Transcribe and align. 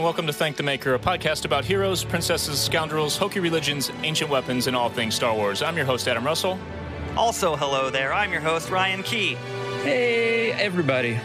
And 0.00 0.04
welcome 0.06 0.26
to 0.26 0.32
Thank 0.32 0.56
the 0.56 0.62
Maker, 0.62 0.94
a 0.94 0.98
podcast 0.98 1.44
about 1.44 1.62
heroes, 1.62 2.04
princesses, 2.04 2.58
scoundrels, 2.58 3.18
hokey 3.18 3.38
religions, 3.38 3.92
ancient 4.02 4.30
weapons, 4.30 4.66
and 4.66 4.74
all 4.74 4.88
things 4.88 5.14
Star 5.14 5.34
Wars. 5.34 5.60
I'm 5.60 5.76
your 5.76 5.84
host, 5.84 6.08
Adam 6.08 6.24
Russell. 6.24 6.58
Also, 7.18 7.54
hello 7.54 7.90
there. 7.90 8.10
I'm 8.10 8.32
your 8.32 8.40
host, 8.40 8.70
Ryan 8.70 9.02
Key. 9.02 9.34
Hey, 9.82 10.52
everybody. 10.52 11.20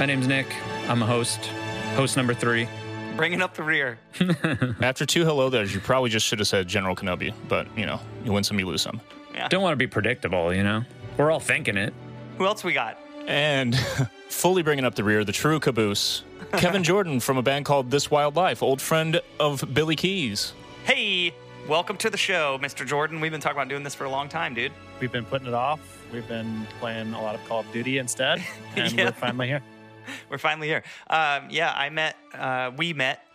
My 0.00 0.06
name's 0.06 0.26
Nick. 0.26 0.48
I'm 0.88 1.02
a 1.02 1.06
host, 1.06 1.46
host 1.94 2.16
number 2.16 2.34
three. 2.34 2.66
Bringing 3.14 3.42
up 3.42 3.54
the 3.54 3.62
rear. 3.62 4.00
After 4.80 5.06
two 5.06 5.24
hello 5.24 5.48
there's, 5.48 5.72
you 5.72 5.78
probably 5.78 6.10
just 6.10 6.26
should 6.26 6.40
have 6.40 6.48
said 6.48 6.66
General 6.66 6.96
Kenobi, 6.96 7.32
but 7.46 7.68
you 7.78 7.86
know, 7.86 8.00
you 8.24 8.32
win 8.32 8.42
some, 8.42 8.58
you 8.58 8.66
lose 8.66 8.82
some. 8.82 9.00
Yeah. 9.34 9.46
Don't 9.46 9.62
want 9.62 9.72
to 9.72 9.76
be 9.76 9.86
predictable, 9.86 10.52
you 10.52 10.64
know? 10.64 10.82
We're 11.16 11.30
all 11.30 11.38
thinking 11.38 11.76
it. 11.76 11.94
Who 12.38 12.46
else 12.46 12.64
we 12.64 12.72
got? 12.72 12.98
And 13.28 13.78
fully 14.28 14.64
bringing 14.64 14.84
up 14.84 14.96
the 14.96 15.04
rear, 15.04 15.22
the 15.24 15.30
true 15.30 15.60
caboose, 15.60 16.24
Kevin 16.58 16.82
Jordan 16.84 17.20
from 17.20 17.36
a 17.36 17.42
band 17.42 17.64
called 17.64 17.90
This 17.90 18.10
Wild 18.10 18.36
Life, 18.36 18.62
old 18.62 18.80
friend 18.80 19.20
of 19.38 19.64
Billy 19.74 19.96
Keys. 19.96 20.52
Hey, 20.84 21.34
welcome 21.68 21.96
to 21.98 22.08
the 22.10 22.16
show, 22.16 22.58
Mr. 22.62 22.86
Jordan. 22.86 23.20
We've 23.20 23.32
been 23.32 23.40
talking 23.40 23.58
about 23.58 23.68
doing 23.68 23.82
this 23.82 23.94
for 23.94 24.04
a 24.04 24.10
long 24.10 24.28
time, 24.28 24.54
dude. 24.54 24.72
We've 25.00 25.12
been 25.12 25.24
putting 25.24 25.48
it 25.48 25.54
off. 25.54 25.80
We've 26.12 26.26
been 26.28 26.66
playing 26.80 27.12
a 27.14 27.20
lot 27.20 27.34
of 27.34 27.44
Call 27.46 27.60
of 27.60 27.72
Duty 27.72 27.98
instead, 27.98 28.42
and 28.76 28.92
Yeah. 28.92 29.06
we're 29.06 29.12
finally 29.12 29.48
here. 29.48 29.62
We're 30.30 30.38
finally 30.38 30.68
here. 30.68 30.84
Um, 31.10 31.48
yeah, 31.50 31.72
I 31.74 31.90
met, 31.90 32.16
uh, 32.32 32.70
we 32.76 32.92
met 32.92 33.26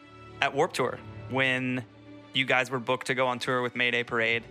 at 0.42 0.56
Warp 0.56 0.72
Tour 0.72 0.98
when 1.30 1.84
you 2.34 2.46
guys 2.46 2.72
were 2.72 2.80
booked 2.80 3.08
to 3.08 3.14
go 3.14 3.28
on 3.28 3.40
tour 3.40 3.62
with 3.62 3.76
Mayday 3.76 4.04
Parade, 4.04 4.44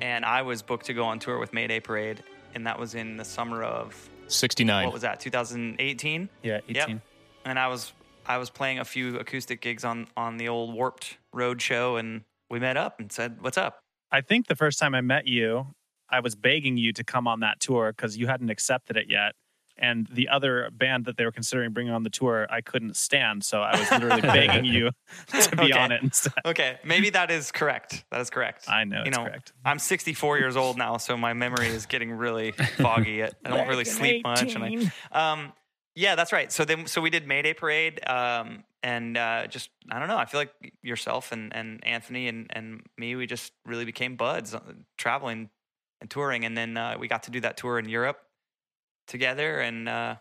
and 0.00 0.24
I 0.24 0.40
was 0.40 0.62
booked 0.62 0.86
to 0.86 0.94
go 0.94 1.04
on 1.04 1.18
tour 1.18 1.38
with 1.38 1.52
Mayday 1.52 1.80
Parade, 1.80 2.22
and 2.54 2.66
that 2.66 2.78
was 2.78 2.94
in 2.94 3.18
the 3.18 3.26
summer 3.26 3.62
of 3.62 4.08
69. 4.28 4.84
what 4.86 4.92
was 4.94 5.02
that? 5.02 5.20
2018. 5.20 6.30
Yeah, 6.42 6.60
18. 6.66 6.74
Yep. 6.74 7.00
And 7.48 7.58
I 7.58 7.68
was 7.68 7.92
I 8.26 8.36
was 8.38 8.50
playing 8.50 8.78
a 8.78 8.84
few 8.84 9.18
acoustic 9.18 9.60
gigs 9.60 9.84
on 9.84 10.06
on 10.16 10.36
the 10.36 10.48
old 10.48 10.74
Warped 10.74 11.16
Road 11.32 11.62
show, 11.62 11.96
and 11.96 12.22
we 12.50 12.58
met 12.60 12.76
up 12.76 13.00
and 13.00 13.10
said, 13.10 13.40
"What's 13.40 13.56
up?" 13.58 13.80
I 14.12 14.20
think 14.20 14.46
the 14.46 14.56
first 14.56 14.78
time 14.78 14.94
I 14.94 15.00
met 15.00 15.26
you, 15.26 15.74
I 16.10 16.20
was 16.20 16.34
begging 16.34 16.76
you 16.76 16.92
to 16.94 17.04
come 17.04 17.26
on 17.26 17.40
that 17.40 17.60
tour 17.60 17.92
because 17.92 18.16
you 18.16 18.26
hadn't 18.26 18.50
accepted 18.50 18.96
it 18.96 19.06
yet. 19.08 19.34
And 19.80 20.08
the 20.12 20.28
other 20.28 20.70
band 20.72 21.04
that 21.04 21.16
they 21.16 21.24
were 21.24 21.30
considering 21.30 21.72
bringing 21.72 21.92
on 21.92 22.02
the 22.02 22.10
tour, 22.10 22.48
I 22.50 22.60
couldn't 22.62 22.96
stand. 22.96 23.44
So 23.44 23.62
I 23.62 23.78
was 23.78 23.90
literally 23.92 24.20
begging 24.38 24.64
you 24.64 24.90
to 25.28 25.56
be 25.56 25.72
Okay. 25.72 25.78
on 25.78 25.92
it 25.92 26.02
instead. 26.02 26.32
Okay, 26.44 26.78
maybe 26.84 27.10
that 27.10 27.30
is 27.30 27.52
correct. 27.52 28.04
That 28.10 28.20
is 28.20 28.28
correct. 28.28 28.68
I 28.68 28.82
know 28.84 29.02
you 29.02 29.08
it's 29.08 29.16
know, 29.16 29.24
correct. 29.24 29.52
I'm 29.64 29.78
64 29.78 30.38
years 30.38 30.56
old 30.56 30.76
now, 30.78 30.96
so 30.96 31.16
my 31.16 31.32
memory 31.32 31.68
is 31.68 31.86
getting 31.86 32.10
really 32.10 32.52
foggy. 32.78 33.22
I 33.22 33.30
don't 33.44 33.68
really 33.68 33.84
sleep 33.84 34.24
much, 34.24 34.56
and 34.56 34.64
I, 35.12 35.32
um, 35.32 35.52
yeah, 35.98 36.14
that's 36.14 36.32
right. 36.32 36.52
So 36.52 36.64
then, 36.64 36.86
so 36.86 37.00
we 37.00 37.10
did 37.10 37.26
Mayday 37.26 37.54
Parade, 37.54 38.00
um, 38.08 38.62
and 38.84 39.16
uh, 39.16 39.48
just 39.48 39.68
I 39.90 39.98
don't 39.98 40.06
know. 40.06 40.16
I 40.16 40.26
feel 40.26 40.38
like 40.40 40.54
yourself 40.80 41.32
and 41.32 41.54
and 41.54 41.84
Anthony 41.84 42.28
and 42.28 42.46
and 42.50 42.82
me, 42.96 43.16
we 43.16 43.26
just 43.26 43.52
really 43.66 43.84
became 43.84 44.14
buds, 44.14 44.54
uh, 44.54 44.60
traveling 44.96 45.50
and 46.00 46.08
touring, 46.08 46.44
and 46.44 46.56
then 46.56 46.76
uh, 46.76 46.96
we 47.00 47.08
got 47.08 47.24
to 47.24 47.32
do 47.32 47.40
that 47.40 47.56
tour 47.56 47.80
in 47.80 47.88
Europe 47.88 48.20
together, 49.08 49.58
and 49.58 49.88
uh, 49.88 50.14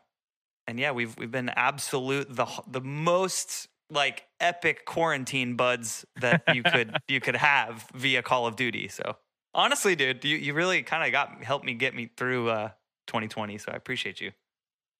and 0.66 0.80
yeah, 0.80 0.92
we've 0.94 1.16
we've 1.16 1.30
been 1.30 1.50
absolute 1.50 2.36
the 2.36 2.48
the 2.68 2.82
most 2.82 3.68
like 3.92 4.26
epic 4.40 4.84
quarantine 4.84 5.56
buds 5.56 6.08
that 6.20 6.42
you 6.56 6.64
could 6.64 6.98
you 7.08 7.20
could 7.20 7.36
have 7.36 7.86
via 7.94 8.24
Call 8.24 8.48
of 8.48 8.56
Duty. 8.56 8.88
So 8.88 9.16
honestly, 9.54 9.96
dude, 9.96 10.26
you 10.26 10.38
you 10.38 10.56
really 10.56 10.82
kind 10.82 11.06
of 11.06 11.12
got 11.12 11.44
helped 11.44 11.66
me 11.66 11.76
get 11.76 11.94
me 11.94 12.10
through 12.18 12.50
uh, 12.50 12.70
2020. 13.06 13.60
So 13.60 13.72
I 13.72 13.76
appreciate 13.76 14.20
you. 14.20 14.32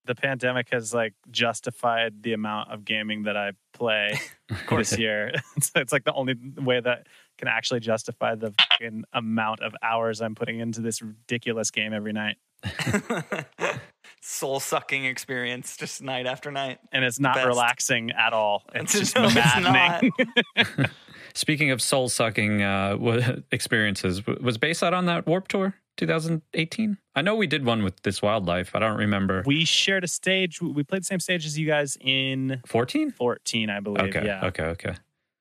The 0.08 0.16
pandemic 0.16 0.70
has 0.72 0.94
like 0.94 1.14
justified 1.30 2.24
the 2.24 2.34
amount 2.34 2.72
of 2.72 2.84
gaming 2.86 3.24
that 3.24 3.38
I 3.38 3.52
play 3.74 4.20
this 4.70 4.98
year. 4.98 5.32
It's, 5.58 5.72
it's 5.76 5.92
like 5.94 6.04
the 6.06 6.14
only 6.14 6.36
way 6.58 6.80
that 6.80 7.08
can 7.38 7.48
actually 7.48 7.80
justify 7.82 8.36
the 8.36 8.54
fucking 8.72 9.04
amount 9.14 9.60
of 9.62 9.76
hours 9.84 10.22
I'm 10.22 10.34
putting 10.36 10.60
into 10.60 10.82
this 10.82 11.02
ridiculous 11.02 11.70
game 11.72 11.94
every 11.94 12.14
night. 12.14 12.38
Soul 14.22 14.60
sucking 14.60 15.06
experience, 15.06 15.78
just 15.78 16.02
night 16.02 16.26
after 16.26 16.52
night. 16.52 16.80
and 16.92 17.04
it's 17.06 17.20
not 17.20 17.36
Best. 17.36 17.48
relaxing 17.48 18.12
at 18.12 18.34
all. 18.34 18.64
It's 18.74 18.94
just 18.94 19.16
No, 19.16 19.26
it's 19.26 19.36
maddening. 19.36 20.12
Speaking 21.34 21.70
of 21.72 21.82
soul 21.82 22.10
sucking 22.10 22.64
uh, 22.64 22.98
experiences, 23.52 24.22
w- 24.22 24.44
was 24.44 24.58
Bayside 24.58 24.94
on 24.94 25.06
that 25.06 25.28
Warp 25.28 25.48
Tour 25.48 25.76
2018? 25.98 26.98
I 27.16 27.22
know 27.22 27.36
we 27.36 27.48
did 27.48 27.66
one 27.66 27.84
with 27.84 28.02
This 28.04 28.22
Wild 28.22 28.46
Life. 28.46 28.72
I 28.76 28.80
don't 28.80 28.98
remember. 28.98 29.44
we 29.46 29.66
shared 29.66 30.04
a 30.04 30.08
stage. 30.08 30.62
We 30.62 30.84
played 30.84 31.02
the 31.02 31.06
same 31.06 31.20
stage 31.20 31.46
as 31.46 31.58
you 31.58 31.68
guys 31.68 31.98
in 32.00 32.62
14? 32.68 33.12
14, 33.12 33.70
I 33.70 33.80
believe. 33.80 34.16
Okay. 34.16 34.26
Yeah. 34.26 34.46
Okay. 34.46 34.64
Okay. 34.64 34.96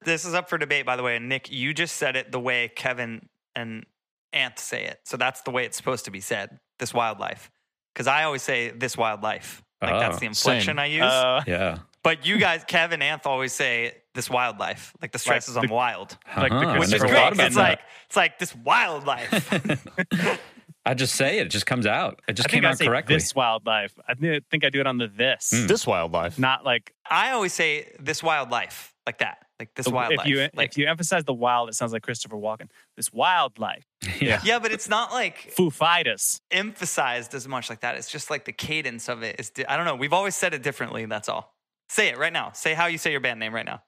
This 0.05 0.25
is 0.25 0.35
up 0.35 0.49
for 0.49 0.59
debate, 0.59 0.87
by 0.87 0.97
the 0.97 1.03
way. 1.03 1.17
And 1.17 1.29
Nick, 1.29 1.51
you 1.51 1.75
just 1.75 1.97
said 1.97 2.17
it 2.17 2.31
the 2.33 2.41
way 2.41 2.69
Kevin 2.75 3.29
and 3.55 3.85
Ant 4.33 4.59
say 4.59 4.85
it. 4.85 5.01
So 5.05 5.17
that's 5.17 5.41
the 5.43 5.51
way 5.51 5.65
it's 5.65 5.77
supposed 5.77 6.05
to 6.07 6.11
be 6.11 6.21
said. 6.21 6.59
This 6.79 6.93
wildlife, 6.93 7.51
because 7.95 8.07
I 8.07 8.25
always 8.25 8.43
say 8.43 8.71
this 8.71 8.97
wildlife. 8.99 9.63
Like 9.81 9.99
that's 9.99 10.17
Oh, 10.17 10.21
the 10.21 10.27
inflection 10.27 10.77
same. 10.77 10.79
I 10.79 10.87
use. 10.87 11.03
Uh, 11.03 11.43
Yeah. 11.47 11.79
But 12.07 12.27
you 12.27 12.39
guys, 12.39 12.63
Kevin, 12.67 13.01
Anth 13.01 13.27
always 13.27 13.53
say 13.53 13.95
this 14.15 14.31
wildlife. 14.31 14.95
Like 15.03 15.11
the 15.13 15.19
stress 15.19 15.49
Right. 15.49 15.53
is 15.53 15.57
on 15.57 15.67
The- 15.67 15.73
wild, 15.75 16.17
Like 16.37 16.51
the 16.51 16.57
Uh-huh. 16.57 16.69
I 16.71 16.79
which 16.79 16.93
is 16.93 17.01
great. 17.01 17.13
thought 17.13 17.29
'cause 17.33 17.39
about 17.39 17.47
It's 17.49 17.57
that. 17.57 17.63
like 17.71 17.81
it's 18.07 18.17
like 18.17 18.39
this 18.39 18.55
wildlife. 18.55 20.41
I 20.87 20.95
just 20.95 21.17
say 21.17 21.39
it. 21.39 21.47
It 21.49 21.51
just 21.51 21.67
comes 21.67 21.85
out. 21.85 22.21
It 22.29 22.35
just 22.35 22.49
I 22.49 22.51
think 22.53 22.63
came 22.63 22.69
I 22.69 22.71
out 22.73 22.79
say 22.79 22.87
correctly. 22.87 23.17
this 23.17 23.35
wildlife. 23.35 23.93
I 24.09 24.15
think 24.15 24.65
I 24.65 24.71
do 24.71 24.79
it 24.81 24.87
on 24.87 24.99
the 24.99 25.09
this, 25.09 25.51
Mm. 25.53 25.67
This 25.67 25.85
wildlife. 25.87 26.39
not 26.39 26.65
like 26.65 26.93
I 27.11 27.33
always 27.33 27.53
say 27.53 27.93
this 27.99 28.23
wildlife 28.23 28.95
like 29.05 29.19
that. 29.19 29.39
Like 29.59 29.75
this 29.75 29.89
wildlife. 29.89 30.21
if 30.21 30.27
you 30.27 30.49
like, 30.55 30.71
if 30.73 30.79
you 30.79 30.87
emphasize 30.87 31.25
the 31.25 31.33
wild, 31.35 31.69
it 31.71 31.75
sounds 31.75 31.93
like 31.93 32.03
Christopher 32.03 32.37
Walken. 32.37 32.69
This 32.97 33.11
wildlife, 33.13 33.85
yeah. 34.21 34.41
yeah, 34.45 34.59
but 34.61 34.71
it's 34.71 34.89
not 34.89 35.13
like 35.13 35.51
Foo 35.57 35.71
Fighters. 35.71 36.41
emphasized 36.51 37.35
as 37.35 37.49
much 37.49 37.69
like 37.71 37.81
that. 37.81 37.97
It's 37.97 38.11
just 38.11 38.31
like 38.31 38.45
the 38.45 38.53
cadence 38.53 39.09
of 39.09 39.23
it 39.23 39.41
is. 39.41 39.51
Di- 39.51 39.65
I 39.67 39.77
don't 39.77 39.87
know. 39.87 39.95
We've 39.97 40.13
always 40.13 40.37
said 40.37 40.53
it 40.55 40.63
differently. 40.63 41.07
That's 41.07 41.29
all. 41.29 41.56
Say 41.89 42.09
it 42.09 42.19
right 42.19 42.33
now. 42.33 42.53
Say 42.53 42.75
how 42.75 42.87
you 42.87 42.99
say 42.99 43.11
your 43.11 43.21
band 43.21 43.41
name 43.41 43.55
right 43.55 43.65
now. 43.65 43.83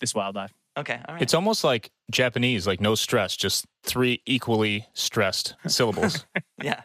This 0.00 0.14
wildlife. 0.14 0.52
Okay. 0.76 1.00
All 1.06 1.14
right. 1.14 1.22
It's 1.22 1.34
almost 1.34 1.64
like 1.64 1.90
Japanese, 2.10 2.66
like 2.66 2.80
no 2.80 2.94
stress, 2.94 3.36
just 3.36 3.66
three 3.84 4.22
equally 4.26 4.86
stressed 4.94 5.54
syllables. 5.66 6.24
yeah. 6.62 6.82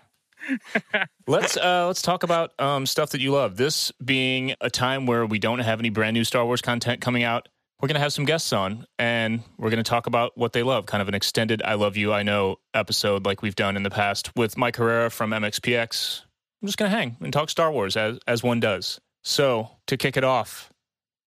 let's 1.27 1.57
uh, 1.57 1.87
let's 1.87 2.01
talk 2.01 2.23
about 2.23 2.51
um, 2.59 2.85
stuff 2.85 3.11
that 3.11 3.21
you 3.21 3.31
love. 3.31 3.57
This 3.57 3.91
being 4.03 4.55
a 4.61 4.69
time 4.69 5.05
where 5.05 5.25
we 5.25 5.39
don't 5.39 5.59
have 5.59 5.79
any 5.79 5.89
brand 5.89 6.13
new 6.13 6.23
Star 6.23 6.45
Wars 6.45 6.61
content 6.61 7.01
coming 7.01 7.23
out, 7.23 7.47
we're 7.81 7.87
gonna 7.87 7.99
have 7.99 8.13
some 8.13 8.25
guests 8.25 8.53
on, 8.53 8.85
and 8.97 9.43
we're 9.57 9.69
gonna 9.69 9.83
talk 9.83 10.07
about 10.07 10.37
what 10.37 10.53
they 10.53 10.63
love. 10.63 10.85
Kind 10.85 11.01
of 11.01 11.07
an 11.07 11.15
extended 11.15 11.61
"I 11.63 11.73
Love 11.73 11.97
You, 11.97 12.13
I 12.13 12.23
Know" 12.23 12.57
episode, 12.73 13.25
like 13.25 13.41
we've 13.41 13.55
done 13.55 13.75
in 13.75 13.83
the 13.83 13.89
past 13.89 14.31
with 14.35 14.57
Mike 14.57 14.77
Herrera 14.77 15.09
from 15.09 15.31
MXPX. 15.31 16.21
I'm 16.61 16.67
just 16.67 16.77
gonna 16.77 16.91
hang 16.91 17.17
and 17.21 17.33
talk 17.33 17.49
Star 17.49 17.71
Wars 17.71 17.97
as 17.97 18.19
as 18.27 18.41
one 18.41 18.59
does. 18.59 18.99
So 19.27 19.71
to 19.87 19.97
kick 19.97 20.15
it 20.15 20.23
off, 20.23 20.71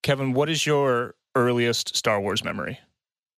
Kevin, 0.03 0.33
what 0.33 0.49
is 0.49 0.65
your 0.65 1.17
earliest 1.35 1.95
Star 1.95 2.19
Wars 2.19 2.43
memory? 2.43 2.81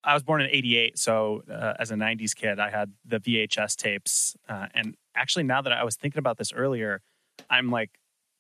I 0.04 0.14
was 0.14 0.22
born 0.22 0.40
in 0.40 0.48
'88, 0.50 0.96
so 0.96 1.42
uh, 1.50 1.74
as 1.80 1.90
a 1.90 1.96
'90s 1.96 2.32
kid, 2.32 2.60
I 2.60 2.70
had 2.70 2.92
the 3.04 3.18
VHS 3.18 3.74
tapes. 3.74 4.36
Uh, 4.48 4.66
and 4.72 4.94
actually, 5.16 5.42
now 5.42 5.62
that 5.62 5.72
I 5.72 5.82
was 5.82 5.96
thinking 5.96 6.20
about 6.20 6.38
this 6.38 6.52
earlier, 6.52 7.00
I'm 7.50 7.72
like 7.72 7.90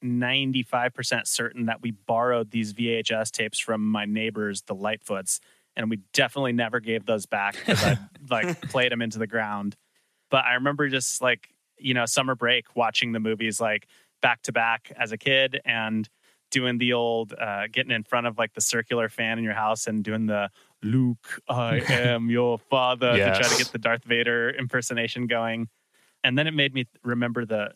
95% 0.04 1.26
certain 1.26 1.66
that 1.66 1.82
we 1.82 1.90
borrowed 1.90 2.52
these 2.52 2.72
VHS 2.72 3.32
tapes 3.32 3.58
from 3.58 3.84
my 3.84 4.04
neighbors, 4.04 4.62
the 4.62 4.76
Lightfoots, 4.76 5.40
and 5.74 5.90
we 5.90 5.98
definitely 6.12 6.52
never 6.52 6.78
gave 6.78 7.04
those 7.04 7.26
back 7.26 7.56
because 7.56 7.82
I 7.82 7.98
like 8.30 8.60
played 8.70 8.92
them 8.92 9.02
into 9.02 9.18
the 9.18 9.26
ground. 9.26 9.74
But 10.30 10.44
I 10.44 10.54
remember 10.54 10.88
just 10.88 11.20
like 11.20 11.48
you 11.78 11.94
know 11.94 12.06
summer 12.06 12.36
break 12.36 12.76
watching 12.76 13.10
the 13.10 13.18
movies 13.18 13.60
like 13.60 13.88
back 14.22 14.42
to 14.42 14.52
back 14.52 14.92
as 14.98 15.12
a 15.12 15.18
kid 15.18 15.60
and 15.64 16.08
doing 16.50 16.78
the 16.78 16.92
old 16.92 17.32
uh, 17.32 17.66
getting 17.70 17.90
in 17.92 18.04
front 18.04 18.26
of 18.26 18.38
like 18.38 18.52
the 18.54 18.60
circular 18.60 19.08
fan 19.08 19.38
in 19.38 19.44
your 19.44 19.54
house 19.54 19.86
and 19.86 20.04
doing 20.04 20.26
the 20.26 20.50
Luke, 20.82 21.40
I 21.48 21.76
am 21.88 22.30
your 22.30 22.58
father 22.58 23.12
to 23.12 23.40
try 23.40 23.48
to 23.48 23.58
get 23.58 23.72
the 23.72 23.78
Darth 23.78 24.04
Vader 24.04 24.50
impersonation 24.50 25.26
going. 25.26 25.68
And 26.22 26.38
then 26.38 26.46
it 26.46 26.52
made 26.54 26.72
me 26.72 26.86
remember 27.02 27.44
the 27.44 27.72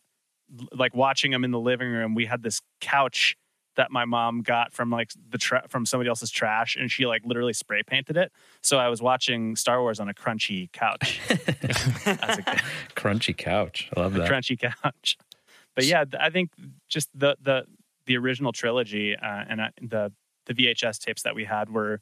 like 0.72 0.94
watching 0.94 1.32
him 1.32 1.43
in 1.43 1.50
the 1.50 1.58
living 1.58 1.88
room. 1.88 2.14
We 2.14 2.26
had 2.26 2.43
this 2.43 2.60
couch 2.81 3.37
that 3.76 3.90
my 3.90 4.04
mom 4.04 4.42
got 4.42 4.72
from 4.72 4.90
like 4.90 5.12
the 5.28 5.38
tra- 5.38 5.66
from 5.69 5.84
somebody 5.87 6.08
else's 6.08 6.31
trash 6.31 6.76
and 6.76 6.90
she 6.90 7.06
like 7.06 7.22
literally 7.25 7.52
spray 7.52 7.82
painted 7.82 8.16
it. 8.16 8.32
So 8.62 8.78
I 8.78 8.88
was 8.88 9.02
watching 9.02 9.54
Star 9.56 9.81
Wars 9.81 10.00
on 10.00 10.08
a 10.08 10.14
crunchy 10.14 10.70
couch 10.72 11.20
as 11.31 12.38
a 12.38 12.42
kid. 12.42 12.60
Crunchy 12.94 13.37
couch. 13.37 13.90
I 13.96 14.00
love 14.00 14.16
a 14.16 14.20
that. 14.20 14.31
crunchy 14.31 14.58
couch. 14.58 15.19
But 15.76 15.84
yeah, 15.84 16.05
I 16.19 16.31
think 16.31 16.50
just 16.88 17.08
the 17.14 17.37
the 17.40 17.67
the 18.06 18.17
original 18.17 18.52
trilogy 18.52 19.14
uh, 19.14 19.44
and 19.49 19.61
uh, 19.61 19.69
the 19.81 20.12
the 20.46 20.55
VHS 20.55 20.99
tapes 20.99 21.23
that 21.23 21.34
we 21.34 21.44
had 21.44 21.70
were 21.70 22.00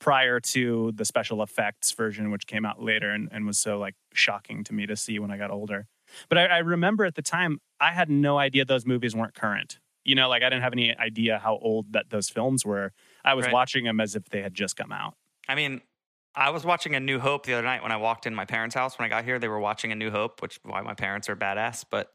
prior 0.00 0.40
to 0.40 0.92
the 0.94 1.04
special 1.04 1.42
effects 1.42 1.92
version, 1.92 2.30
which 2.30 2.46
came 2.46 2.64
out 2.64 2.82
later 2.82 3.10
and, 3.10 3.28
and 3.30 3.46
was 3.46 3.58
so 3.58 3.78
like 3.78 3.94
shocking 4.14 4.64
to 4.64 4.72
me 4.72 4.86
to 4.86 4.96
see 4.96 5.18
when 5.18 5.30
I 5.30 5.36
got 5.36 5.50
older. 5.50 5.86
But 6.28 6.38
I, 6.38 6.44
I 6.46 6.58
remember 6.58 7.04
at 7.04 7.14
the 7.16 7.22
time 7.22 7.58
I 7.80 7.92
had 7.92 8.08
no 8.08 8.38
idea 8.38 8.64
those 8.64 8.86
movies 8.86 9.14
weren't 9.14 9.34
current. 9.34 9.78
You 10.04 10.14
know, 10.14 10.28
like 10.30 10.42
I 10.42 10.48
didn't 10.48 10.62
have 10.62 10.72
any 10.72 10.96
idea 10.96 11.38
how 11.38 11.58
old 11.58 11.92
that 11.92 12.08
those 12.08 12.30
films 12.30 12.64
were. 12.64 12.92
I 13.24 13.34
was 13.34 13.44
Right. 13.44 13.52
watching 13.52 13.84
them 13.84 14.00
as 14.00 14.16
if 14.16 14.24
they 14.30 14.40
had 14.40 14.54
just 14.54 14.74
come 14.76 14.90
out. 14.92 15.14
I 15.46 15.54
mean, 15.54 15.82
I 16.34 16.50
was 16.50 16.64
watching 16.64 16.94
A 16.94 17.00
New 17.00 17.18
Hope 17.18 17.44
the 17.44 17.52
other 17.52 17.62
night 17.66 17.82
when 17.82 17.92
I 17.92 17.96
walked 17.98 18.26
in 18.26 18.34
my 18.34 18.46
parents' 18.46 18.74
house. 18.74 18.98
When 18.98 19.04
I 19.04 19.08
got 19.10 19.24
here, 19.24 19.38
they 19.38 19.48
were 19.48 19.60
watching 19.60 19.92
A 19.92 19.94
New 19.94 20.10
Hope, 20.10 20.40
which 20.40 20.58
why 20.62 20.80
my 20.80 20.94
parents 20.94 21.28
are 21.28 21.36
badass. 21.36 21.84
But 21.90 22.10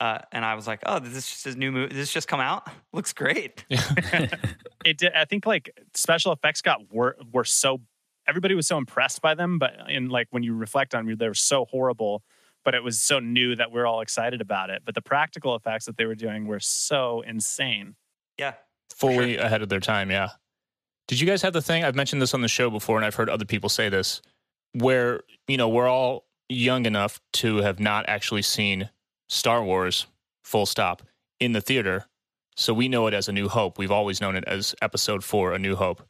uh, 0.00 0.18
and 0.32 0.44
I 0.44 0.54
was 0.54 0.66
like, 0.66 0.80
oh, 0.86 0.98
this 0.98 1.12
is 1.16 1.30
just 1.30 1.46
a 1.46 1.54
new 1.54 1.70
movie. 1.70 1.94
This 1.94 2.12
just 2.12 2.28
come 2.28 2.40
out. 2.40 2.68
Looks 2.92 3.12
great. 3.12 3.64
it 3.70 4.98
did, 4.98 5.12
I 5.14 5.24
think 5.24 5.46
like 5.46 5.70
special 5.94 6.32
effects 6.32 6.62
got 6.62 6.92
were 6.92 7.16
were 7.32 7.44
so 7.44 7.80
everybody 8.26 8.54
was 8.54 8.66
so 8.66 8.78
impressed 8.78 9.22
by 9.22 9.34
them, 9.34 9.58
but 9.58 9.74
in 9.88 10.08
like 10.08 10.28
when 10.30 10.42
you 10.42 10.54
reflect 10.54 10.94
on 10.94 11.06
them, 11.06 11.16
they 11.16 11.28
were 11.28 11.34
so 11.34 11.66
horrible. 11.66 12.22
But 12.64 12.74
it 12.74 12.82
was 12.82 12.98
so 12.98 13.18
new 13.18 13.54
that 13.56 13.72
we're 13.72 13.86
all 13.86 14.00
excited 14.00 14.40
about 14.40 14.70
it. 14.70 14.82
But 14.86 14.94
the 14.94 15.02
practical 15.02 15.54
effects 15.54 15.84
that 15.84 15.98
they 15.98 16.06
were 16.06 16.14
doing 16.14 16.46
were 16.46 16.60
so 16.60 17.22
insane. 17.26 17.94
Yeah. 18.38 18.54
fully 18.96 19.36
ahead 19.36 19.60
of 19.60 19.68
their 19.68 19.80
time. 19.80 20.10
Yeah. 20.10 20.30
Did 21.06 21.20
you 21.20 21.26
guys 21.26 21.42
have 21.42 21.52
the 21.52 21.60
thing? 21.60 21.84
I've 21.84 21.94
mentioned 21.94 22.22
this 22.22 22.32
on 22.32 22.40
the 22.40 22.48
show 22.48 22.70
before, 22.70 22.96
and 22.96 23.04
I've 23.04 23.14
heard 23.14 23.28
other 23.28 23.44
people 23.44 23.68
say 23.68 23.90
this, 23.90 24.22
where 24.72 25.20
you 25.46 25.58
know 25.58 25.68
we're 25.68 25.88
all 25.88 26.24
young 26.48 26.86
enough 26.86 27.20
to 27.34 27.58
have 27.58 27.78
not 27.78 28.06
actually 28.08 28.42
seen 28.42 28.88
Star 29.34 29.64
Wars, 29.64 30.06
full 30.44 30.64
stop, 30.64 31.02
in 31.40 31.50
the 31.52 31.60
theater, 31.60 32.06
so 32.54 32.72
we 32.72 32.86
know 32.86 33.08
it 33.08 33.14
as 33.14 33.28
A 33.28 33.32
New 33.32 33.48
Hope. 33.48 33.78
We've 33.78 33.90
always 33.90 34.20
known 34.20 34.36
it 34.36 34.44
as 34.46 34.76
Episode 34.80 35.24
Four, 35.24 35.52
A 35.52 35.58
New 35.58 35.74
Hope. 35.74 36.06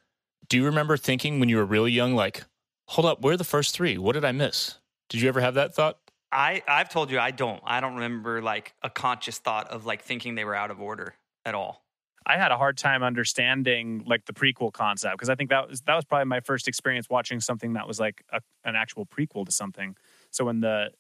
Do 0.51 0.59
you 0.59 0.67
remember 0.67 0.99
thinking 0.99 1.41
when 1.41 1.49
you 1.49 1.57
were 1.57 1.65
really 1.65 1.91
young, 1.91 2.15
like, 2.15 2.45
hold 2.87 3.07
up, 3.07 3.23
where 3.23 3.33
are 3.33 3.39
the 3.39 3.43
first 3.43 3.75
three? 3.75 3.97
What 3.97 4.13
did 4.13 4.27
I 4.27 4.33
miss? 4.33 4.79
Did 5.09 5.23
you 5.23 5.29
ever 5.31 5.41
have 5.41 5.55
that 5.55 5.75
thought? 5.75 5.99
I 6.31 6.63
I've 6.69 6.91
told 6.91 7.11
you 7.11 7.19
I 7.19 7.31
don't. 7.31 7.63
I 7.65 7.81
don't 7.81 7.95
remember 7.95 8.43
like 8.43 8.75
a 8.83 8.91
conscious 8.91 9.39
thought 9.39 9.69
of 9.69 9.87
like 9.87 10.03
thinking 10.03 10.35
they 10.35 10.45
were 10.45 10.55
out 10.55 10.71
of 10.71 10.83
order 10.83 11.15
at 11.47 11.55
all. 11.55 11.83
I 12.27 12.37
had 12.37 12.53
a 12.53 12.59
hard 12.59 12.77
time 12.77 13.03
understanding 13.03 14.03
like 14.07 14.27
the 14.27 14.35
prequel 14.35 14.71
concept 14.71 15.15
because 15.15 15.31
I 15.31 15.35
think 15.35 15.49
that 15.49 15.71
was 15.71 15.81
that 15.83 15.95
was 15.95 16.05
probably 16.05 16.27
my 16.27 16.41
first 16.41 16.69
experience 16.69 17.09
watching 17.09 17.41
something 17.41 17.73
that 17.75 17.89
was 17.89 17.99
like 17.99 18.23
a, 18.31 18.41
an 18.65 18.77
actual 18.77 19.07
prequel 19.07 19.47
to 19.47 19.53
something. 19.53 19.97
So 20.31 20.45
when 20.45 20.61
the 20.61 20.91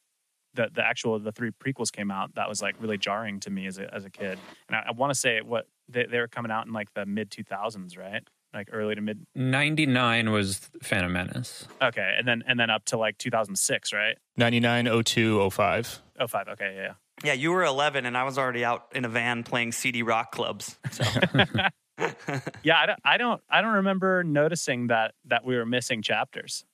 the 0.54 0.68
the 0.72 0.84
actual 0.84 1.18
the 1.18 1.32
three 1.32 1.50
prequels 1.50 1.90
came 1.92 2.10
out, 2.10 2.34
that 2.36 2.48
was 2.48 2.62
like 2.62 2.76
really 2.80 2.98
jarring 2.98 3.40
to 3.40 3.50
me 3.50 3.66
as 3.66 3.78
a 3.78 3.92
as 3.94 4.04
a 4.04 4.10
kid. 4.10 4.38
And 4.68 4.76
I, 4.76 4.84
I 4.88 4.92
want 4.92 5.12
to 5.12 5.18
say 5.18 5.40
what 5.40 5.66
they, 5.88 6.06
they 6.06 6.18
were 6.18 6.28
coming 6.28 6.50
out 6.52 6.66
in 6.66 6.72
like 6.72 6.92
the 6.94 7.04
mid 7.06 7.30
two 7.30 7.42
thousands, 7.44 7.96
right? 7.96 8.22
Like 8.52 8.68
early 8.72 8.94
to 8.94 9.00
mid. 9.00 9.26
99 9.34 10.30
was 10.30 10.70
Phantom 10.80 11.12
Menace. 11.12 11.66
Okay, 11.82 12.14
and 12.16 12.26
then 12.28 12.44
and 12.46 12.58
then 12.58 12.70
up 12.70 12.84
to 12.86 12.96
like 12.96 13.18
two 13.18 13.30
thousand 13.30 13.56
six, 13.56 13.92
right? 13.92 14.16
99, 14.36 15.02
02, 15.04 15.50
05. 15.50 16.02
Oh 16.20 16.26
five. 16.28 16.48
Okay, 16.48 16.74
yeah. 16.76 16.92
Yeah, 17.22 17.32
you 17.32 17.52
were 17.52 17.62
11 17.64 18.06
and 18.06 18.16
I 18.16 18.24
was 18.24 18.38
already 18.38 18.64
out 18.64 18.86
in 18.94 19.04
a 19.04 19.08
van 19.08 19.44
playing 19.44 19.70
CD 19.72 20.02
rock 20.02 20.32
clubs. 20.32 20.78
So 20.90 21.04
Yeah, 22.64 22.76
I 22.80 22.86
don't, 22.86 22.98
I 23.04 23.16
don't 23.18 23.40
I 23.48 23.60
don't 23.62 23.74
remember 23.74 24.24
noticing 24.24 24.88
that 24.88 25.14
that 25.26 25.44
we 25.44 25.56
were 25.56 25.66
missing 25.66 26.02
chapters. 26.02 26.64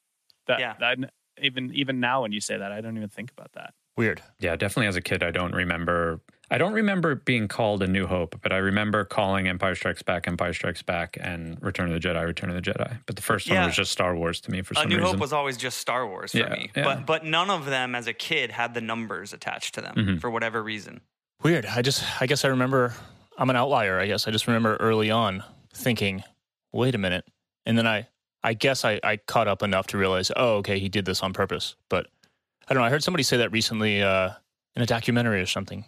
That, 0.46 0.60
Yeah. 0.60 0.74
that 0.80 1.12
even 1.42 1.72
even 1.74 2.00
now 2.00 2.22
when 2.22 2.32
you 2.32 2.40
say 2.40 2.56
that, 2.56 2.72
I 2.72 2.80
don't 2.80 2.96
even 2.96 3.08
think 3.08 3.30
about 3.30 3.52
that. 3.52 3.74
Weird. 3.96 4.22
Yeah, 4.38 4.56
definitely 4.56 4.86
as 4.86 4.96
a 4.96 5.00
kid, 5.02 5.22
I 5.22 5.30
don't 5.30 5.52
remember. 5.54 6.20
I 6.52 6.58
don't 6.58 6.72
remember 6.72 7.14
being 7.14 7.46
called 7.46 7.80
A 7.82 7.86
New 7.86 8.06
Hope, 8.08 8.40
but 8.42 8.52
I 8.52 8.56
remember 8.56 9.04
calling 9.04 9.46
Empire 9.46 9.74
Strikes 9.76 10.02
Back, 10.02 10.26
Empire 10.26 10.52
Strikes 10.52 10.82
Back, 10.82 11.16
and 11.20 11.62
Return 11.62 11.92
of 11.92 12.00
the 12.00 12.08
Jedi, 12.08 12.24
Return 12.26 12.50
of 12.50 12.56
the 12.56 12.62
Jedi. 12.62 12.98
But 13.06 13.14
the 13.16 13.22
first 13.22 13.48
one 13.48 13.64
was 13.64 13.76
just 13.76 13.92
Star 13.92 14.16
Wars 14.16 14.40
to 14.42 14.50
me 14.50 14.62
for 14.62 14.72
A 14.74 14.78
some 14.78 14.88
New 14.88 14.96
reason. 14.96 15.12
Hope 15.12 15.20
was 15.20 15.32
always 15.32 15.56
just 15.56 15.78
Star 15.78 16.08
Wars 16.08 16.32
for 16.32 16.38
Yeah, 16.38 16.48
me. 16.48 16.70
yeah. 16.74 16.82
But 16.82 17.06
but 17.06 17.24
none 17.24 17.50
of 17.50 17.66
them 17.66 17.94
as 17.94 18.06
a 18.08 18.12
kid 18.12 18.50
had 18.50 18.74
the 18.74 18.80
numbers 18.80 19.32
attached 19.32 19.74
to 19.74 19.80
them 19.80 19.94
Mhm. 19.96 20.20
for 20.20 20.28
whatever 20.30 20.60
reason. 20.62 21.02
Weird. 21.42 21.66
I 21.66 21.82
just, 21.82 22.04
I 22.20 22.26
guess 22.26 22.44
I 22.44 22.48
remember, 22.48 22.94
I'm 23.38 23.48
an 23.50 23.56
outlier. 23.56 24.00
I 24.00 24.06
guess 24.06 24.26
I 24.26 24.30
just 24.32 24.46
remember 24.48 24.76
early 24.76 25.10
on 25.10 25.44
thinking, 25.72 26.24
wait 26.72 26.94
a 26.94 26.98
minute. 26.98 27.26
And 27.64 27.78
then 27.78 27.86
I, 27.86 28.08
I 28.42 28.54
guess 28.54 28.84
I, 28.84 29.00
I 29.04 29.16
caught 29.16 29.48
up 29.48 29.62
enough 29.62 29.88
to 29.88 29.98
realize, 29.98 30.30
oh, 30.34 30.56
okay, 30.56 30.78
he 30.78 30.88
did 30.88 31.04
this 31.04 31.22
on 31.22 31.32
purpose. 31.32 31.76
But 31.88 32.06
I 32.68 32.74
don't 32.74 32.80
know. 32.82 32.86
I 32.86 32.90
heard 32.90 33.02
somebody 33.02 33.22
say 33.22 33.36
that 33.38 33.52
recently 33.52 34.02
uh, 34.02 34.30
in 34.76 34.82
a 34.82 34.86
documentary 34.86 35.40
or 35.40 35.46
something. 35.46 35.84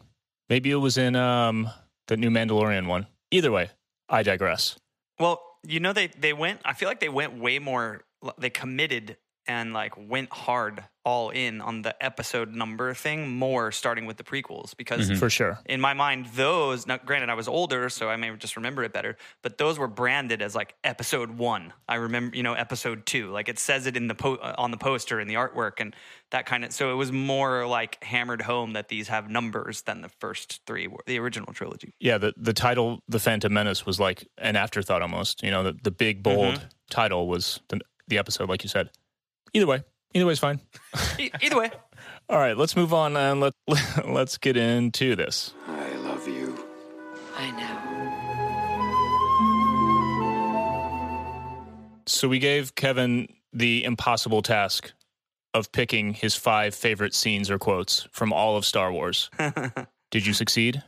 Maybe 0.49 0.70
it 0.70 0.76
was 0.76 0.99
in 0.99 1.16
um, 1.16 1.70
the 2.08 2.16
new 2.16 2.31
Mandalorian 2.31 2.87
one. 2.87 3.06
Either 3.31 3.50
way, 3.50 3.70
I 4.08 4.22
digress. 4.22 4.76
Well, 5.19 5.40
you 5.66 5.81
know 5.81 5.93
they 5.93 6.08
they 6.08 6.32
went 6.32 6.60
I 6.64 6.72
feel 6.75 6.88
like 6.88 7.00
they 7.00 7.08
went 7.08 7.38
way 7.38 7.58
more 7.58 8.02
they 8.38 8.50
committed 8.50 9.16
and 9.46 9.72
like 9.72 9.94
went 9.96 10.30
hard 10.32 10.84
all 11.04 11.30
in 11.30 11.60
on 11.60 11.82
the 11.82 12.00
episode 12.04 12.54
number 12.54 12.94
thing 12.94 13.28
more 13.28 13.72
starting 13.72 14.06
with 14.06 14.16
the 14.16 14.22
prequels 14.22 14.76
because 14.76 15.10
Mhm. 15.10 15.18
For 15.18 15.28
sure. 15.28 15.58
in 15.66 15.80
my 15.80 15.94
mind 15.94 16.26
those 16.36 16.86
now 16.86 16.98
granted 17.04 17.28
i 17.28 17.34
was 17.34 17.48
older 17.48 17.88
so 17.88 18.08
i 18.08 18.14
may 18.14 18.30
just 18.36 18.54
remember 18.56 18.84
it 18.84 18.92
better 18.92 19.16
but 19.42 19.58
those 19.58 19.80
were 19.80 19.88
branded 19.88 20.40
as 20.40 20.54
like 20.54 20.76
episode 20.84 21.30
one 21.38 21.72
i 21.88 21.96
remember 21.96 22.36
you 22.36 22.44
know 22.44 22.52
episode 22.54 23.04
two 23.04 23.30
like 23.32 23.48
it 23.48 23.58
says 23.58 23.86
it 23.88 23.96
in 23.96 24.06
the 24.06 24.14
po- 24.14 24.36
uh, 24.36 24.54
on 24.58 24.70
the 24.70 24.76
poster 24.76 25.18
in 25.18 25.26
the 25.26 25.34
artwork 25.34 25.80
and 25.80 25.96
that 26.30 26.46
kind 26.46 26.64
of 26.64 26.72
so 26.72 26.92
it 26.92 26.94
was 26.94 27.10
more 27.10 27.66
like 27.66 28.02
hammered 28.04 28.42
home 28.42 28.74
that 28.74 28.88
these 28.88 29.08
have 29.08 29.28
numbers 29.28 29.82
than 29.82 30.02
the 30.02 30.08
first 30.08 30.60
three 30.68 30.86
were 30.86 31.02
the 31.08 31.18
original 31.18 31.52
trilogy 31.52 31.92
Yeah, 31.98 32.18
the, 32.18 32.32
the 32.36 32.52
title, 32.52 33.00
The 33.08 33.18
Phantom 33.18 33.52
Menace, 33.52 33.84
was 33.84 33.98
like 33.98 34.26
an 34.38 34.54
afterthought 34.56 35.02
almost. 35.02 35.42
You 35.42 35.50
know, 35.50 35.62
the, 35.64 35.74
the 35.82 35.90
big, 35.90 36.22
bold 36.22 36.66
title 36.90 37.26
was 37.28 37.60
the, 37.68 37.80
the 38.08 38.18
episode, 38.18 38.48
like 38.48 38.62
you 38.62 38.68
said. 38.68 38.88
Either 39.54 39.66
way, 39.66 39.82
either 40.14 40.25
way 40.25 40.32
is 40.32 40.38
fine. 40.38 40.60
E- 41.19 41.31
either 41.43 41.58
way 41.58 41.70
All 42.28 42.38
right, 42.38 42.56
let's 42.56 42.74
move 42.74 42.94
on 42.94 43.17
and 43.17 43.41
let 43.41 43.53
let's 44.06 44.38
get 44.38 44.56
into 44.56 45.15
this. 45.15 45.53
I 45.69 45.91
love 45.96 46.26
you. 46.26 46.65
I 47.36 47.50
know. 47.50 47.79
So 52.06 52.29
we 52.29 52.38
gave 52.38 52.74
Kevin 52.74 53.29
the 53.53 53.84
impossible 53.84 54.41
task 54.41 54.93
of 55.53 55.70
picking 55.70 56.15
his 56.15 56.34
five 56.34 56.74
favorite 56.74 57.15
scenes 57.15 57.50
or 57.50 57.58
quotes 57.58 58.08
from 58.10 58.32
all 58.32 58.56
of 58.56 58.65
Star 58.65 58.91
Wars. 58.91 59.29
Did 60.10 60.26
you 60.26 60.32
succeed? 60.32 60.82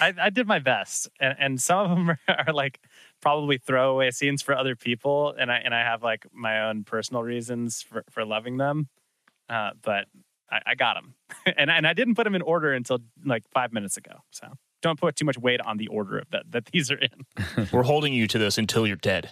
I, 0.00 0.14
I 0.18 0.30
did 0.30 0.46
my 0.48 0.58
best, 0.58 1.08
and, 1.20 1.36
and 1.38 1.60
some 1.60 1.78
of 1.78 1.90
them 1.90 2.10
are, 2.28 2.44
are 2.48 2.52
like 2.52 2.80
probably 3.26 3.58
throwaway 3.58 4.08
scenes 4.12 4.40
for 4.40 4.56
other 4.56 4.76
people, 4.76 5.34
and 5.36 5.50
I 5.50 5.56
and 5.56 5.74
I 5.74 5.80
have 5.80 6.00
like 6.00 6.26
my 6.32 6.68
own 6.68 6.84
personal 6.84 7.24
reasons 7.24 7.82
for, 7.82 8.04
for 8.08 8.24
loving 8.24 8.56
them, 8.56 8.88
uh, 9.48 9.70
but 9.82 10.06
I, 10.48 10.60
I 10.64 10.74
got 10.76 10.94
them, 10.94 11.14
and 11.58 11.68
and 11.68 11.88
I 11.88 11.92
didn't 11.92 12.14
put 12.14 12.22
them 12.22 12.36
in 12.36 12.42
order 12.42 12.72
until 12.72 13.00
like 13.24 13.42
five 13.52 13.72
minutes 13.72 13.96
ago. 13.96 14.12
So 14.30 14.46
don't 14.80 15.00
put 15.00 15.16
too 15.16 15.24
much 15.24 15.36
weight 15.36 15.60
on 15.60 15.76
the 15.76 15.88
order 15.88 16.18
of 16.18 16.30
that 16.30 16.52
that 16.52 16.66
these 16.66 16.88
are 16.88 16.98
in. 16.98 17.68
We're 17.72 17.82
holding 17.82 18.12
you 18.12 18.28
to 18.28 18.38
this 18.38 18.58
until 18.58 18.86
you're 18.86 18.94
dead. 18.94 19.30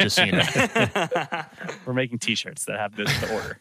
Just 0.00 0.16
so 0.16 0.24
you 0.24 0.32
know. 0.32 0.44
We're 1.86 1.94
making 1.94 2.18
T-shirts 2.18 2.64
that 2.64 2.80
have 2.80 2.96
this 2.96 3.16
the 3.20 3.32
order. 3.32 3.60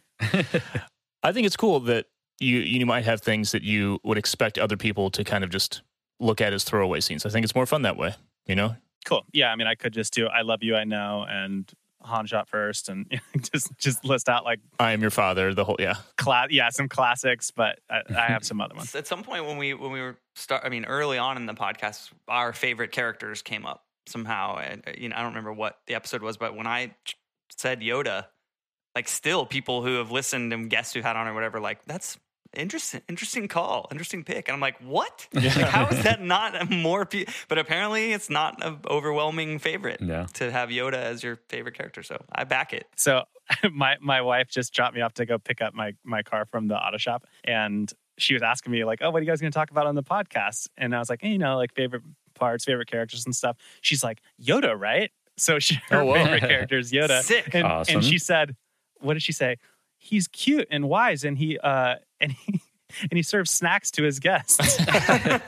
I 1.21 1.31
think 1.31 1.45
it's 1.45 1.57
cool 1.57 1.79
that 1.81 2.07
you 2.39 2.57
you 2.57 2.83
might 2.87 3.05
have 3.05 3.21
things 3.21 3.51
that 3.51 3.61
you 3.61 3.99
would 4.03 4.17
expect 4.17 4.57
other 4.57 4.77
people 4.77 5.11
to 5.11 5.23
kind 5.23 5.43
of 5.43 5.51
just 5.51 5.83
look 6.19 6.41
at 6.41 6.53
as 6.53 6.63
throwaway 6.63 7.01
scenes. 7.01 7.23
I 7.23 7.29
think 7.29 7.43
it's 7.43 7.53
more 7.53 7.67
fun 7.67 7.83
that 7.83 7.97
way. 7.97 8.15
You 8.47 8.55
know, 8.55 8.75
Cool. 9.05 9.25
Yeah, 9.31 9.51
I 9.51 9.55
mean, 9.55 9.67
I 9.67 9.75
could 9.75 9.93
just 9.93 10.13
do 10.13 10.27
"I 10.27 10.41
love 10.41 10.63
you, 10.63 10.75
I 10.75 10.83
know" 10.83 11.25
and 11.27 11.71
Han 12.01 12.25
shot 12.25 12.47
first, 12.47 12.89
and 12.89 13.05
just 13.53 13.77
just 13.77 14.05
list 14.05 14.29
out 14.29 14.45
like 14.45 14.59
I 14.79 14.93
am 14.93 15.01
your 15.01 15.09
father. 15.09 15.53
The 15.53 15.65
whole 15.65 15.75
yeah. 15.79 15.95
class. 16.17 16.47
Yeah, 16.49 16.69
some 16.69 16.87
classics, 16.87 17.51
but 17.51 17.79
I, 17.89 18.01
I 18.09 18.21
have 18.27 18.45
some 18.45 18.61
other 18.61 18.75
ones. 18.75 18.95
At 18.95 19.07
some 19.07 19.23
point 19.23 19.45
when 19.45 19.57
we 19.57 19.73
when 19.73 19.91
we 19.91 20.01
were 20.01 20.17
start, 20.35 20.63
I 20.65 20.69
mean, 20.69 20.85
early 20.85 21.17
on 21.17 21.37
in 21.37 21.45
the 21.45 21.53
podcast, 21.53 22.11
our 22.27 22.53
favorite 22.53 22.91
characters 22.91 23.41
came 23.41 23.65
up 23.65 23.83
somehow. 24.07 24.57
And 24.57 24.83
uh, 24.87 24.91
you 24.97 25.09
know, 25.09 25.15
I 25.15 25.19
don't 25.19 25.29
remember 25.29 25.53
what 25.53 25.79
the 25.87 25.95
episode 25.95 26.21
was, 26.21 26.37
but 26.37 26.55
when 26.55 26.67
I 26.67 26.95
said 27.55 27.81
Yoda, 27.81 28.27
like 28.95 29.07
still 29.07 29.45
people 29.45 29.83
who 29.83 29.95
have 29.95 30.11
listened 30.11 30.53
and 30.53 30.69
guests 30.69 30.93
who 30.93 31.01
had 31.01 31.17
on 31.17 31.27
or 31.27 31.33
whatever, 31.33 31.59
like 31.59 31.83
that's 31.85 32.17
interesting, 32.53 33.01
interesting 33.07 33.47
call, 33.47 33.87
interesting 33.91 34.23
pick. 34.23 34.47
And 34.47 34.53
I'm 34.55 34.59
like, 34.61 34.77
what? 34.79 35.27
Like, 35.33 35.43
how 35.45 35.87
is 35.87 36.03
that 36.03 36.21
not 36.21 36.69
more? 36.69 37.05
Pe-? 37.05 37.25
But 37.47 37.57
apparently, 37.57 38.13
it's 38.13 38.29
not 38.29 38.63
an 38.65 38.79
overwhelming 38.89 39.59
favorite 39.59 40.01
Yeah. 40.01 40.25
to 40.33 40.51
have 40.51 40.69
Yoda 40.69 40.93
as 40.93 41.23
your 41.23 41.37
favorite 41.49 41.75
character. 41.75 42.03
So 42.03 42.21
I 42.31 42.43
back 42.43 42.73
it. 42.73 42.87
So 42.95 43.23
my 43.71 43.97
my 44.01 44.21
wife 44.21 44.49
just 44.49 44.73
dropped 44.73 44.95
me 44.95 45.01
off 45.01 45.13
to 45.15 45.25
go 45.25 45.37
pick 45.37 45.61
up 45.61 45.73
my 45.73 45.93
my 46.03 46.21
car 46.23 46.45
from 46.45 46.67
the 46.67 46.75
auto 46.75 46.97
shop, 46.97 47.25
and 47.43 47.91
she 48.17 48.33
was 48.33 48.43
asking 48.43 48.71
me 48.71 48.83
like, 48.85 48.99
"Oh, 49.01 49.09
what 49.11 49.19
are 49.19 49.23
you 49.23 49.29
guys 49.29 49.39
going 49.41 49.51
to 49.51 49.57
talk 49.57 49.71
about 49.71 49.87
on 49.87 49.95
the 49.95 50.03
podcast?" 50.03 50.67
And 50.77 50.95
I 50.95 50.99
was 50.99 51.09
like, 51.09 51.21
hey, 51.21 51.29
"You 51.29 51.37
know, 51.37 51.55
like 51.57 51.73
favorite 51.73 52.03
parts, 52.35 52.65
favorite 52.65 52.89
characters, 52.89 53.25
and 53.25 53.35
stuff." 53.35 53.57
She's 53.81 54.03
like, 54.03 54.21
"Yoda, 54.41 54.77
right?" 54.79 55.11
So 55.37 55.57
she, 55.59 55.75
her 55.89 56.01
Oh, 56.01 56.13
favorite 56.13 56.41
character 56.41 56.77
is 56.77 56.91
Yoda, 56.91 57.21
Sick. 57.21 57.53
and 57.53 57.65
Awesome. 57.65 57.95
and 57.95 58.03
she 58.03 58.17
said, 58.19 58.55
"What 58.99 59.13
did 59.13 59.23
she 59.23 59.31
say? 59.31 59.57
He's 59.99 60.27
cute 60.27 60.67
and 60.71 60.89
wise, 60.89 61.23
and 61.23 61.37
he 61.37 61.59
uh 61.59 61.97
and 62.19 62.31
he." 62.31 62.61
And 63.03 63.11
he 63.17 63.21
serves 63.21 63.51
snacks 63.51 63.91
to 63.91 64.01
his 64.01 64.19
guests. 64.19 64.77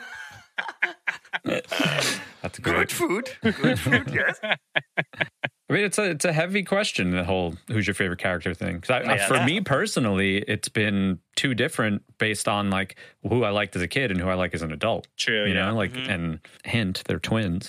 That's 1.44 2.60
great. 2.62 2.92
food. 2.92 3.30
Good 3.42 3.80
food. 3.80 4.12
Yes. 4.14 4.40
I 4.44 5.74
mean, 5.74 5.84
it's 5.86 5.98
a 5.98 6.12
it's 6.12 6.26
a 6.26 6.34
heavy 6.34 6.64
question. 6.64 7.12
The 7.12 7.24
whole 7.24 7.56
"who's 7.68 7.88
your 7.88 7.94
favorite 7.94 8.20
character" 8.20 8.54
thing. 8.54 8.82
'Cause 8.82 8.90
I, 8.92 9.00
I- 9.00 9.16
Yeah. 9.16 9.28
for 9.28 9.44
me 9.44 9.62
personally, 9.62 10.38
it's 10.48 10.70
been 10.70 11.20
too 11.36 11.54
different 11.56 12.04
based 12.20 12.48
on 12.48 12.70
like 12.70 12.96
who 13.28 13.44
I 13.44 13.50
liked 13.52 13.76
as 13.76 13.82
a 13.82 13.88
kid 13.88 14.12
and 14.12 14.20
who 14.20 14.28
I 14.30 14.36
like 14.36 14.54
as 14.54 14.62
an 14.62 14.72
adult. 14.72 15.08
True, 15.18 15.46
you 15.48 15.54
yeah. 15.56 15.68
know, 15.70 15.76
like 15.76 15.92
and 15.96 16.40
hint, 16.66 17.04
they're 17.08 17.20
twins. 17.20 17.68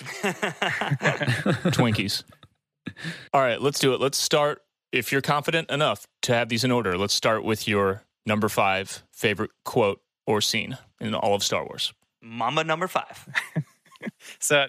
Twinkies. 1.73 2.23
All 3.33 3.41
right, 3.41 3.61
let's 3.61 3.79
do 3.79 3.93
it. 3.93 4.01
Let's 4.01 4.17
start. 4.17 4.62
If 4.93 5.11
you're 5.11 5.21
confident 5.21 5.71
enough 5.71 6.05
to 6.21 6.35
have 6.35 6.49
these 6.49 6.63
in 6.63 6.69
order, 6.69 6.99
let's 6.99 7.15
start 7.15 7.43
with 7.43 7.67
your 7.67 8.03
number 8.27 8.47
five 8.47 9.03
favorite 9.11 9.49
quote 9.65 9.99
or 10.27 10.39
scene 10.39 10.77
in 11.01 11.15
all 11.15 11.33
of 11.33 11.43
Star 11.43 11.65
Wars. 11.65 11.91
Mama 12.21 12.63
number 12.63 12.87
five. 12.87 13.27
So 14.39 14.65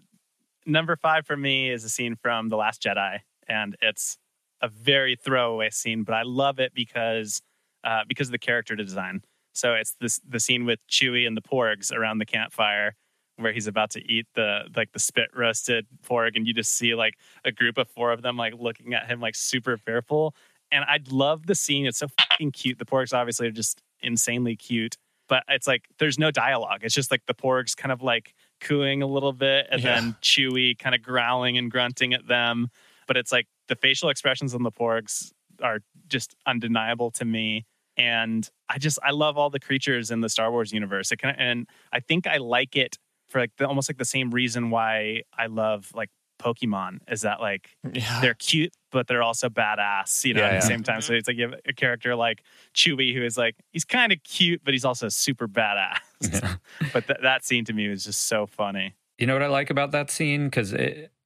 number 0.67 0.97
five 0.97 1.27
for 1.27 1.37
me 1.37 1.71
is 1.71 1.85
a 1.85 1.89
scene 1.89 2.17
from 2.17 2.49
The 2.49 2.57
Last 2.57 2.83
Jedi, 2.83 3.19
and 3.49 3.77
it's 3.83 4.17
a 4.63 4.69
very 4.69 5.17
throwaway 5.17 5.71
scene, 5.71 6.05
but 6.05 6.15
I 6.15 6.23
love 6.23 6.59
it 6.59 6.73
because 6.75 7.43
uh, 7.83 8.03
because 8.09 8.29
of 8.29 8.33
the 8.33 8.39
character 8.39 8.75
design. 8.77 9.23
So 9.53 9.75
it's 9.75 9.95
this 10.01 10.21
the 10.27 10.41
scene 10.41 10.65
with 10.65 10.81
Chewie 10.91 11.27
and 11.27 11.37
the 11.37 11.43
Porgs 11.43 11.93
around 11.93 12.19
the 12.19 12.27
campfire 12.27 12.97
where 13.37 13.53
he's 13.53 13.67
about 13.67 13.91
to 13.91 14.01
eat 14.01 14.27
the 14.35 14.63
like 14.77 14.93
the 14.93 14.99
spit 14.99 15.29
roasted 15.35 15.87
porg 16.07 16.37
and 16.37 16.47
you 16.47 16.55
just 16.55 16.73
see 16.73 16.95
like 16.95 17.15
a 17.45 17.51
group 17.53 17.79
of 17.79 17.89
four 17.89 18.13
of 18.13 18.23
them 18.23 18.37
like 18.37 18.55
looking 18.59 18.95
at 18.95 19.07
him 19.07 19.21
like 19.21 19.35
super 19.35 19.77
fearful. 19.77 20.35
And 20.73 20.85
i 20.85 20.99
love 21.11 21.47
the 21.47 21.55
scene. 21.55 21.87
It's 21.87 21.99
so 21.99 22.07
fucking 22.19 22.53
cute. 22.53 22.79
The 22.79 22.85
porgs 22.85 23.13
obviously 23.13 23.47
are 23.49 23.53
just 23.53 23.83
insanely 24.03 24.57
cute 24.57 24.97
but 25.27 25.43
it's 25.49 25.67
like 25.67 25.87
there's 25.99 26.19
no 26.19 26.31
dialogue. 26.31 26.81
It's 26.83 26.95
just 26.95 27.11
like 27.11 27.25
the 27.27 27.33
porgs 27.33 27.75
kind 27.75 27.91
of 27.91 28.03
like 28.03 28.35
cooing 28.61 29.01
a 29.03 29.07
little 29.07 29.33
bit 29.33 29.67
and 29.71 29.83
Yeah. 29.83 29.95
then 29.95 30.17
Chewie 30.21 30.79
kind 30.79 30.95
of 30.95 31.01
growling 31.01 31.57
and 31.57 31.71
grunting 31.71 32.13
at 32.13 32.27
them. 32.29 32.69
But 33.09 33.17
it's 33.17 33.33
like 33.33 33.47
the 33.69 33.75
facial 33.75 34.11
expressions 34.11 34.55
on 34.55 34.63
the 34.65 34.71
porgs 34.71 35.33
are 35.63 35.79
just 36.09 36.35
undeniable 36.47 37.11
to 37.13 37.25
me. 37.25 37.65
And 37.97 38.47
i 38.69 38.77
just 38.77 38.99
i 39.03 39.13
love 39.13 39.39
all 39.39 39.49
the 39.51 39.61
creatures 39.61 40.11
in 40.11 40.21
the 40.21 40.29
star 40.29 40.51
wars 40.51 40.73
universe. 40.73 41.11
It 41.11 41.17
can, 41.19 41.35
and 41.39 41.69
i 41.93 42.01
think 42.01 42.27
i 42.27 42.37
like 42.37 42.77
it 42.77 42.99
for 43.35 43.41
like 43.41 43.51
the, 43.59 43.67
almost 43.67 43.89
like 43.91 43.99
the 43.99 44.05
same 44.05 44.31
reason 44.31 44.71
why 44.71 45.23
i 45.37 45.47
love 45.47 45.91
like 45.93 46.09
pokemon 46.41 46.99
is 47.11 47.23
that 47.23 47.41
like 47.41 47.71
Yeah. 47.93 48.21
they're 48.21 48.35
cute 48.35 48.73
but 48.93 49.09
they're 49.09 49.23
also 49.25 49.49
badass 49.49 50.25
you 50.25 50.35
know 50.35 50.41
Yeah, 50.43 50.47
at 50.47 50.51
the 50.61 50.67
yeah. 50.67 50.69
same 50.69 50.83
time 50.85 51.01
so 51.01 51.11
mm-hmm. 51.11 51.19
it's 51.19 51.27
like 51.29 51.37
you 51.37 51.43
have 51.49 51.55
a 51.67 51.73
character 51.73 52.15
like 52.15 52.43
Chewie 52.75 53.13
who 53.13 53.25
is 53.25 53.37
like 53.37 53.57
he's 53.73 53.85
kind 53.85 54.13
of 54.13 54.23
cute 54.23 54.61
but 54.65 54.73
he's 54.73 54.85
also 54.85 55.09
super 55.09 55.49
badass 55.49 55.99
Yeah. 56.21 56.57
but 56.93 57.09
th- 57.09 57.19
that 57.23 57.45
scene 57.45 57.65
to 57.65 57.73
me 57.73 57.89
was 57.89 58.05
just 58.05 58.23
so 58.29 58.47
funny 58.47 58.95
You 59.19 59.27
know 59.27 59.33
what 59.35 59.43
I 59.43 59.49
like 59.49 59.71
about 59.71 59.91
that 59.93 60.11
scene 60.11 60.45
because 60.47 60.73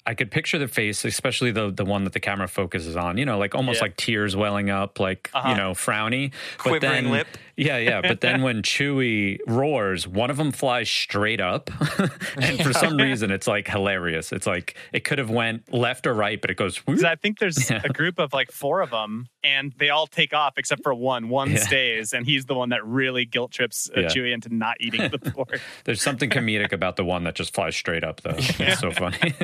I 0.08 0.14
could 0.14 0.30
picture 0.30 0.58
the 0.58 0.68
face, 0.68 1.04
especially 1.04 1.50
the 1.50 1.70
the 1.70 1.84
one 1.84 2.04
that 2.04 2.14
the 2.14 2.20
camera 2.20 2.48
focuses 2.48 2.96
on. 2.96 3.18
You 3.18 3.26
know, 3.26 3.38
like 3.38 3.54
almost 3.54 3.76
Yeah. 3.78 3.82
like 3.84 3.96
tears 3.96 4.34
welling 4.34 4.70
up, 4.70 4.98
like 4.98 5.30
Uh-huh. 5.34 5.50
you 5.50 5.56
know, 5.56 5.72
frowny, 5.72 6.32
Quivering 6.56 6.80
but 6.80 6.88
then, 6.88 7.10
lip. 7.10 7.26
Yeah, 7.56 7.76
yeah. 7.76 8.00
But 8.08 8.20
then 8.22 8.42
when 8.42 8.62
Chewie 8.62 9.38
roars, 9.46 10.06
one 10.08 10.30
of 10.30 10.36
them 10.38 10.50
flies 10.52 10.88
straight 10.88 11.40
up, 11.40 11.70
and 12.40 12.62
for 12.62 12.72
some 12.72 12.96
reason, 12.96 13.30
it's 13.30 13.46
like 13.46 13.68
hilarious. 13.68 14.32
It's 14.32 14.46
like 14.46 14.76
it 14.92 15.04
could 15.04 15.18
have 15.18 15.28
went 15.30 15.72
left 15.74 16.06
or 16.06 16.14
right, 16.14 16.40
but 16.40 16.50
it 16.50 16.56
goes. 16.56 16.80
I 17.04 17.16
think 17.16 17.38
there's 17.38 17.68
Yeah. 17.70 17.82
a 17.84 17.88
group 17.90 18.18
of 18.18 18.32
like 18.32 18.50
four 18.50 18.80
of 18.80 18.90
them, 18.90 19.28
and 19.44 19.72
they 19.78 19.90
all 19.90 20.06
take 20.06 20.32
off 20.32 20.54
except 20.56 20.82
for 20.82 20.94
one. 20.94 21.28
One 21.28 21.50
Yeah. 21.50 21.58
stays, 21.58 22.12
and 22.14 22.24
he's 22.24 22.46
the 22.46 22.54
one 22.54 22.70
that 22.70 22.82
really 22.86 23.24
guilt 23.26 23.50
trips 23.52 23.90
uh, 23.94 24.00
Yeah. 24.02 24.06
Chewie 24.08 24.32
into 24.32 24.54
not 24.54 24.76
eating 24.80 25.02
the 25.10 25.18
porg. 25.18 25.60
There's 25.84 26.00
something 26.00 26.30
comedic 26.30 26.72
about 26.72 26.96
the 26.96 27.04
one 27.04 27.24
that 27.24 27.34
just 27.34 27.52
flies 27.54 27.76
straight 27.76 28.04
up, 28.04 28.22
though. 28.22 28.36
It's 28.38 28.80
so 28.80 28.90
funny. 28.92 29.34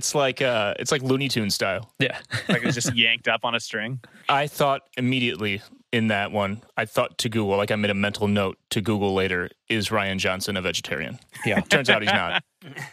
It's 0.00 0.14
like 0.14 0.40
uh, 0.40 0.72
it's 0.78 0.90
like 0.90 1.02
Looney 1.02 1.28
Tune 1.28 1.50
style. 1.50 1.92
yeah. 1.98 2.18
like 2.48 2.62
it's 2.64 2.74
just 2.74 2.94
yanked 3.04 3.28
up 3.28 3.44
on 3.44 3.54
a 3.54 3.60
string. 3.60 4.00
I 4.30 4.46
thought 4.46 4.80
immediately 4.96 5.60
in 5.92 6.06
that 6.06 6.32
one, 6.32 6.62
I 6.78 6.86
thought 6.86 7.18
to 7.18 7.28
Google, 7.28 7.54
like 7.58 7.70
I 7.70 7.76
made 7.76 7.90
a 7.90 7.94
mental 7.94 8.26
note 8.26 8.56
to 8.70 8.80
Google 8.80 9.12
later, 9.12 9.50
is 9.68 9.90
Rian 9.90 10.16
Johnson 10.16 10.56
a 10.56 10.62
vegetarian? 10.62 11.18
Yeah. 11.44 11.60
Turns 11.68 11.90
out 11.90 12.00
he's 12.00 12.10
not. 12.12 12.42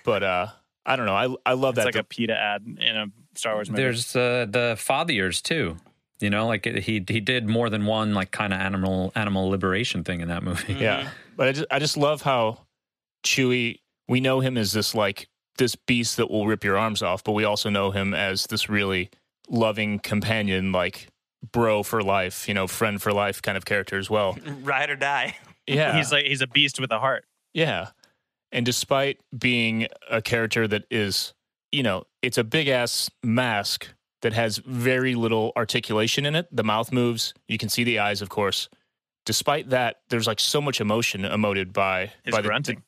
But 0.03 0.23
uh, 0.23 0.47
I 0.85 0.97
don't 0.97 1.05
know. 1.05 1.15
I 1.15 1.33
I 1.45 1.53
love 1.53 1.77
It's 1.77 1.85
that. 1.85 1.85
like 1.85 1.95
a 1.95 2.03
PETA 2.03 2.37
ad 2.37 2.63
in 2.65 2.97
a 2.97 3.05
Star 3.35 3.53
Wars 3.53 3.69
movie. 3.69 3.81
There's 3.83 4.13
uh, 4.17 4.45
the 4.49 4.75
fathiers 4.77 5.41
too. 5.41 5.77
You 6.19 6.29
know, 6.29 6.45
like 6.47 6.65
he 6.65 7.05
he 7.07 7.19
did 7.21 7.47
more 7.47 7.69
than 7.69 7.85
one 7.85 8.13
like 8.13 8.31
kind 8.31 8.51
of 8.53 8.59
animal 8.59 9.13
animal 9.15 9.47
liberation 9.49 10.03
thing 10.03 10.19
in 10.19 10.27
that 10.27 10.43
movie. 10.43 10.73
Yeah, 10.73 11.09
but 11.37 11.47
I 11.47 11.51
just 11.53 11.67
I 11.71 11.79
just 11.79 11.95
love 11.95 12.21
how 12.23 12.65
Chewie. 13.23 13.79
We 14.09 14.19
know 14.21 14.39
him 14.39 14.57
as 14.57 14.71
this 14.71 14.95
like 14.95 15.27
this 15.57 15.75
beast 15.75 16.17
that 16.17 16.29
will 16.29 16.47
rip 16.47 16.63
your 16.63 16.77
arms 16.77 17.01
off, 17.01 17.23
but 17.23 17.33
we 17.33 17.43
also 17.43 17.69
know 17.69 17.91
him 17.91 18.13
as 18.13 18.45
this 18.47 18.69
really 18.69 19.09
loving 19.49 19.99
companion, 19.99 20.71
like 20.71 21.07
bro 21.51 21.83
for 21.83 22.01
life, 22.01 22.47
you 22.47 22.53
know, 22.53 22.67
friend 22.67 23.01
for 23.01 23.11
life 23.11 23.41
kind 23.41 23.57
of 23.57 23.65
character 23.65 23.97
as 23.97 24.09
well. 24.09 24.37
Ride 24.61 24.89
or 24.89 24.95
die. 24.95 25.35
Yeah, 25.65 25.95
He's 25.97 26.11
like 26.11 26.25
he's 26.25 26.41
a 26.41 26.47
beast 26.47 26.79
with 26.79 26.91
a 26.91 26.99
heart. 26.99 27.25
yeah. 27.53 27.89
And 28.53 28.65
despite 28.65 29.19
being 29.37 29.87
a 30.09 30.21
character 30.21 30.69
that 30.69 30.85
is, 30.89 31.33
you 31.73 31.83
know, 31.83 32.05
it's 32.21 32.37
a 32.37 32.45
big 32.45 32.69
ass 32.69 33.09
mask 33.21 33.89
that 34.21 34.31
has 34.31 34.57
very 34.59 35.15
little 35.15 35.51
articulation 35.57 36.25
in 36.25 36.33
it. 36.33 36.47
The 36.49 36.63
mouth 36.63 36.93
moves. 36.93 37.33
You 37.49 37.57
can 37.57 37.67
see 37.67 37.83
the 37.83 37.99
eyes, 37.99 38.21
of 38.21 38.29
course. 38.29 38.69
Despite 39.25 39.71
that, 39.71 39.97
there's 40.09 40.27
like 40.27 40.39
so 40.39 40.61
much 40.61 40.79
emotion 40.79 41.23
emoted 41.23 41.73
by 41.73 42.13
His 42.23 42.31
by 42.31 42.41
the, 42.41 42.47
grunting. 42.47 42.83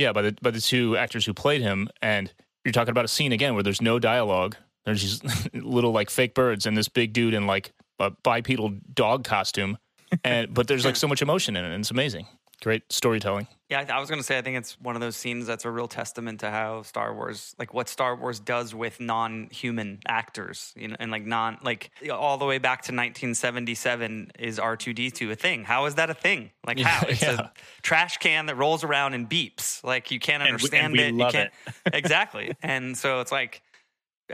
Yeah, 0.00 0.12
by 0.12 0.22
the 0.22 0.36
by 0.42 0.50
the 0.50 0.60
two 0.60 0.96
actors 0.96 1.24
who 1.26 1.34
played 1.34 1.60
him, 1.60 1.88
and 2.02 2.32
you're 2.64 2.72
talking 2.72 2.90
about 2.90 3.04
a 3.04 3.08
scene 3.08 3.32
again 3.32 3.54
where 3.54 3.62
there's 3.62 3.82
no 3.82 3.98
dialogue. 3.98 4.56
There's 4.84 5.02
just 5.02 5.54
little 5.54 5.92
like 5.92 6.10
fake 6.10 6.34
birds 6.34 6.66
and 6.66 6.76
this 6.76 6.88
big 6.88 7.12
dude 7.12 7.34
in 7.34 7.46
like 7.46 7.72
a 7.98 8.10
bipedal 8.22 8.74
dog 8.94 9.24
costume, 9.24 9.78
and 10.24 10.52
but 10.52 10.66
there's 10.66 10.84
like 10.84 10.96
so 10.96 11.06
much 11.06 11.22
emotion 11.22 11.56
in 11.56 11.64
it, 11.64 11.72
and 11.72 11.80
it's 11.80 11.90
amazing. 11.90 12.26
Great 12.62 12.92
storytelling. 12.92 13.46
Yeah, 13.70 13.84
I, 13.88 14.00
was 14.00 14.08
going 14.10 14.18
to 14.20 14.24
say, 14.26 14.36
I 14.36 14.42
think 14.42 14.56
it's 14.58 14.78
one 14.80 14.96
of 14.96 15.00
those 15.00 15.16
scenes 15.16 15.46
that's 15.46 15.64
a 15.64 15.70
real 15.70 15.86
testament 15.88 16.40
to 16.40 16.50
how 16.50 16.82
Star 16.82 17.14
Wars, 17.14 17.54
like 17.58 17.72
what 17.72 17.88
Star 17.88 18.16
Wars 18.16 18.40
does 18.40 18.74
with 18.74 18.98
non-human 19.00 20.00
actors, 20.08 20.74
you 20.76 20.88
know, 20.88 20.96
and 20.98 21.10
like 21.12 21.24
non, 21.24 21.56
like 21.62 21.90
all 22.12 22.36
the 22.36 22.44
way 22.44 22.58
back 22.58 22.82
to 22.82 22.92
1977 22.92 24.32
is 24.38 24.58
R2D2 24.58 25.30
a 25.30 25.36
thing? 25.36 25.64
How 25.64 25.86
is 25.86 25.94
that 25.94 26.10
a 26.10 26.14
thing? 26.14 26.50
Like 26.66 26.78
how? 26.80 27.06
It's 27.08 27.22
Yeah. 27.22 27.40
a 27.40 27.50
trash 27.82 28.18
can 28.18 28.46
that 28.46 28.56
rolls 28.56 28.84
around 28.84 29.14
and 29.14 29.28
beeps. 29.30 29.82
Like 29.84 30.10
you 30.10 30.18
can't 30.20 30.42
And 30.42 30.48
we- 30.48 30.48
and 30.48 30.54
understand 30.54 30.92
we 30.92 31.00
it. 31.04 31.14
love 31.14 31.34
you 31.34 31.40
can't, 31.40 31.52
exactly. 31.94 32.52
And 32.62 32.98
so 32.98 33.20
it's 33.20 33.32
like, 33.32 33.62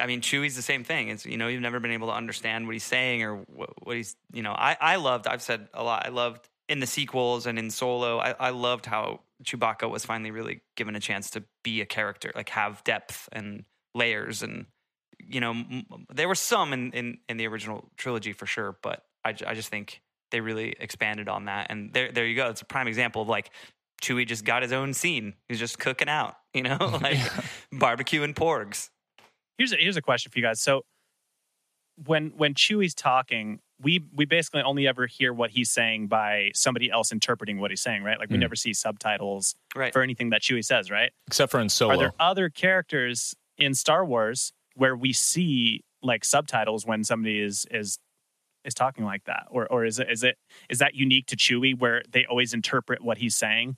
I 0.00 0.06
mean, 0.06 0.20
Chewie's 0.20 0.56
the 0.56 0.62
same 0.62 0.82
thing. 0.84 1.08
It's 1.08 1.24
you 1.26 1.36
know 1.36 1.48
you've 1.48 1.62
never 1.62 1.80
been 1.80 1.92
able 1.92 2.08
to 2.08 2.14
understand 2.14 2.66
what 2.66 2.72
he's 2.74 2.84
saying 2.84 3.22
or 3.22 3.36
what, 3.36 3.70
what 3.86 3.96
he's 3.96 4.16
you 4.32 4.42
know. 4.42 4.52
I 4.52 4.76
I 4.80 4.96
loved. 4.96 5.26
I've 5.26 5.42
said 5.42 5.68
a 5.72 5.82
lot. 5.82 6.04
I 6.06 6.08
loved 6.10 6.48
in 6.68 6.80
the 6.80 6.86
sequels 6.86 7.46
and 7.46 7.58
in 7.58 7.70
Solo. 7.70 8.18
I, 8.18 8.34
I 8.38 8.50
loved 8.50 8.86
how 8.86 9.20
Chewbacca 9.44 9.90
was 9.90 10.04
finally 10.04 10.30
really 10.30 10.62
given 10.76 10.96
a 10.96 11.00
chance 11.00 11.30
to 11.30 11.44
be 11.62 11.80
a 11.80 11.86
character, 11.86 12.32
like 12.34 12.48
have 12.50 12.82
depth 12.84 13.28
and 13.32 13.64
layers, 13.94 14.42
and 14.42 14.66
you 15.18 15.40
know 15.40 15.50
m- 15.50 15.86
there 16.12 16.28
were 16.28 16.34
some 16.34 16.72
in 16.72 16.92
in, 16.92 17.18
in 17.28 17.36
the 17.36 17.46
original 17.46 17.88
trilogy 17.96 18.32
for 18.32 18.46
sure, 18.46 18.76
but 18.82 19.04
I 19.24 19.30
I 19.30 19.54
just 19.54 19.68
think 19.68 20.00
they 20.30 20.40
really 20.40 20.74
expanded 20.80 21.28
on 21.28 21.44
that. 21.46 21.68
And 21.70 21.92
there 21.92 22.10
there 22.12 22.26
you 22.26 22.36
go. 22.36 22.48
It's 22.48 22.62
a 22.62 22.66
prime 22.66 22.88
example 22.88 23.22
of 23.22 23.28
like. 23.28 23.50
Chewie 24.02 24.26
just 24.26 24.44
got 24.44 24.60
his 24.60 24.72
own 24.72 24.92
scene. 24.92 25.32
He's 25.48 25.58
just 25.58 25.78
cooking 25.78 26.10
out, 26.10 26.36
you 26.52 26.62
know, 26.62 26.76
like 27.02 27.18
barbecue 27.72 28.22
and 28.22 28.36
porgs. 28.36 28.90
Here's 29.56 29.72
a, 29.72 29.76
here's 29.76 29.96
a 29.96 30.02
question 30.02 30.30
for 30.30 30.38
you 30.38 30.44
guys. 30.44 30.60
So 30.60 30.82
when 32.04 32.30
when 32.36 32.54
Chewie's 32.54 32.94
talking, 32.94 33.60
we 33.80 34.02
we 34.14 34.24
basically 34.24 34.62
only 34.62 34.86
ever 34.86 35.06
hear 35.06 35.32
what 35.32 35.50
he's 35.50 35.70
saying 35.70 36.08
by 36.08 36.50
somebody 36.54 36.90
else 36.90 37.12
interpreting 37.12 37.58
what 37.58 37.70
he's 37.70 37.80
saying, 37.80 38.02
right? 38.02 38.18
Like 38.18 38.30
we 38.30 38.36
Mm. 38.36 38.40
never 38.40 38.56
see 38.56 38.72
subtitles 38.74 39.54
Right. 39.74 39.92
for 39.92 40.02
anything 40.02 40.30
that 40.30 40.42
Chewie 40.42 40.64
says, 40.64 40.90
right? 40.90 41.12
except 41.26 41.50
for 41.52 41.60
in 41.60 41.68
Solo. 41.68 41.94
Are 41.94 41.96
there 41.96 42.12
other 42.20 42.48
characters 42.50 43.34
in 43.58 43.74
Star 43.74 44.04
Wars 44.04 44.52
where 44.74 44.94
we 44.96 45.12
see 45.12 45.82
like 46.02 46.24
subtitles 46.24 46.86
when 46.86 47.04
somebody 47.04 47.40
is 47.40 47.66
is 47.70 47.98
is 48.64 48.74
talking 48.74 49.04
like 49.04 49.24
that, 49.24 49.46
or 49.50 49.66
or 49.68 49.84
is 49.84 49.98
it 49.98 50.10
is 50.10 50.22
it 50.24 50.36
is 50.68 50.78
that 50.80 50.94
unique 50.94 51.26
to 51.26 51.36
Chewie 51.36 51.78
where 51.78 52.02
they 52.10 52.26
always 52.26 52.52
interpret 52.52 53.02
what 53.02 53.18
he's 53.18 53.36
saying 53.36 53.76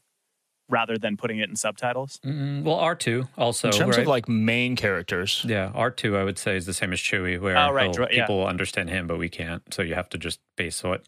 rather 0.68 0.98
than 0.98 1.16
putting 1.16 1.38
it 1.38 1.48
in 1.48 1.56
subtitles? 1.56 2.20
Mm, 2.24 2.62
well, 2.62 2.76
R 2.76 2.94
two 2.94 3.28
also 3.36 3.68
in 3.68 3.74
terms 3.74 3.96
right? 3.96 4.02
of 4.02 4.08
like 4.08 4.28
main 4.28 4.76
characters. 4.76 5.44
yeah, 5.46 5.70
R 5.74 5.90
two 5.90 6.16
I 6.16 6.24
would 6.24 6.38
say 6.38 6.56
is 6.56 6.66
the 6.66 6.74
same 6.74 6.92
as 6.92 6.98
Chewie, 7.00 7.40
where 7.40 7.56
Oh, 7.56 7.70
right, 7.70 7.90
he'll- 7.94 8.04
right, 8.04 8.12
yeah. 8.12 8.24
people 8.26 8.46
understand 8.46 8.90
him, 8.90 9.06
but 9.06 9.18
we 9.18 9.28
can't. 9.28 9.62
So 9.72 9.82
you 9.82 9.94
have 9.94 10.08
to 10.10 10.18
just 10.18 10.40
base 10.56 10.82
what 10.82 11.02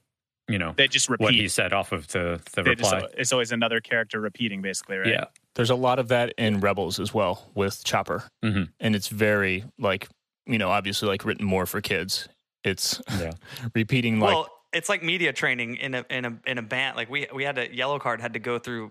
you 0.49 0.59
know 0.59 0.75
They 0.77 0.89
just 0.89 1.09
repeat. 1.09 1.23
what 1.25 1.35
he 1.35 1.47
said 1.49 1.73
off 1.73 1.93
of 1.93 2.09
the 2.09 2.41
the 2.55 2.63
They 2.63 2.75
just- 2.75 2.93
reply. 2.93 3.09
it's 3.17 3.33
always 3.33 3.53
another 3.53 3.81
character 3.81 4.21
repeating, 4.21 4.63
basically, 4.63 4.97
right? 4.99 5.07
Yeah, 5.09 5.25
There's 5.55 5.71
a 5.71 5.75
lot 5.77 5.99
of 5.99 6.09
that 6.09 6.33
in 6.39 6.61
Rebels 6.61 6.99
as 6.99 7.15
well 7.15 7.49
with 7.55 7.85
Chopper, 7.85 8.25
Mhm. 8.45 8.69
and 8.81 8.97
it's 8.97 9.09
very 9.09 9.65
like 9.79 10.09
you 10.47 10.59
know 10.59 10.71
obviously 10.71 11.09
like 11.09 11.25
written 11.25 11.45
more 11.47 11.67
for 11.67 11.81
kids. 11.81 12.29
It's 12.65 13.01
yeah. 13.21 13.33
repeating 13.75 14.19
like 14.21 14.35
well, 14.35 14.49
it's 14.73 14.89
like 14.89 15.03
media 15.03 15.33
training 15.33 15.77
in 15.77 15.95
a 15.95 16.05
in 16.11 16.25
a 16.25 16.39
in 16.47 16.59
a 16.59 16.63
band. 16.63 16.97
Like 16.97 17.09
we 17.11 17.27
we 17.35 17.45
had 17.45 17.57
a 17.59 17.69
Yellowcard 17.69 18.21
had 18.21 18.33
to 18.33 18.39
go 18.41 18.59
through 18.59 18.91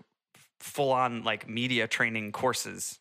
full 0.60 0.92
on 0.92 1.24
like 1.24 1.48
media 1.48 1.86
training 1.88 2.32
courses 2.32 2.98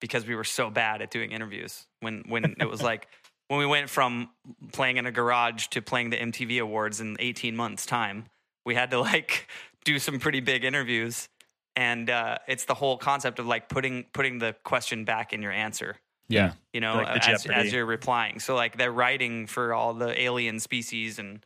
because 0.00 0.26
we 0.26 0.34
were 0.34 0.44
so 0.44 0.70
bad 0.70 1.02
at 1.02 1.10
doing 1.10 1.32
interviews. 1.32 1.86
When 2.00 2.24
when 2.28 2.56
it 2.60 2.68
was 2.68 2.82
like 2.82 3.08
when 3.48 3.58
we 3.58 3.66
went 3.66 3.90
from 3.90 4.30
playing 4.72 4.96
in 4.96 5.06
a 5.06 5.12
garage 5.12 5.68
to 5.68 5.82
playing 5.82 6.10
the 6.10 6.16
MTV 6.16 6.60
Awards 6.60 7.00
in 7.00 7.16
18 7.18 7.56
months 7.56 7.86
time, 7.86 8.26
we 8.64 8.74
had 8.74 8.90
to 8.90 9.00
like 9.00 9.48
do 9.84 9.98
some 9.98 10.18
pretty 10.18 10.40
big 10.40 10.64
interviews. 10.64 11.28
And 11.76 12.10
uh, 12.10 12.38
it's 12.48 12.64
the 12.64 12.74
whole 12.74 12.98
concept 12.98 13.38
of 13.38 13.46
like 13.46 13.68
putting 13.68 14.06
putting 14.12 14.38
the 14.38 14.54
question 14.64 15.04
back 15.04 15.32
in 15.32 15.42
your 15.42 15.52
answer 15.52 15.96
yeah. 16.28 16.52
you 16.72 16.80
know, 16.80 16.96
Like 16.96 17.26
as, 17.28 17.46
as 17.46 17.72
you're 17.72 17.86
replying. 17.86 18.38
So 18.38 18.54
like 18.54 18.76
they're 18.76 18.92
writing 18.92 19.46
for 19.46 19.72
all 19.72 19.94
the 19.94 20.20
alien 20.20 20.60
species 20.60 21.18
and 21.18 21.44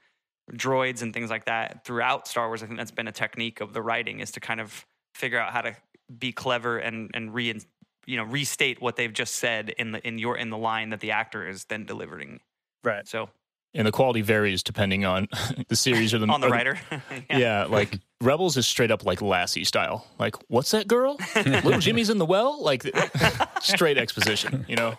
droids 0.52 1.02
and 1.02 1.14
things 1.14 1.30
like 1.30 1.44
that 1.44 1.84
throughout 1.84 2.26
Star 2.26 2.48
Wars. 2.48 2.62
I 2.62 2.66
think 2.66 2.78
that's 2.78 2.90
been 2.90 3.08
a 3.08 3.12
technique 3.12 3.60
of 3.60 3.72
the 3.72 3.82
writing 3.82 4.20
is 4.20 4.32
to 4.32 4.40
kind 4.40 4.60
of 4.60 4.84
figure 5.14 5.38
out 5.38 5.52
how 5.52 5.60
to 5.62 5.76
be 6.18 6.32
clever 6.32 6.78
and 6.78 7.10
and 7.14 7.32
re 7.34 7.54
you 8.06 8.16
know 8.16 8.24
restate 8.24 8.80
what 8.82 8.96
they've 8.96 9.12
just 9.12 9.36
said 9.36 9.70
in 9.78 9.92
the 9.92 10.06
in 10.06 10.18
your 10.18 10.36
in 10.36 10.50
the 10.50 10.58
line 10.58 10.90
that 10.90 11.00
the 11.00 11.10
actor 11.12 11.46
is 11.48 11.64
then 11.66 11.84
delivering. 11.84 12.40
Right. 12.84 13.06
So 13.06 13.30
and 13.74 13.86
the 13.86 13.92
quality 13.92 14.20
varies 14.20 14.62
depending 14.62 15.04
on 15.04 15.28
the 15.68 15.76
series 15.76 16.12
or 16.12 16.18
the 16.18 16.26
on 16.30 16.40
the 16.40 16.48
or 16.48 16.50
writer, 16.50 16.78
Yeah. 17.30 17.64
like 17.64 17.98
Rebels 18.20 18.56
is 18.56 18.66
straight 18.66 18.90
up 18.90 19.04
like 19.04 19.22
Lassie 19.22 19.64
style. 19.64 20.06
Like, 20.18 20.36
what's 20.48 20.70
that 20.72 20.86
girl? 20.86 21.16
Little 21.34 21.80
Jimmy's 21.80 22.08
in 22.10 22.18
the 22.18 22.26
well. 22.26 22.62
Like, 22.62 22.84
straight 23.60 23.98
exposition. 23.98 24.64
You 24.68 24.76
know. 24.76 24.98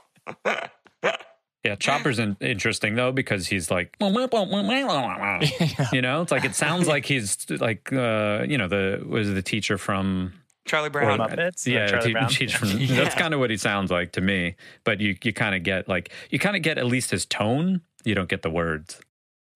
Yeah, 1.63 1.75
Chopper's 1.75 2.19
in, 2.19 2.35
interesting 2.41 2.95
though 2.95 3.11
because 3.13 3.47
he's 3.47 3.71
like, 3.71 3.95
you 5.93 6.01
know, 6.01 6.21
it's 6.21 6.31
like 6.31 6.43
it 6.43 6.55
sounds 6.55 6.87
like 6.93 7.05
he's 7.05 7.49
like, 7.49 7.91
uh, 7.93 8.43
you 8.47 8.57
know, 8.57 8.67
the 8.67 9.03
was 9.07 9.33
the 9.33 9.41
teacher 9.41 9.77
from 9.77 10.33
Charlie 10.65 10.89
Brown. 10.89 11.19
Muppets? 11.19 11.65
yeah, 11.65 11.87
Charlie 11.87 12.07
te- 12.07 12.11
Brown? 12.13 12.29
teacher 12.29 12.57
from, 12.57 12.69
Yeah. 12.79 12.95
that's 13.03 13.15
kind 13.15 13.33
of 13.33 13.39
what 13.39 13.49
he 13.49 13.57
sounds 13.57 13.91
like 13.91 14.11
to 14.13 14.21
me. 14.21 14.55
But 14.83 14.99
you 14.99 15.15
you 15.23 15.31
kind 15.31 15.55
of 15.55 15.63
get 15.63 15.87
like 15.87 16.11
you 16.29 16.39
kind 16.39 16.55
of 16.57 16.61
get 16.61 16.77
at 16.77 16.85
least 16.85 17.11
his 17.11 17.25
tone. 17.25 17.81
You 18.03 18.13
don't 18.15 18.27
get 18.29 18.41
the 18.41 18.49
words. 18.49 18.99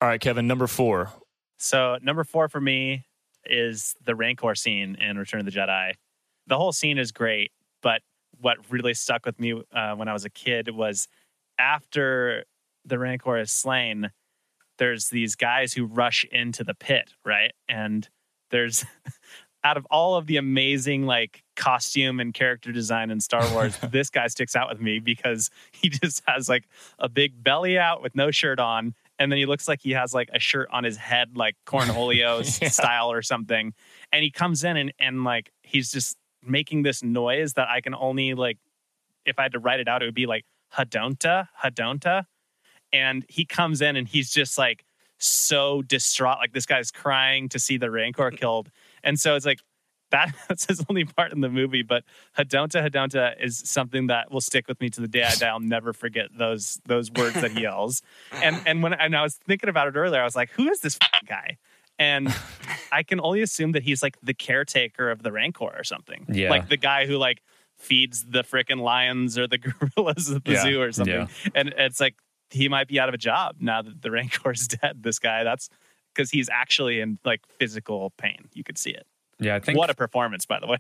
All 0.02 0.08
right, 0.08 0.22
Kevin. 0.22 0.48
Number 0.48 0.68
four. 0.68 1.12
So 1.60 1.98
number 2.02 2.24
four 2.24 2.48
for 2.48 2.62
me 2.62 3.06
is 3.46 3.96
the 4.06 4.16
Rancor 4.16 4.56
scene 4.56 4.96
in 5.02 5.18
Return 5.18 5.40
of 5.42 5.46
the 5.46 5.52
Jedi. 5.52 5.94
The 6.46 6.56
whole 6.58 6.72
scene 6.72 6.98
is 6.98 7.12
great, 7.12 7.52
but 7.82 8.02
what 8.40 8.58
really 8.70 8.94
stuck 8.94 9.26
with 9.26 9.40
me 9.40 9.62
uh, 9.74 9.96
when 9.96 10.08
I 10.08 10.14
was 10.14 10.24
a 10.24 10.30
kid 10.30 10.70
was 10.70 11.08
after 11.58 12.44
the 12.86 13.00
Rancor 13.00 13.38
is 13.38 13.52
slain, 13.52 14.12
there's 14.78 15.10
these 15.10 15.36
guys 15.36 15.74
who 15.74 15.86
rush 15.86 16.26
into 16.32 16.64
the 16.64 16.76
pit, 16.76 17.12
right? 17.26 17.52
And 17.68 18.08
there's 18.52 18.86
out 19.64 19.76
of 19.78 19.86
all 19.90 20.16
of 20.16 20.28
the 20.28 20.38
amazing 20.38 21.06
like 21.06 21.44
costume 21.56 22.20
and 22.20 22.34
character 22.34 22.72
design 22.72 23.10
in 23.10 23.20
Star 23.20 23.50
Wars, 23.52 23.78
this 23.92 24.10
guy 24.10 24.28
sticks 24.28 24.56
out 24.56 24.70
with 24.70 24.80
me 24.80 25.00
because 25.00 25.50
he 25.72 25.90
just 25.90 26.22
has 26.28 26.48
like 26.48 26.66
a 27.00 27.10
big 27.10 27.44
belly 27.44 27.78
out 27.78 28.02
with 28.02 28.16
no 28.16 28.32
shirt 28.32 28.60
on. 28.60 28.94
And 29.20 29.32
then 29.32 29.38
he 29.40 29.48
looks 29.48 29.68
like 29.68 29.82
he 29.82 29.92
has 29.92 30.14
like 30.14 30.30
a 30.32 30.40
shirt 30.40 30.70
on 30.72 30.84
his 30.84 30.96
head, 30.96 31.36
like 31.36 31.56
Cornholio 31.66 32.62
Yeah. 32.62 32.70
style 32.70 33.12
or 33.12 33.24
something. 33.24 33.74
And 34.12 34.24
he 34.24 34.30
comes 34.30 34.64
in 34.64 34.78
and, 34.78 34.94
and 35.00 35.24
like 35.24 35.52
he's 35.64 35.92
just 35.92 36.18
making 36.46 36.84
this 36.84 37.02
noise 37.04 37.54
that 37.54 37.68
I 37.68 37.82
can 37.82 37.96
only 37.96 38.36
like 38.36 38.60
if 39.26 39.40
I 39.40 39.42
had 39.44 39.54
to 39.54 39.60
write 39.60 39.80
it 39.80 39.88
out, 39.88 40.04
it 40.04 40.06
would 40.06 40.14
be 40.14 40.28
like 40.28 40.46
Hadonta, 40.76 41.48
Hadonta. 41.64 42.26
And 42.94 43.26
he 43.28 43.46
comes 43.46 43.82
in 43.82 43.96
and 43.96 44.08
he's 44.08 44.32
just 44.32 44.58
like 44.58 44.86
so 45.18 45.82
distraught. 45.82 46.38
Like 46.40 46.54
this 46.54 46.66
guy's 46.66 46.92
crying 46.92 47.50
to 47.50 47.60
see 47.60 47.78
the 47.78 47.92
Rancor 47.92 48.30
mm-hmm. 48.30 48.38
killed. 48.38 48.70
And 49.04 49.20
so 49.20 49.36
it's 49.36 49.46
like 49.46 49.60
that, 50.12 50.34
that's 50.48 50.66
his 50.66 50.84
only 50.90 51.06
part 51.06 51.34
in 51.34 51.42
the 51.42 51.50
movie. 51.50 51.84
But 51.84 52.04
Hadonta, 52.38 52.88
Hadonta 52.88 53.34
is 53.42 53.62
something 53.66 54.08
that 54.08 54.32
will 54.32 54.42
stick 54.42 54.68
with 54.68 54.80
me 54.80 54.90
to 54.92 55.02
the 55.02 55.08
day 55.08 55.24
I 55.24 55.36
die. 55.36 55.48
I'll 55.48 55.60
never 55.60 55.94
forget 55.94 56.28
those 56.38 56.80
those 56.86 57.12
words 57.12 57.36
that 57.36 57.52
he 57.52 57.62
yells. 57.62 58.02
And 58.32 58.62
and 58.66 58.84
when 58.84 58.94
and 58.94 59.16
I 59.16 59.22
was 59.22 59.36
thinking 59.36 59.70
about 59.70 59.88
it 59.88 59.96
earlier, 59.96 60.22
I 60.22 60.26
was 60.26 60.36
like, 60.36 60.52
who 60.52 60.70
is 60.70 60.80
this 60.80 60.98
guy? 61.28 61.58
And 62.00 62.34
I 62.92 63.04
can 63.04 63.20
only 63.20 63.42
assume 63.42 63.74
that 63.74 63.84
he's 63.84 64.02
like 64.04 64.18
the 64.22 64.34
caretaker 64.34 65.10
of 65.10 65.24
the 65.24 65.32
Rancor 65.32 65.74
or 65.76 65.84
something. 65.84 66.26
Yeah. 66.30 66.50
Like 66.50 66.70
the 66.70 66.78
guy 66.78 67.06
who 67.06 67.18
like 67.18 67.42
feeds 67.78 68.26
the 68.26 68.44
freaking 68.44 68.82
lions 68.82 69.38
or 69.38 69.48
the 69.48 69.58
gorillas 69.98 70.32
at 70.32 70.44
the 70.46 70.54
Yeah. 70.54 70.62
zoo 70.64 70.82
or 70.82 70.92
something. 70.92 71.14
Yeah. 71.16 71.28
And 71.56 71.74
it's 71.78 72.00
like 72.00 72.16
he 72.50 72.70
might 72.70 72.88
be 72.88 73.00
out 73.00 73.08
of 73.10 73.14
a 73.16 73.18
job 73.20 73.58
now 73.60 73.82
that 73.82 74.02
the 74.02 74.12
Rancor 74.18 74.52
is 74.52 74.68
dead. 74.68 75.04
This 75.04 75.20
guy, 75.20 75.44
that's 75.44 75.70
because 76.14 76.32
he's 76.32 76.50
actually 76.50 77.00
in 77.02 77.20
like 77.24 77.42
physical 77.60 78.12
pain. 78.18 78.48
You 78.54 78.64
could 78.64 78.78
see 78.78 78.92
it. 78.92 79.06
Yeah, 79.40 79.56
I 79.56 79.60
think 79.60 79.78
What 79.78 79.90
a 79.92 79.94
performance, 79.94 80.46
by 80.48 80.60
the 80.60 80.66
way. 80.68 80.78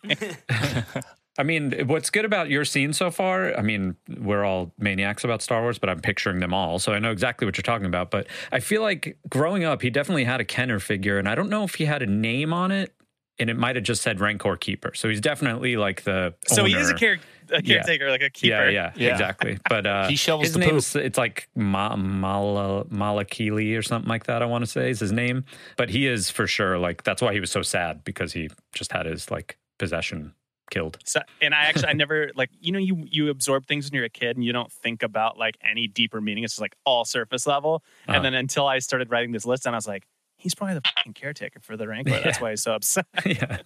I 1.39 1.43
mean, 1.43 1.85
what's 1.85 2.09
good 2.09 2.25
about 2.25 2.49
your 2.49 2.65
scene 2.65 2.93
so 2.93 3.11
far? 3.11 3.55
I 3.55 3.61
mean, 3.61 3.95
we're 4.17 4.43
all 4.43 4.71
maniacs 4.79 5.23
about 5.23 5.43
Star 5.43 5.61
Wars, 5.61 5.77
but 5.77 5.87
I'm 5.87 5.99
picturing 5.99 6.39
them 6.39 6.51
all, 6.55 6.79
so 6.79 6.93
I 6.93 6.97
know 6.97 7.11
exactly 7.11 7.45
what 7.45 7.55
you're 7.55 7.61
talking 7.61 7.85
about. 7.85 8.09
But 8.09 8.25
I 8.51 8.59
feel 8.59 8.81
like 8.81 9.19
growing 9.29 9.63
up, 9.63 9.83
he 9.83 9.91
definitely 9.91 10.23
had 10.23 10.41
a 10.41 10.45
Kenner 10.45 10.79
figure, 10.79 11.19
and 11.19 11.29
I 11.29 11.35
don't 11.35 11.49
know 11.51 11.63
if 11.63 11.75
he 11.75 11.85
had 11.85 12.01
a 12.01 12.07
name 12.07 12.51
on 12.53 12.71
it, 12.71 12.91
and 13.39 13.49
it 13.49 13.55
might 13.57 13.75
have 13.75 13.83
just 13.85 14.01
said 14.01 14.19
Rancor 14.19 14.55
Keeper. 14.57 14.93
So 14.95 15.09
he's 15.09 15.21
definitely 15.21 15.75
like 15.77 16.03
the 16.03 16.33
so 16.47 16.65
he 16.65 16.73
is 16.75 16.87
a, 16.87 16.91
owner. 16.91 16.97
care- 16.97 17.19
a 17.51 17.61
Yeah. 17.63 17.75
caretaker, 17.77 18.09
like 18.09 18.21
a 18.23 18.29
keeper. 18.29 18.69
Yeah, 18.69 18.69
yeah, 18.69 18.91
Yeah. 18.95 19.11
exactly. 19.11 19.57
But 19.69 19.85
uh, 19.93 20.07
He 20.09 20.15
shovels 20.15 20.47
his 20.47 20.53
the 20.53 20.59
name's 20.59 20.95
it's 20.95 21.17
like 21.17 21.47
Ma- 21.55 21.95
Mala 21.95 22.85
Malakili 22.85 23.77
or 23.77 23.81
something 23.81 24.09
like 24.09 24.25
that. 24.25 24.41
I 24.41 24.45
want 24.45 24.63
to 24.65 24.69
say 24.69 24.89
is 24.89 24.99
his 24.99 25.11
name, 25.11 25.45
but 25.77 25.89
he 25.89 26.07
is 26.07 26.29
for 26.29 26.47
sure 26.47 26.77
like 26.77 27.03
that's 27.03 27.21
why 27.21 27.33
he 27.33 27.39
was 27.39 27.51
so 27.51 27.61
sad 27.61 28.03
because 28.03 28.33
he 28.33 28.49
just 28.73 28.91
had 28.91 29.05
his 29.05 29.29
like 29.31 29.57
possession 29.79 30.33
killed. 30.69 30.97
So, 31.05 31.21
and 31.41 31.53
I 31.55 31.63
actually, 31.65 31.87
I 31.87 31.93
never 31.93 32.29
like, 32.35 32.49
you 32.59 32.73
know, 32.73 32.79
you 32.79 33.05
you 33.09 33.29
absorb 33.29 33.65
things 33.67 33.85
when 33.85 33.95
you're 33.95 34.03
a 34.05 34.09
kid 34.09 34.35
and 34.35 34.43
you 34.43 34.51
don't 34.51 34.71
think 34.71 35.01
about 35.03 35.37
like 35.37 35.55
any 35.63 35.87
deeper 35.87 36.19
meaning. 36.19 36.43
It's 36.43 36.53
just 36.53 36.61
like 36.61 36.75
all 36.85 37.05
surface 37.05 37.47
level. 37.47 37.83
Uh-huh. 38.07 38.15
And 38.17 38.25
then 38.25 38.33
until 38.33 38.67
I 38.67 38.79
started 38.79 39.09
writing 39.09 39.31
this 39.31 39.45
list, 39.45 39.65
and 39.65 39.73
I 39.73 39.77
was 39.77 39.87
like, 39.87 40.03
he's 40.47 40.55
probably 40.55 40.75
the 40.75 40.81
fucking 40.95 41.13
caretaker 41.13 41.59
for 41.59 41.75
the 41.75 41.87
Rancor. 41.89 42.19
That's 42.23 42.39
why 42.39 42.51
he's 42.51 42.63
so 42.63 42.73
upset. 42.73 43.05
yeah, 43.25 43.57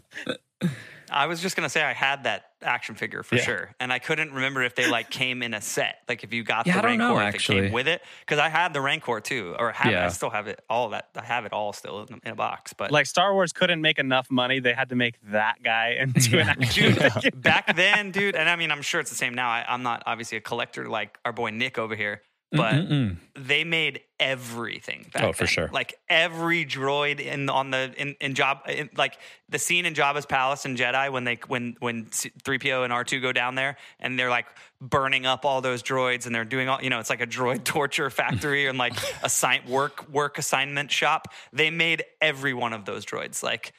I 1.13 1.27
was 1.27 1.41
just 1.41 1.55
gonna 1.55 1.69
say 1.69 1.81
I 1.83 1.93
had 1.93 2.23
that 2.23 2.45
action 2.63 2.95
figure 2.95 3.21
for 3.21 3.35
Yeah. 3.35 3.41
sure, 3.43 3.75
and 3.79 3.91
I 3.91 3.99
couldn't 3.99 4.31
remember 4.33 4.61
if 4.63 4.75
they 4.75 4.87
like 4.89 5.09
came 5.09 5.43
in 5.43 5.53
a 5.53 5.59
set, 5.61 5.97
like 6.07 6.23
if 6.23 6.31
you 6.33 6.43
got 6.43 6.65
Yeah, 6.65 6.79
the 6.79 6.87
Rancor, 6.87 6.97
know, 7.03 7.19
if 7.19 7.35
it 7.35 7.41
came 7.41 7.71
with 7.71 7.87
it, 7.87 8.01
because 8.21 8.39
I 8.39 8.47
had 8.49 8.73
the 8.73 8.79
Rancor 8.81 9.19
too, 9.19 9.55
or 9.59 9.71
have 9.73 9.91
Yeah. 9.91 10.05
I 10.05 10.09
still 10.09 10.29
have 10.29 10.47
it, 10.47 10.61
all 10.69 10.89
that, 10.89 11.09
I 11.15 11.23
have 11.23 11.45
it 11.45 11.51
all 11.53 11.73
still 11.73 12.03
in, 12.03 12.19
in 12.23 12.31
a 12.31 12.35
box. 12.35 12.73
But 12.73 12.91
like 12.91 13.05
Star 13.07 13.33
Wars 13.33 13.51
couldn't 13.51 13.81
make 13.81 13.99
enough 13.99 14.31
money; 14.31 14.59
they 14.59 14.73
had 14.73 14.89
to 14.89 14.95
make 14.95 15.15
that 15.31 15.61
guy 15.63 15.97
into 15.99 16.39
an 16.39 16.49
action. 16.61 16.93
dude, 16.95 17.41
back 17.41 17.75
then, 17.75 18.11
dude, 18.11 18.35
and 18.35 18.47
I 18.47 18.55
mean, 18.55 18.71
I'm 18.71 18.81
sure 18.81 18.99
it's 19.01 19.09
the 19.09 19.15
same 19.17 19.33
now. 19.33 19.49
I, 19.49 19.65
I'm 19.67 19.83
not 19.83 20.03
obviously 20.05 20.37
a 20.37 20.41
collector 20.41 20.87
like 20.87 21.17
our 21.25 21.33
boy 21.33 21.49
Nick 21.49 21.77
over 21.77 21.95
here, 21.95 22.21
but 22.51 22.73
Mm-mm-mm. 22.73 23.17
they 23.35 23.63
made 23.63 24.01
everything 24.19 25.09
back 25.13 25.23
Oh, 25.23 25.33
for 25.33 25.47
sure. 25.47 25.69
like 25.71 25.95
every 26.09 26.65
droid 26.65 27.19
in 27.19 27.49
on 27.49 27.71
the 27.71 27.93
in, 27.97 28.15
in 28.19 28.33
job 28.35 28.59
in, 28.67 28.89
like 28.95 29.17
the 29.49 29.57
scene 29.57 29.85
in 29.85 29.93
Jabba's 29.93 30.25
palace 30.25 30.65
in 30.65 30.75
Jedi 30.75 31.11
when 31.11 31.23
they 31.23 31.39
when 31.47 31.75
when 31.79 32.05
3PO 32.07 32.83
and 32.83 32.91
R2 32.93 33.21
go 33.21 33.31
down 33.31 33.55
there 33.55 33.77
and 33.99 34.17
they're 34.19 34.29
like 34.29 34.47
burning 34.81 35.25
up 35.25 35.45
all 35.45 35.61
those 35.61 35.81
droids 35.81 36.25
and 36.25 36.35
they're 36.35 36.45
doing 36.45 36.67
all 36.69 36.81
you 36.81 36.89
know 36.89 36.99
it's 36.99 37.09
like 37.09 37.21
a 37.21 37.27
droid 37.27 37.63
torture 37.65 38.09
factory 38.09 38.67
and 38.67 38.77
like 38.77 38.93
a 39.23 39.29
sign 39.29 39.61
work 39.67 40.09
work 40.09 40.37
assignment 40.37 40.91
shop 40.91 41.27
they 41.53 41.69
made 41.71 42.03
every 42.21 42.53
one 42.53 42.73
of 42.73 42.83
those 42.85 43.05
droids 43.05 43.41
like 43.41 43.73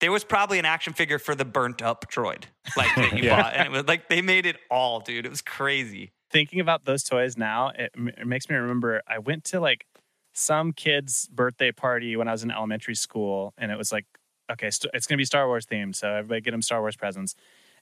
there 0.00 0.10
was 0.10 0.24
probably 0.24 0.58
an 0.58 0.64
action 0.64 0.92
figure 0.92 1.18
for 1.18 1.34
the 1.34 1.44
burnt 1.44 1.82
up 1.82 2.10
droid 2.10 2.44
like 2.76 2.94
that 2.96 3.12
you 3.16 3.24
Yeah. 3.24 3.36
bought 3.42 3.54
and 3.54 3.66
it 3.66 3.70
was 3.70 3.84
like 3.86 4.08
they 4.08 4.22
made 4.22 4.46
it 4.46 4.56
all 4.70 5.00
dude 5.00 5.26
it 5.26 5.28
was 5.30 5.42
crazy 5.42 6.12
Thinking 6.34 6.58
about 6.58 6.84
those 6.84 7.04
toys 7.04 7.38
now, 7.38 7.68
it, 7.68 7.92
it 7.94 8.26
makes 8.26 8.50
me 8.50 8.56
remember 8.56 9.02
I 9.06 9.20
went 9.20 9.44
to 9.44 9.60
like 9.60 9.86
some 10.32 10.72
kid's 10.72 11.28
birthday 11.28 11.70
party 11.70 12.16
when 12.16 12.26
I 12.26 12.32
was 12.32 12.42
in 12.42 12.50
elementary 12.50 12.96
school, 12.96 13.54
and 13.56 13.70
it 13.70 13.78
was 13.78 13.92
like, 13.92 14.04
okay, 14.50 14.68
st- 14.68 14.90
it's 14.94 15.06
gonna 15.06 15.16
be 15.16 15.24
Star 15.24 15.46
Wars 15.46 15.64
themed, 15.64 15.94
so 15.94 16.08
everybody 16.08 16.40
get 16.40 16.50
them 16.50 16.60
Star 16.60 16.80
Wars 16.80 16.96
presents. 16.96 17.36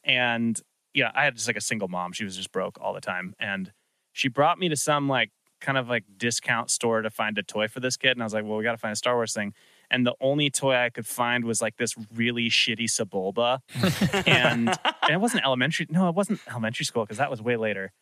And 0.04 0.60
yeah, 0.92 1.12
I 1.14 1.24
had 1.24 1.34
just 1.34 1.46
like 1.46 1.56
a 1.56 1.62
single 1.62 1.88
mom; 1.88 2.12
she 2.12 2.24
was 2.24 2.36
just 2.36 2.52
broke 2.52 2.76
all 2.78 2.92
the 2.92 3.00
time, 3.00 3.34
and 3.40 3.72
she 4.12 4.28
brought 4.28 4.58
me 4.58 4.68
to 4.68 4.76
some 4.76 5.08
like 5.08 5.30
kind 5.62 5.78
of 5.78 5.88
like 5.88 6.04
discount 6.18 6.70
store 6.70 7.00
to 7.00 7.08
find 7.08 7.38
a 7.38 7.42
toy 7.42 7.68
for 7.68 7.80
this 7.80 7.96
kid, 7.96 8.10
and 8.10 8.22
I 8.22 8.26
was 8.26 8.34
like, 8.34 8.44
well, 8.44 8.58
we 8.58 8.64
got 8.64 8.72
to 8.72 8.78
find 8.78 8.92
a 8.92 8.96
Star 8.96 9.14
Wars 9.14 9.32
thing. 9.32 9.54
And 9.90 10.06
the 10.06 10.14
only 10.20 10.50
toy 10.50 10.74
I 10.74 10.90
could 10.90 11.06
find 11.06 11.44
was 11.46 11.62
like 11.62 11.78
this 11.78 11.94
really 12.14 12.50
shitty 12.50 12.84
Sebulba, 12.84 13.60
and, 14.26 14.68
and 14.68 15.10
it 15.10 15.20
wasn't 15.20 15.44
elementary. 15.44 15.86
No, 15.88 16.10
it 16.10 16.14
wasn't 16.14 16.40
elementary 16.50 16.84
school 16.84 17.04
because 17.04 17.16
that 17.16 17.30
was 17.30 17.40
way 17.40 17.56
later. 17.56 17.92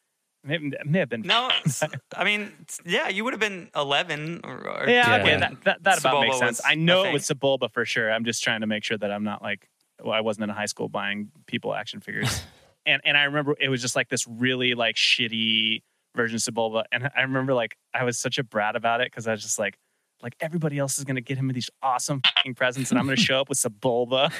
It 0.49 0.63
may, 0.63 0.71
may 0.85 0.99
have 1.01 1.09
been. 1.09 1.23
No, 1.23 1.51
I 2.17 2.25
mean, 2.25 2.53
yeah, 2.85 3.09
you 3.09 3.25
would 3.25 3.33
have 3.35 3.41
been 3.41 3.69
11 3.77 4.41
or, 4.45 4.69
or 4.69 4.89
Yeah, 4.89 5.17
Yeah. 5.17 5.23
okay, 5.23 5.37
that, 5.39 5.65
that, 5.65 5.83
that 5.83 5.99
about 6.01 6.15
Sebulba 6.15 6.23
makes 6.23 6.39
sense. 6.39 6.61
I 6.65 6.75
know 6.77 7.05
it 7.05 7.13
was 7.13 7.25
Sebulba 7.29 7.71
for 7.73 7.85
sure. 7.85 8.11
I'm 8.11 8.25
just 8.25 8.43
trying 8.43 8.63
to 8.63 8.67
make 8.67 8.83
sure 8.85 8.97
that 8.99 9.11
I'm 9.11 9.25
not 9.25 9.43
like, 9.43 9.69
well, 10.03 10.15
I 10.15 10.21
wasn't 10.23 10.45
in 10.45 10.51
high 10.51 10.67
school 10.67 10.89
buying 10.89 11.31
people 11.47 11.75
action 11.75 12.01
figures. 12.01 12.43
and 12.87 13.03
and 13.05 13.19
I 13.19 13.25
remember 13.25 13.55
it 13.61 13.69
was 13.69 13.83
just 13.83 13.95
like 13.97 14.09
this 14.09 14.27
really 14.27 14.73
like 14.75 14.97
shitty 14.97 15.83
version 16.17 16.37
of 16.37 16.41
Sebulba. 16.43 16.85
And 16.91 17.11
I 17.15 17.21
remember 17.21 17.53
like 17.53 17.77
I 17.93 18.05
was 18.05 18.19
such 18.19 18.39
a 18.39 18.45
brat 18.45 18.77
about 18.77 19.03
it 19.03 19.09
because 19.09 19.27
I 19.29 19.33
was 19.33 19.43
just 19.43 19.59
like, 19.59 19.77
like 20.23 20.37
everybody 20.41 20.79
else 20.79 20.99
is 20.99 21.05
gonna 21.05 21.21
get 21.21 21.37
him 21.37 21.49
these 21.49 21.69
awesome 21.83 22.23
fucking 22.35 22.55
presents, 22.55 22.91
and 22.91 22.99
I'm 22.99 23.05
gonna 23.05 23.17
show 23.17 23.41
up 23.43 23.51
with 23.51 23.59
Sebulba. 23.59 24.31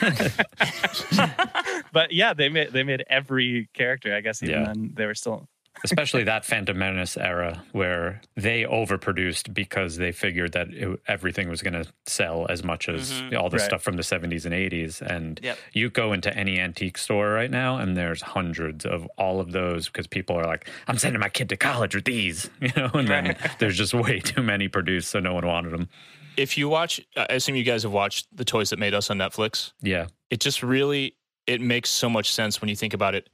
but 1.93 2.13
yeah, 2.13 2.33
they 2.35 2.49
made 2.49 2.73
they 2.73 2.83
made 2.83 3.05
every 3.09 3.69
character. 3.75 4.15
I 4.15 4.21
guess 4.23 4.43
even 4.43 4.55
Yeah. 4.55 4.65
then 4.67 4.91
they 4.95 5.05
were 5.07 5.15
still 5.15 5.47
especially 5.85 6.25
that 6.25 6.45
Phantom 6.45 6.77
Menace 6.79 7.17
era 7.17 7.63
where 7.73 8.21
they 8.37 8.63
overproduced 8.65 9.55
because 9.55 9.97
they 9.97 10.13
figured 10.13 10.53
that 10.53 10.69
it, 10.69 11.01
everything 11.09 11.49
was 11.49 11.63
going 11.63 11.73
to 11.75 11.85
sell 12.07 12.47
as 12.49 12.63
much 12.63 12.89
as 12.89 13.13
Mhm. 13.13 13.39
all 13.41 13.49
the 13.49 13.57
Right. 13.59 13.65
stuff 13.67 13.83
from 13.83 13.97
the 13.97 14.03
70s 14.03 14.45
and 14.45 14.55
80s. 14.55 15.01
And 15.01 15.41
Yep. 15.43 15.59
you 15.73 15.91
go 15.91 16.13
into 16.13 16.35
any 16.37 16.59
antique 16.59 16.99
store 16.99 17.31
right 17.31 17.51
now, 17.51 17.79
and 17.79 17.97
there's 17.97 18.23
hundreds 18.23 18.85
of 18.85 19.07
all 19.17 19.41
of 19.41 19.53
those 19.53 19.87
because 19.87 20.07
people 20.07 20.37
are 20.37 20.45
like, 20.47 20.69
"I'm 20.89 20.99
sending 20.99 21.21
my 21.21 21.29
kid 21.29 21.49
to 21.51 21.57
college 21.57 21.95
with 21.95 22.05
these," 22.05 22.51
you 22.61 22.71
know. 22.77 22.91
And 22.95 23.09
then 23.09 23.37
there's 23.59 23.77
just 23.77 23.95
way 23.95 24.21
too 24.21 24.43
many 24.43 24.69
produced, 24.69 25.11
so 25.11 25.21
no 25.21 25.35
one 25.35 25.47
wanted 25.47 25.73
them. 25.73 25.89
If 26.37 26.57
you 26.57 26.69
watch, 26.69 27.01
I 27.17 27.27
assume 27.31 27.57
you 27.57 27.65
guys 27.65 27.83
have 27.83 27.93
watched 27.93 28.27
the 28.35 28.45
Toys 28.45 28.71
That 28.71 28.79
Made 28.79 28.95
Us 28.95 29.11
on 29.11 29.19
Netflix. 29.19 29.73
Yeah, 29.83 30.07
It 30.31 30.41
just 30.41 30.63
really 30.63 31.17
it 31.47 31.61
makes 31.61 31.91
so 31.91 32.09
much 32.09 32.33
sense 32.33 32.61
when 32.61 32.69
you 32.69 32.77
think 32.77 32.95
about 32.95 33.15
it 33.17 33.29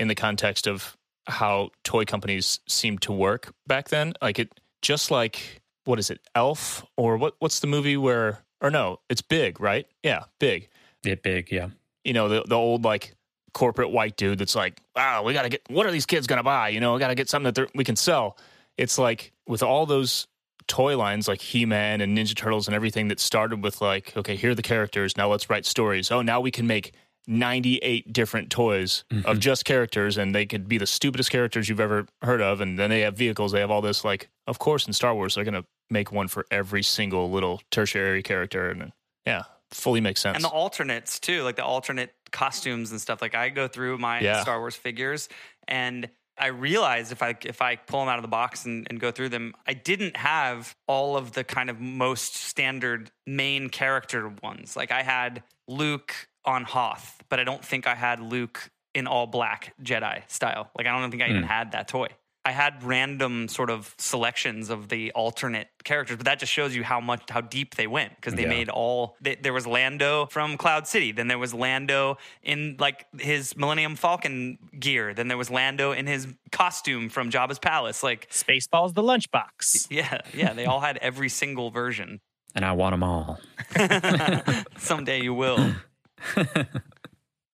in 0.00 0.08
the 0.08 0.14
context 0.16 0.66
of 0.66 0.96
how 1.30 1.70
toy 1.84 2.04
companies 2.04 2.60
seemed 2.68 3.02
to 3.02 3.12
work 3.12 3.52
back 3.66 3.88
then. 3.88 4.12
Like 4.20 4.38
it, 4.38 4.60
just 4.82 5.10
like 5.10 5.60
what 5.84 5.98
is 5.98 6.10
it, 6.10 6.20
Elf, 6.34 6.84
or 6.96 7.16
what? 7.16 7.34
What's 7.38 7.60
the 7.60 7.66
movie 7.66 7.96
where? 7.96 8.44
Or 8.60 8.70
no, 8.70 9.00
it's 9.08 9.22
Big, 9.22 9.60
right? 9.60 9.86
Yeah, 10.02 10.24
Big. 10.38 10.68
it 11.04 11.22
big. 11.22 11.50
Yeah, 11.50 11.68
you 12.04 12.12
know, 12.12 12.28
the 12.28 12.42
the 12.46 12.54
old 12.56 12.84
like 12.84 13.14
corporate 13.52 13.90
white 13.90 14.16
dude 14.16 14.38
that's 14.38 14.54
like, 14.54 14.80
wow, 14.94 15.24
we 15.24 15.32
got 15.32 15.42
to 15.42 15.48
get 15.48 15.62
what 15.68 15.86
are 15.86 15.90
these 15.90 16.06
kids 16.06 16.26
gonna 16.26 16.42
buy? 16.42 16.68
You 16.68 16.80
know, 16.80 16.92
we 16.94 17.00
got 17.00 17.08
to 17.08 17.14
get 17.14 17.28
something 17.28 17.52
that 17.52 17.74
we 17.74 17.84
can 17.84 17.96
sell. 17.96 18.36
It's 18.76 18.98
like 18.98 19.32
with 19.46 19.62
all 19.62 19.86
those 19.86 20.26
toy 20.68 20.96
lines 20.96 21.26
like 21.26 21.40
He 21.40 21.66
Man 21.66 22.00
and 22.00 22.16
Ninja 22.16 22.36
Turtles 22.36 22.68
and 22.68 22.74
everything 22.74 23.08
that 23.08 23.18
started 23.18 23.62
with 23.62 23.80
like, 23.80 24.16
okay, 24.16 24.36
here 24.36 24.52
are 24.52 24.54
the 24.54 24.62
characters. 24.62 25.16
Now 25.16 25.28
let's 25.28 25.50
write 25.50 25.66
stories. 25.66 26.10
Oh, 26.10 26.22
now 26.22 26.40
we 26.40 26.50
can 26.50 26.66
make 26.66 26.92
98 27.26 28.12
different 28.12 28.50
toys 28.50 29.04
of 29.10 29.16
mm-hmm. 29.16 29.38
just 29.38 29.64
characters 29.64 30.16
and 30.16 30.34
they 30.34 30.46
could 30.46 30.68
be 30.68 30.78
the 30.78 30.86
stupidest 30.86 31.30
characters 31.30 31.68
you've 31.68 31.80
ever 31.80 32.06
heard 32.22 32.40
of 32.40 32.60
and 32.60 32.78
then 32.78 32.90
they 32.90 33.00
have 33.00 33.16
vehicles 33.16 33.52
they 33.52 33.60
have 33.60 33.70
all 33.70 33.82
this 33.82 34.04
like 34.04 34.28
of 34.46 34.58
course 34.58 34.86
in 34.86 34.92
star 34.92 35.14
wars 35.14 35.34
they're 35.34 35.44
going 35.44 35.54
to 35.54 35.64
make 35.90 36.10
one 36.10 36.28
for 36.28 36.46
every 36.50 36.82
single 36.82 37.30
little 37.30 37.60
tertiary 37.70 38.22
character 38.22 38.70
and 38.70 38.92
yeah 39.26 39.42
fully 39.70 40.00
makes 40.00 40.20
sense 40.20 40.36
and 40.36 40.44
the 40.44 40.48
alternates 40.48 41.20
too, 41.20 41.42
like 41.42 41.56
the 41.56 41.64
alternate 41.64 42.12
costumes 42.30 42.90
and 42.90 43.00
stuff. 43.00 43.22
Like 43.22 43.34
I 43.34 43.48
go 43.48 43.68
through 43.68 43.98
my 43.98 44.20
Yeah. 44.20 44.42
Star 44.42 44.58
Wars 44.58 44.76
figures, 44.76 45.28
and 45.68 46.08
I 46.38 46.48
realized 46.48 47.12
if 47.12 47.22
I 47.22 47.36
if 47.44 47.60
I 47.62 47.76
pull 47.76 48.00
them 48.00 48.08
out 48.08 48.18
of 48.18 48.22
the 48.22 48.28
box 48.28 48.64
and, 48.64 48.86
and 48.90 48.98
go 48.98 49.10
through 49.10 49.30
them, 49.30 49.54
I 49.66 49.74
didn't 49.74 50.16
have 50.16 50.74
all 50.86 51.16
of 51.16 51.32
the 51.32 51.44
kind 51.44 51.70
of 51.70 51.80
most 51.80 52.34
standard 52.34 53.10
main 53.26 53.68
character 53.68 54.28
ones. 54.42 54.76
Like 54.76 54.90
I 54.92 55.02
had 55.02 55.42
Luke 55.68 56.28
on 56.44 56.64
Hoth, 56.64 57.22
but 57.28 57.38
I 57.40 57.44
don't 57.44 57.64
think 57.64 57.86
I 57.86 57.94
had 57.94 58.20
Luke 58.20 58.70
in 58.94 59.06
all 59.06 59.26
black 59.26 59.74
Jedi 59.82 60.22
style. 60.28 60.70
Like 60.76 60.86
I 60.86 60.98
don't 60.98 61.10
think 61.10 61.22
I 61.22 61.28
even 61.28 61.42
hmm. 61.42 61.48
had 61.48 61.72
that 61.72 61.88
toy. 61.88 62.08
I 62.42 62.52
had 62.52 62.82
random 62.82 63.48
sort 63.48 63.68
of 63.68 63.94
selections 63.98 64.70
of 64.70 64.88
the 64.88 65.12
alternate 65.12 65.68
characters, 65.84 66.16
but 66.16 66.24
that 66.24 66.38
just 66.38 66.50
shows 66.50 66.74
you 66.74 66.82
how 66.82 66.98
much 66.98 67.28
how 67.28 67.42
deep 67.42 67.74
they 67.74 67.86
went 67.86 68.16
because 68.16 68.34
they 68.34 68.44
Yeah. 68.44 68.48
made 68.48 68.70
all. 68.70 69.16
They, 69.20 69.34
there 69.34 69.52
was 69.52 69.66
Lando 69.66 70.24
from 70.30 70.56
Cloud 70.56 70.86
City, 70.88 71.12
then 71.12 71.28
there 71.28 71.38
was 71.38 71.52
Lando 71.52 72.16
in 72.42 72.76
like 72.78 73.06
his 73.20 73.54
Millennium 73.58 73.94
Falcon 73.94 74.58
gear, 74.78 75.12
then 75.12 75.28
there 75.28 75.36
was 75.36 75.50
Lando 75.50 75.92
in 75.92 76.06
his 76.06 76.28
costume 76.50 77.10
from 77.10 77.30
Jabba's 77.30 77.58
palace. 77.58 78.02
Like, 78.02 78.30
Spaceballs 78.30 78.94
the 78.94 79.02
lunchbox. 79.02 79.88
yeah, 79.90 80.22
yeah, 80.32 80.54
they 80.54 80.64
all 80.64 80.80
had 80.80 80.96
every 80.96 81.28
single 81.28 81.70
version. 81.70 82.20
and 82.54 82.64
I 82.64 82.72
want 82.72 82.94
them 82.94 83.02
all. 83.02 83.38
Someday 84.78 85.20
you 85.22 85.34
will. 85.34 85.74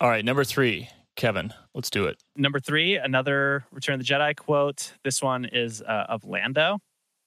all 0.00 0.08
right 0.08 0.24
number 0.24 0.44
three 0.44 0.88
kevin 1.16 1.52
let's 1.74 1.90
do 1.90 2.04
it 2.06 2.16
Number 2.36 2.60
three, 2.60 2.96
another 2.96 3.64
Return 3.72 3.94
of 3.94 4.00
the 4.00 4.12
Jedi 4.12 4.36
quote. 4.36 4.92
This 5.02 5.22
one 5.22 5.46
is 5.46 5.80
uh, 5.80 6.04
of 6.08 6.24
Lando, 6.24 6.78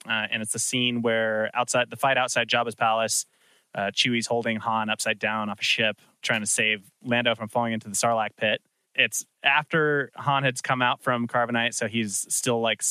uh, 0.08 0.28
and 0.32 0.44
it's 0.44 0.54
the 0.54 0.60
scene 0.60 1.02
where 1.02 1.50
outside 1.56 1.90
the 1.90 1.96
fight 1.96 2.16
outside 2.16 2.48
Jabba's 2.48 2.76
palace, 2.76 3.26
uh, 3.74 3.90
Chewie's 3.92 4.28
holding 4.28 4.58
Han 4.58 4.90
upside 4.90 5.18
down 5.18 5.50
off 5.50 5.60
a 5.60 5.64
ship, 5.64 5.98
trying 6.22 6.42
to 6.42 6.46
save 6.46 6.84
Lando 7.04 7.34
from 7.34 7.48
falling 7.50 7.74
into 7.74 7.88
the 7.88 7.96
Sarlacc 7.96 8.36
pit. 8.38 8.62
It's 8.94 9.26
after 9.44 10.12
Han 10.16 10.44
had 10.44 10.62
come 10.62 10.82
out 10.84 11.02
from 11.02 11.28
Carbonite, 11.28 11.74
so 11.74 11.88
he's 11.88 12.26
still 12.30 12.62
like 12.62 12.84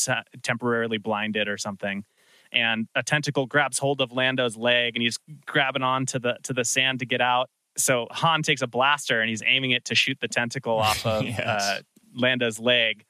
temporarily 0.42 0.98
blinded 0.98 1.46
or 1.46 1.56
something. 1.56 2.04
And 2.50 2.88
a 2.96 3.04
tentacle 3.04 3.46
grabs 3.46 3.78
hold 3.78 4.00
of 4.00 4.10
Lando's 4.10 4.56
leg, 4.56 4.96
and 4.96 5.02
he's 5.02 5.18
grabbing 5.46 5.82
on 5.82 6.06
to 6.06 6.18
the 6.18 6.38
to 6.44 6.52
the 6.52 6.64
sand 6.64 6.98
to 6.98 7.06
get 7.06 7.20
out. 7.20 7.48
So 7.78 8.06
Han 8.10 8.42
takes 8.42 8.60
a 8.62 8.66
blaster 8.66 9.20
and 9.20 9.28
he's 9.30 9.42
aiming 9.46 9.70
it 9.70 9.84
to 9.86 9.94
shoot 9.94 10.18
the 10.20 10.28
tentacle 10.28 10.76
off 10.78 11.06
of 11.06 11.24
Yes. 11.24 11.38
uh, 11.40 11.80
Lando's 12.14 12.58
leg. 12.58 13.04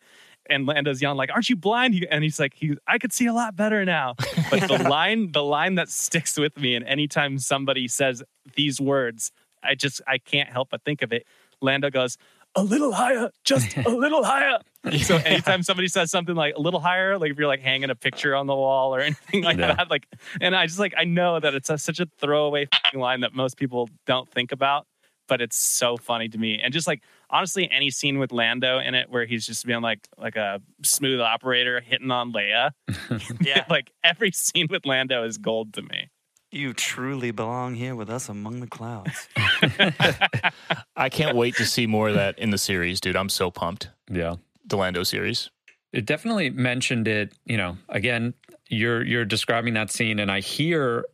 And 0.50 0.64
Lando's 0.66 1.02
yelling 1.02 1.18
like, 1.18 1.30
"Aren't 1.30 1.50
you 1.50 1.56
blind?" 1.56 2.06
And 2.10 2.22
he's 2.24 2.40
like, 2.40 2.54
he, 2.54 2.74
"I 2.86 2.96
could 2.96 3.12
see 3.12 3.26
a 3.26 3.34
lot 3.34 3.54
better 3.54 3.84
now." 3.84 4.14
But 4.50 4.66
the 4.66 4.78
line, 4.88 5.30
the 5.32 5.42
line 5.42 5.74
that 5.74 5.90
sticks 5.90 6.38
with 6.38 6.56
me, 6.56 6.74
and 6.74 6.86
anytime 6.86 7.38
somebody 7.38 7.86
says 7.86 8.22
these 8.56 8.80
words, 8.80 9.30
I 9.62 9.74
just 9.74 10.00
I 10.06 10.16
can't 10.16 10.48
help 10.48 10.70
but 10.70 10.82
think 10.84 11.02
of 11.02 11.12
it. 11.12 11.26
Lando 11.60 11.90
goes, 11.90 12.16
"A 12.58 12.62
little 12.62 12.92
higher, 12.92 13.30
just 13.44 13.76
a 13.76 13.88
little 13.90 14.24
higher." 14.24 14.58
So 15.02 15.16
anytime 15.16 15.62
somebody 15.64 15.88
says 15.88 16.10
something 16.10 16.34
like 16.34 16.54
a 16.54 16.60
little 16.60 16.80
higher, 16.80 17.18
like 17.18 17.30
if 17.32 17.36
you're 17.38 17.48
like 17.48 17.60
hanging 17.60 17.90
a 17.90 17.94
picture 17.94 18.34
on 18.34 18.46
the 18.46 18.54
wall 18.54 18.94
or 18.94 19.00
anything 19.08 19.42
like 19.42 19.58
Yeah. 19.58 19.74
that, 19.74 19.90
like, 19.90 20.06
and 20.40 20.56
I 20.56 20.66
just 20.66 20.78
like 20.78 20.94
I 20.96 21.04
know 21.04 21.38
that 21.40 21.54
it's 21.54 21.68
a, 21.68 21.76
such 21.76 22.00
a 22.00 22.06
throwaway 22.18 22.68
line 22.94 23.20
that 23.20 23.34
most 23.34 23.56
people 23.58 23.90
don't 24.06 24.30
think 24.30 24.50
about, 24.52 24.86
but 25.26 25.40
it's 25.42 25.58
so 25.58 25.96
funny 25.98 26.28
to 26.30 26.38
me. 26.38 26.60
And 26.62 26.72
just 26.72 26.86
like 26.86 27.02
honestly, 27.28 27.68
any 27.70 27.90
scene 27.90 28.18
with 28.18 28.32
Lando 28.32 28.78
in 28.78 28.94
it 28.94 29.10
where 29.10 29.26
he's 29.26 29.44
just 29.46 29.66
being 29.66 29.82
like 29.82 30.00
like 30.16 30.36
a 30.36 30.62
smooth 30.82 31.20
operator 31.20 31.80
hitting 31.80 32.10
on 32.10 32.32
Leia, 32.32 32.70
Yeah, 33.42 33.64
like 33.70 33.92
every 34.02 34.30
scene 34.32 34.68
with 34.70 34.86
Lando 34.86 35.24
is 35.24 35.36
gold 35.38 35.74
to 35.74 35.82
me. 35.82 36.08
You 36.50 36.72
truly 36.72 37.30
belong 37.30 37.74
here 37.74 37.94
with 37.94 38.08
us 38.10 38.28
among 38.28 38.60
the 38.60 38.66
clouds. 38.66 39.28
I 40.96 41.08
can't 41.08 41.36
wait 41.36 41.56
to 41.56 41.64
see 41.66 41.86
more 41.86 42.08
of 42.08 42.14
that 42.14 42.38
in 42.38 42.50
the 42.50 42.58
series, 42.58 43.00
dude. 43.00 43.16
I'm 43.16 43.28
so 43.28 43.50
pumped. 43.50 43.90
Yeah. 44.10 44.36
The 44.66 44.76
Lando 44.76 45.02
series. 45.02 45.50
It 45.92 46.04
definitely 46.06 46.50
mentioned 46.50 47.08
it, 47.08 47.32
you 47.46 47.56
know, 47.56 47.76
again, 47.88 48.34
you're 48.68 49.02
you're 49.02 49.24
describing 49.24 49.74
that 49.74 49.90
scene 49.90 50.18
and 50.18 50.30
I 50.30 50.40
hear 50.40 51.06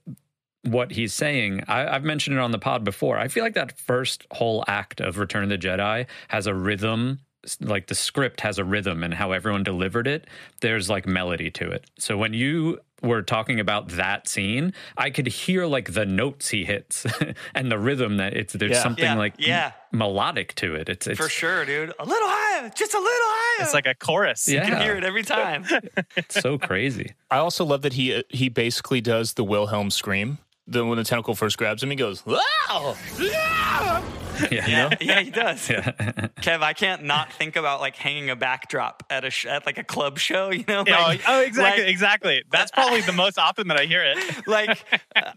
what 0.65 0.91
he's 0.91 1.15
saying. 1.15 1.63
I, 1.69 1.87
I've 1.87 2.03
mentioned 2.05 2.37
it 2.37 2.41
on 2.41 2.51
the 2.51 2.59
pod 2.59 2.83
before. 2.85 3.17
I 3.19 3.29
feel 3.29 3.45
like 3.45 3.55
that 3.55 3.79
first 3.79 4.27
whole 4.33 4.65
act 4.67 5.01
of 5.01 5.19
Return 5.19 5.45
of 5.45 5.49
the 5.51 5.59
Jedi 5.59 6.07
has 6.29 6.47
a 6.47 6.55
rhythm, 6.55 7.11
s- 7.13 7.19
like 7.61 7.87
the 7.87 7.95
script 7.95 8.41
has 8.43 8.59
a 8.59 8.65
rhythm 8.65 9.03
and 9.05 9.15
how 9.15 9.33
everyone 9.33 9.63
delivered 9.63 10.07
it. 10.07 10.27
There's 10.61 10.89
like 10.91 11.07
melody 11.07 11.51
to 11.53 11.71
it. 11.71 11.85
So 11.99 12.17
when 12.17 12.33
you 12.35 12.79
were 13.03 13.21
talking 13.23 13.61
about 13.61 13.89
that 13.89 14.27
scene, 14.29 14.73
I 14.97 15.11
could 15.11 15.27
hear 15.27 15.67
like 15.67 15.93
the 15.93 16.07
notes 16.07 16.49
he 16.49 16.65
hits 16.65 17.05
and 17.55 17.71
the 17.71 17.79
rhythm 17.79 18.17
that 18.17 18.35
it's 18.35 18.55
there's 18.55 18.73
Yeah. 18.73 18.83
something 18.83 19.05
Yeah, 19.05 19.15
like 19.17 19.35
yeah. 19.39 19.73
melodic 19.93 20.55
to 20.57 20.75
it. 20.75 20.89
It's 20.89 21.07
it's 21.07 21.19
For 21.21 21.29
sure, 21.29 21.65
dude. 21.67 21.93
A 21.99 22.05
little 22.05 22.29
higher, 22.29 22.71
just 22.75 22.95
a 22.95 22.99
little 22.99 23.11
higher. 23.13 23.65
It's 23.65 23.75
like 23.75 23.87
a 23.87 23.95
chorus. 23.95 24.49
Yeah. 24.49 24.65
you 24.65 24.73
can 24.73 24.81
hear 24.83 24.97
it 24.97 25.05
every 25.05 25.23
time. 25.23 25.67
it's 26.17 26.41
so 26.41 26.57
crazy. 26.59 27.13
I 27.31 27.39
also 27.39 27.65
love 27.65 27.83
that 27.83 27.93
he 27.93 28.15
uh, 28.15 28.23
he 28.31 28.49
basically 28.49 29.01
does 29.03 29.35
the 29.35 29.45
Wilhelm 29.45 29.91
scream. 29.91 30.39
The 30.67 30.83
when 30.87 30.97
the 30.97 31.05
tentacle 31.05 31.35
first 31.35 31.59
grabs 31.59 31.83
him, 31.83 31.91
he 31.91 31.97
goes, 31.97 32.25
"Wow!" 32.25 32.97
Yeah. 33.21 34.03
Yeah, 34.51 34.91
yeah, 35.01 35.21
he 35.21 35.31
does. 35.31 35.69
Kev, 35.69 36.63
I 36.63 36.73
can't 36.73 37.05
not 37.05 37.33
think 37.33 37.57
about 37.57 37.81
like 37.81 37.97
hanging 37.97 38.31
a 38.31 38.37
backdrop 38.37 39.03
at 39.11 39.25
a 39.25 39.31
sh- 39.31 39.47
at 39.47 39.67
like 39.67 39.79
a 39.79 39.85
club 39.85 40.19
show. 40.19 40.51
You 40.51 40.65
know, 40.67 40.85
Yeah, 40.87 40.99
oh, 41.01 41.03
like, 41.05 41.21
oh, 41.27 41.41
exactly, 41.41 41.83
like- 41.83 41.91
exactly. 41.91 42.43
That's 42.51 42.71
probably 42.71 43.01
the 43.03 43.13
most 43.13 43.39
often 43.39 43.69
that 43.69 43.79
I 43.79 43.85
hear 43.87 44.03
it. 44.05 44.47
like 44.47 44.85
uh, 45.17 45.33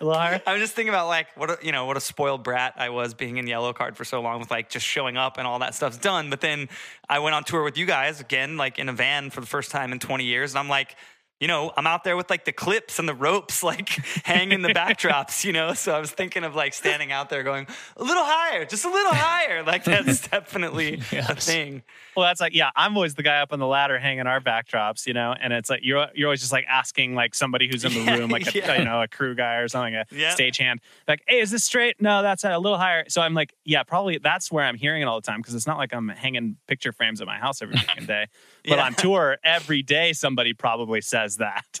higher. 0.00 0.40
I'm 0.46 0.58
just 0.58 0.74
thinking 0.74 0.90
about 0.90 1.08
like 1.08 1.26
what 1.36 1.50
a, 1.50 1.58
you 1.62 1.72
know 1.72 1.84
what 1.86 1.96
a 1.96 2.00
spoiled 2.00 2.44
brat 2.44 2.74
I 2.76 2.90
was 2.90 3.14
being 3.14 3.36
in 3.36 3.46
Yellowcard 3.46 3.96
for 3.96 4.04
so 4.04 4.20
long 4.20 4.40
with 4.40 4.50
like 4.50 4.70
just 4.70 4.86
showing 4.86 5.16
up 5.16 5.38
and 5.38 5.46
all 5.46 5.58
that 5.60 5.74
stuff's 5.74 5.98
done. 5.98 6.30
But 6.30 6.40
then 6.40 6.68
I 7.08 7.18
went 7.18 7.34
on 7.34 7.44
tour 7.44 7.62
with 7.62 7.76
you 7.78 7.86
guys 7.86 8.20
again, 8.20 8.56
like 8.56 8.78
in 8.78 8.88
a 8.88 8.92
van 8.92 9.30
for 9.30 9.40
the 9.40 9.46
first 9.46 9.70
time 9.70 9.92
in 9.92 9.98
20 9.98 10.24
years, 10.24 10.52
and 10.52 10.58
I'm 10.58 10.68
like, 10.68 10.96
you 11.40 11.48
know, 11.48 11.72
I'm 11.76 11.86
out 11.86 12.04
there 12.04 12.16
with 12.16 12.28
like 12.30 12.44
the 12.44 12.52
clips 12.52 12.98
and 12.98 13.08
the 13.08 13.14
ropes, 13.14 13.62
like 13.64 13.88
hanging 14.24 14.62
the 14.62 14.68
backdrops, 14.68 15.42
you 15.44 15.52
know. 15.52 15.72
So 15.74 15.92
I 15.94 15.98
was 15.98 16.10
thinking 16.12 16.44
of 16.44 16.54
like 16.54 16.74
standing 16.74 17.10
out 17.10 17.30
there 17.30 17.42
going 17.42 17.66
a 17.96 18.04
little 18.04 18.24
higher, 18.24 18.64
just 18.66 18.84
a 18.84 18.90
little 18.90 19.12
higher. 19.12 19.62
Like 19.64 19.84
that's 19.84 20.28
definitely 20.28 20.94
a 21.12 21.34
thing. 21.34 21.82
Well, 22.14 22.26
that's 22.26 22.40
like, 22.40 22.54
yeah, 22.54 22.70
I'm 22.76 22.94
always 22.96 23.14
the 23.14 23.22
guy 23.22 23.40
up 23.40 23.52
on 23.52 23.58
the 23.58 23.66
ladder 23.66 23.98
hanging 23.98 24.26
our 24.26 24.40
backdrops, 24.40 25.06
you 25.06 25.14
know, 25.14 25.32
and 25.40 25.52
it's 25.52 25.70
like 25.70 25.80
you're 25.82 26.08
you're 26.14 26.28
always 26.28 26.40
just 26.40 26.52
like 26.52 26.66
asking 26.68 27.14
like 27.14 27.34
somebody 27.34 27.68
who's 27.68 27.84
in 27.84 27.94
the 27.94 28.00
Yeah, 28.00 28.16
room, 28.16 28.30
like 28.30 28.46
a, 28.46 28.52
yeah. 28.58 28.78
you 28.78 28.84
know, 28.84 29.00
a 29.00 29.08
crew 29.08 29.34
guy 29.34 29.56
or 29.56 29.68
something, 29.68 29.94
a 29.94 30.04
Yeah. 30.10 30.34
stagehand, 30.34 30.78
like, 31.08 31.22
hey, 31.26 31.38
is 31.40 31.50
this 31.50 31.64
straight? 31.64 32.00
No, 32.00 32.20
that's 32.22 32.44
a 32.44 32.58
little 32.58 32.76
higher. 32.78 33.04
So 33.08 33.22
I'm 33.22 33.32
like, 33.32 33.54
yeah, 33.64 33.82
probably 33.82 34.18
that's 34.18 34.52
where 34.52 34.64
I'm 34.64 34.76
hearing 34.76 35.00
it 35.02 35.06
all 35.06 35.20
the 35.20 35.26
time 35.26 35.40
because 35.40 35.54
it's 35.54 35.66
not 35.66 35.78
like 35.78 35.94
I'm 35.94 36.08
hanging 36.08 36.56
picture 36.66 36.92
frames 36.92 37.20
at 37.22 37.26
my 37.26 37.38
house 37.38 37.62
every 37.62 37.78
fucking 37.78 38.06
day. 38.06 38.26
But 38.68 38.78
on 38.78 38.94
tour, 38.94 39.38
every 39.42 39.82
day 39.82 40.12
somebody 40.12 40.52
probably 40.52 41.00
says 41.00 41.29
that, 41.36 41.64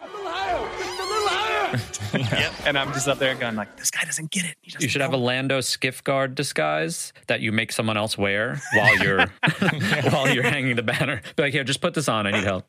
Yep. 2.12 2.52
and 2.66 2.76
I'm 2.78 2.92
just 2.92 3.06
up 3.06 3.18
there 3.18 3.34
going 3.36 3.54
like, 3.54 3.76
this 3.76 3.90
guy 3.90 4.02
doesn't 4.04 4.30
get 4.32 4.44
it. 4.44 4.56
He 4.60 4.70
You 4.70 4.72
doesn't 4.74 4.88
should 4.90 5.00
have 5.02 5.12
a. 5.12 5.16
Lando 5.16 5.60
skiff 5.60 6.02
guard 6.02 6.34
disguise 6.34 7.12
that 7.28 7.40
you 7.40 7.52
make 7.52 7.70
someone 7.72 7.96
else 7.96 8.18
wear 8.18 8.60
while 8.74 8.96
you're 8.98 9.26
while 10.10 10.28
you're 10.32 10.42
hanging 10.42 10.74
the 10.76 10.82
banner. 10.82 11.20
Be 11.36 11.44
like, 11.44 11.52
here, 11.52 11.62
just 11.62 11.80
put 11.80 11.94
this 11.94 12.08
on. 12.08 12.26
I 12.26 12.32
need 12.32 12.42
help. 12.44 12.68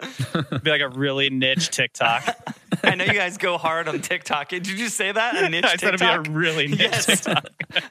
be 0.63 0.69
like 0.69 0.81
a 0.81 0.89
really 0.89 1.29
niche 1.29 1.69
TikTok. 1.69 2.35
I 2.83 2.95
know 2.95 3.05
you 3.05 3.13
guys 3.13 3.37
go 3.37 3.57
hard 3.57 3.87
on 3.87 4.01
TikTok. 4.01 4.49
Did 4.49 4.67
you 4.67 4.77
just 4.77 4.95
say 4.97 5.11
that? 5.11 5.35
A 5.43 5.49
niche 5.49 5.65
I 5.65 5.75
said 5.77 5.95
it'd 5.95 5.99
be 6.01 6.05
a 6.05 6.21
really 6.33 6.67
niche 6.67 6.79
Yes. 6.79 7.05
TikTok. 7.05 7.45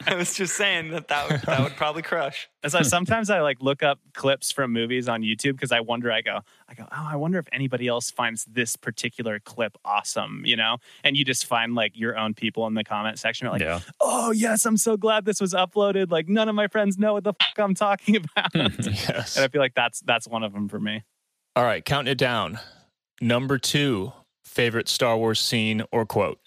I 0.07 0.15
was 0.15 0.35
just 0.35 0.57
saying 0.57 0.91
that 0.91 1.09
that 1.09 1.31
would, 1.31 1.41
that 1.43 1.61
would 1.61 1.77
probably 1.77 2.03
crush. 2.03 2.49
It's 2.63 2.75
like 2.75 2.85
sometimes 2.85 3.31
I 3.31 3.41
like 3.41 3.63
look 3.63 3.83
up 3.83 4.01
clips 4.13 4.53
from 4.53 4.71
movies 4.71 5.09
on 5.09 5.23
YouTube 5.23 5.53
because 5.53 5.73
I 5.73 5.81
wonder. 5.81 6.13
I 6.13 6.21
go, 6.21 6.41
I 6.69 6.75
go, 6.75 6.85
oh, 6.93 7.09
I 7.11 7.17
wonder 7.17 7.39
if 7.39 7.47
anybody 7.53 7.89
else 7.89 8.11
finds 8.11 8.45
this 8.45 8.77
particular 8.77 9.41
clip 9.41 9.79
awesome, 9.83 10.43
you 10.45 10.57
know? 10.57 10.77
And 11.03 11.17
you 11.17 11.25
just 11.25 11.47
find 11.47 11.75
like 11.75 11.97
your 11.97 12.19
own 12.19 12.35
people 12.35 12.67
in 12.67 12.75
the 12.75 12.85
comment 12.85 13.19
section 13.19 13.49
like, 13.49 13.63
yeah. 13.63 13.81
oh 13.99 14.31
yes, 14.31 14.67
I'm 14.67 14.77
so 14.77 14.99
glad 14.99 15.25
this 15.25 15.41
was 15.41 15.55
uploaded. 15.55 16.11
Like 16.11 16.29
none 16.29 16.51
of 16.51 16.55
my 16.55 16.69
friends 16.69 16.99
know 16.99 17.15
what 17.15 17.25
the 17.25 17.33
fuck 17.33 17.59
I'm 17.59 17.75
talking 17.75 18.17
about, 18.37 18.53
hmm, 18.53 18.67
yes. 18.83 19.37
and 19.37 19.45
I 19.45 19.49
feel 19.49 19.63
like 19.63 19.75
that's 19.75 20.01
that's 20.01 20.29
one 20.29 20.43
of 20.43 20.53
them 20.53 20.69
for 20.69 20.79
me. 20.79 21.03
All 21.57 21.65
right, 21.65 21.83
counting 21.83 22.13
it 22.13 22.19
down. 22.19 22.61
Number 23.23 23.57
two, 23.57 24.13
favorite 24.45 24.89
Star 24.89 25.17
Wars 25.17 25.41
scene 25.41 25.83
or 25.91 26.05
quote. 26.05 26.41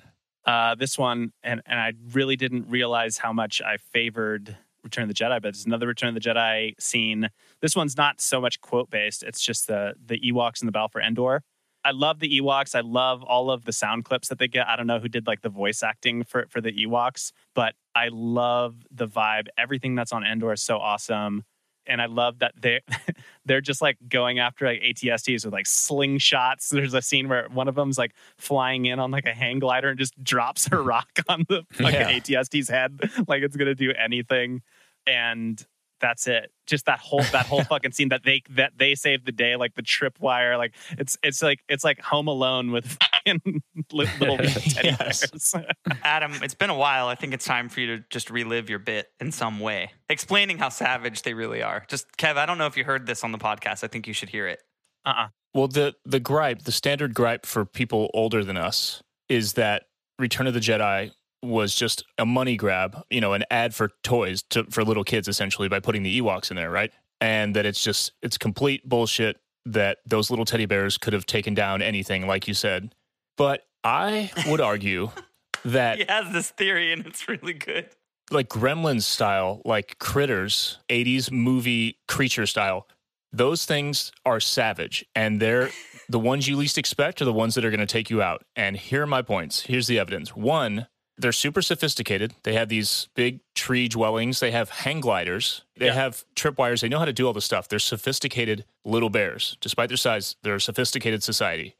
Uh, 0.46 0.76
this 0.76 0.98
one, 0.98 1.32
and 1.44 1.62
and 1.66 1.80
I 1.80 1.94
really 2.12 2.36
didn't 2.36 2.70
realize 2.70 3.18
how 3.18 3.32
much 3.34 3.62
I 3.62 3.78
favored 3.78 4.58
Return 4.84 5.04
of 5.04 5.08
the 5.08 5.14
Jedi, 5.14 5.42
but 5.42 5.50
it's 5.50 5.66
another 5.66 5.88
Return 5.88 6.10
of 6.10 6.16
the 6.16 6.22
Jedi 6.22 6.74
scene. 6.80 7.30
This 7.62 7.76
one's 7.76 7.96
not 7.96 8.20
so 8.20 8.42
much 8.42 8.60
quote 8.62 8.90
based; 8.90 9.24
it's 9.24 9.42
just 9.42 9.68
the 9.68 9.94
the 10.06 10.20
Ewoks 10.20 10.62
in 10.62 10.66
the 10.66 10.72
battle 10.72 10.90
for 10.90 11.02
Endor. 11.02 11.44
I 11.86 11.92
love 11.92 12.20
the 12.20 12.40
Ewoks. 12.40 12.76
I 12.76 12.82
love 12.82 13.24
all 13.24 13.52
of 13.52 13.66
the 13.66 13.74
sound 13.74 14.06
clips 14.06 14.30
that 14.30 14.40
they 14.40 14.48
get. 14.48 14.68
I 14.68 14.76
don't 14.76 14.88
know 14.88 15.00
who 15.00 15.10
did 15.10 15.28
like 15.28 15.42
the 15.42 15.50
voice 15.50 15.84
acting 15.84 16.24
for 16.24 16.46
for 16.50 16.62
the 16.62 16.72
Ewoks, 16.72 17.32
but 17.56 17.76
I 17.96 18.10
love 18.12 18.76
the 18.92 19.08
vibe. 19.08 19.48
Everything 19.58 19.96
that's 19.96 20.12
on 20.12 20.26
Endor 20.26 20.54
is 20.54 20.62
so 20.62 20.78
awesome. 20.78 21.44
And 21.86 22.02
I 22.02 22.06
love 22.06 22.40
that 22.40 22.54
they 22.60 22.82
they're 23.46 23.62
just 23.62 23.82
like 23.82 23.98
going 24.08 24.40
after 24.40 24.66
like 24.66 24.82
ATSTs 24.82 25.44
with 25.46 25.54
like 25.54 25.66
slingshots. 25.66 26.70
There's 26.70 26.94
a 26.94 27.02
scene 27.02 27.28
where 27.30 27.48
one 27.50 27.68
of 27.68 27.76
them's 27.76 27.98
like 27.98 28.14
flying 28.38 28.86
in 28.86 29.00
on 29.00 29.12
like 29.12 29.26
a 29.26 29.34
hang 29.34 29.60
glider 29.60 29.90
and 29.90 30.00
just 30.00 30.22
drops 30.24 30.70
a 30.72 30.78
rock 30.82 31.20
on 31.28 31.46
the 31.50 31.64
fucking 31.74 31.94
Yeah. 31.94 32.12
ATST's 32.20 32.70
head 32.70 33.00
like 33.28 33.44
it's 33.44 33.56
gonna 33.58 33.76
do 33.76 33.92
anything. 33.92 34.62
And 35.06 35.66
that's 36.04 36.28
it. 36.28 36.52
Just 36.68 36.86
that 36.86 37.00
whole 37.00 37.24
that 37.32 37.46
whole 37.46 37.64
fucking 37.70 37.94
scene 37.94 38.10
that 38.10 38.24
they 38.24 38.44
that 38.52 38.74
they 38.78 38.94
saved 38.94 39.26
the 39.26 39.32
day, 39.32 39.56
like 39.56 39.74
the 39.74 39.82
tripwire, 39.82 40.58
like 40.58 40.76
it's 40.92 41.18
it's 41.24 41.42
like 41.42 41.62
it's 41.70 41.84
like 41.84 42.02
Home 42.02 42.28
Alone 42.28 42.72
with 42.72 42.98
little 43.92 44.38
teddy 44.38 44.96
bears. 44.96 45.56
Adam, 46.04 46.34
it's 46.44 46.54
been 46.54 46.70
a 46.70 46.76
while. 46.76 47.08
I 47.08 47.16
think 47.16 47.34
it's 47.34 47.46
time 47.46 47.70
for 47.70 47.80
you 47.80 47.98
to 47.98 48.04
just 48.10 48.30
relive 48.30 48.70
your 48.70 48.80
bit 48.80 49.12
in 49.22 49.32
some 49.32 49.62
way, 49.62 49.92
explaining 50.10 50.58
how 50.58 50.70
savage 50.70 51.22
they 51.24 51.34
really 51.34 51.64
are. 51.64 51.86
Just, 51.88 52.06
Kev, 52.18 52.36
I 52.36 52.46
don't 52.46 52.58
know 52.58 52.68
if 52.68 52.76
you 52.76 52.84
heard 52.84 53.08
this 53.08 53.24
on 53.24 53.32
the 53.32 53.38
podcast. 53.38 53.84
I 53.84 53.88
think 53.88 54.06
you 54.06 54.14
should 54.14 54.30
hear 54.30 54.48
it. 54.48 54.62
uh-uh. 55.06 55.30
Well, 55.54 55.70
the 55.70 55.96
the 56.04 56.20
gripe, 56.20 56.64
the 56.64 56.74
standard 56.74 57.14
gripe 57.14 57.46
for 57.46 57.64
people 57.64 58.12
older 58.14 58.44
than 58.44 58.58
us 58.58 59.02
is 59.30 59.54
that 59.54 59.84
Return 60.20 60.48
of 60.48 60.54
the 60.54 60.60
Jedi 60.60 61.12
was 61.44 61.76
just 61.76 62.04
a 62.18 62.26
money 62.26 62.56
grab, 62.56 63.04
you 63.10 63.22
know, 63.22 63.34
an 63.34 63.44
ad 63.52 63.76
for 63.76 63.90
toys 64.04 64.42
to, 64.52 64.64
for 64.66 64.84
little 64.84 65.04
kids 65.04 65.28
essentially 65.28 65.68
by 65.68 65.80
putting 65.80 66.04
the 66.04 66.22
Ewoks 66.22 66.50
in 66.50 66.56
there, 66.56 66.72
right? 66.72 66.92
And 67.22 67.56
that 67.56 67.66
it's 67.66 67.84
just 67.84 68.12
it's 68.22 68.38
complete 68.38 68.88
bullshit 68.88 69.38
that 69.66 70.00
those 70.06 70.30
little 70.30 70.46
teddy 70.46 70.66
bears 70.66 70.98
could 70.98 71.14
have 71.14 71.26
taken 71.26 71.54
down 71.54 71.82
anything 71.82 72.28
like 72.28 72.48
you 72.48 72.54
said. 72.54 72.96
But 73.38 73.66
I 73.84 74.32
would 74.48 74.62
argue 74.62 75.10
that 75.66 75.98
He 75.98 76.06
has 76.08 76.34
this 76.34 76.50
theory, 76.50 76.92
and 76.92 77.06
it's 77.06 77.28
really 77.28 77.54
good. 77.54 77.90
like 78.32 78.50
Gremlins 78.50 79.04
style, 79.04 79.62
like 79.66 79.98
critters, 80.00 80.80
80s 80.90 81.32
movie 81.32 81.98
creature 82.08 82.46
style, 82.46 82.88
those 83.32 83.66
things 83.66 84.12
are 84.26 84.40
savage. 84.40 85.06
And 85.16 85.40
they're 85.42 85.70
the 86.10 86.20
ones 86.20 86.48
you 86.48 86.56
least 86.58 86.78
expect 86.78 87.22
are 87.22 87.26
the 87.26 87.34
ones 87.34 87.56
that 87.56 87.64
are 87.66 87.70
going 87.72 87.80
to 87.80 87.86
take 87.86 88.10
you 88.10 88.22
out. 88.22 88.44
And 88.56 88.76
here 88.78 89.04
are 89.04 89.08
my 89.08 89.22
points. 89.22 89.62
Here's 89.62 89.88
the 89.88 89.98
evidence. 89.98 90.36
One, 90.36 90.88
they're 91.18 91.32
super 91.32 91.62
sophisticated. 91.62 92.34
They 92.44 92.54
have 92.54 92.70
these 92.70 93.08
big 93.16 93.40
tree 93.54 93.88
dwellings. 93.88 94.40
They 94.40 94.52
have 94.52 94.70
hang 94.70 95.00
gliders. 95.00 95.64
They 95.78 95.86
Yeah. 95.88 95.94
have 95.94 96.26
tripwires. 96.36 96.82
They 96.82 96.90
know 96.90 97.00
how 97.00 97.06
to 97.06 97.14
do 97.14 97.28
all 97.28 97.34
this 97.34 97.46
stuff. 97.46 97.68
They're 97.68 97.78
sophisticated 97.80 98.66
little 98.84 99.10
bears. 99.10 99.58
Despite 99.62 99.90
their 99.90 99.98
size, 99.98 100.36
they're 100.42 100.56
a 100.56 100.62
sophisticated 100.62 101.22
society. 101.24 101.76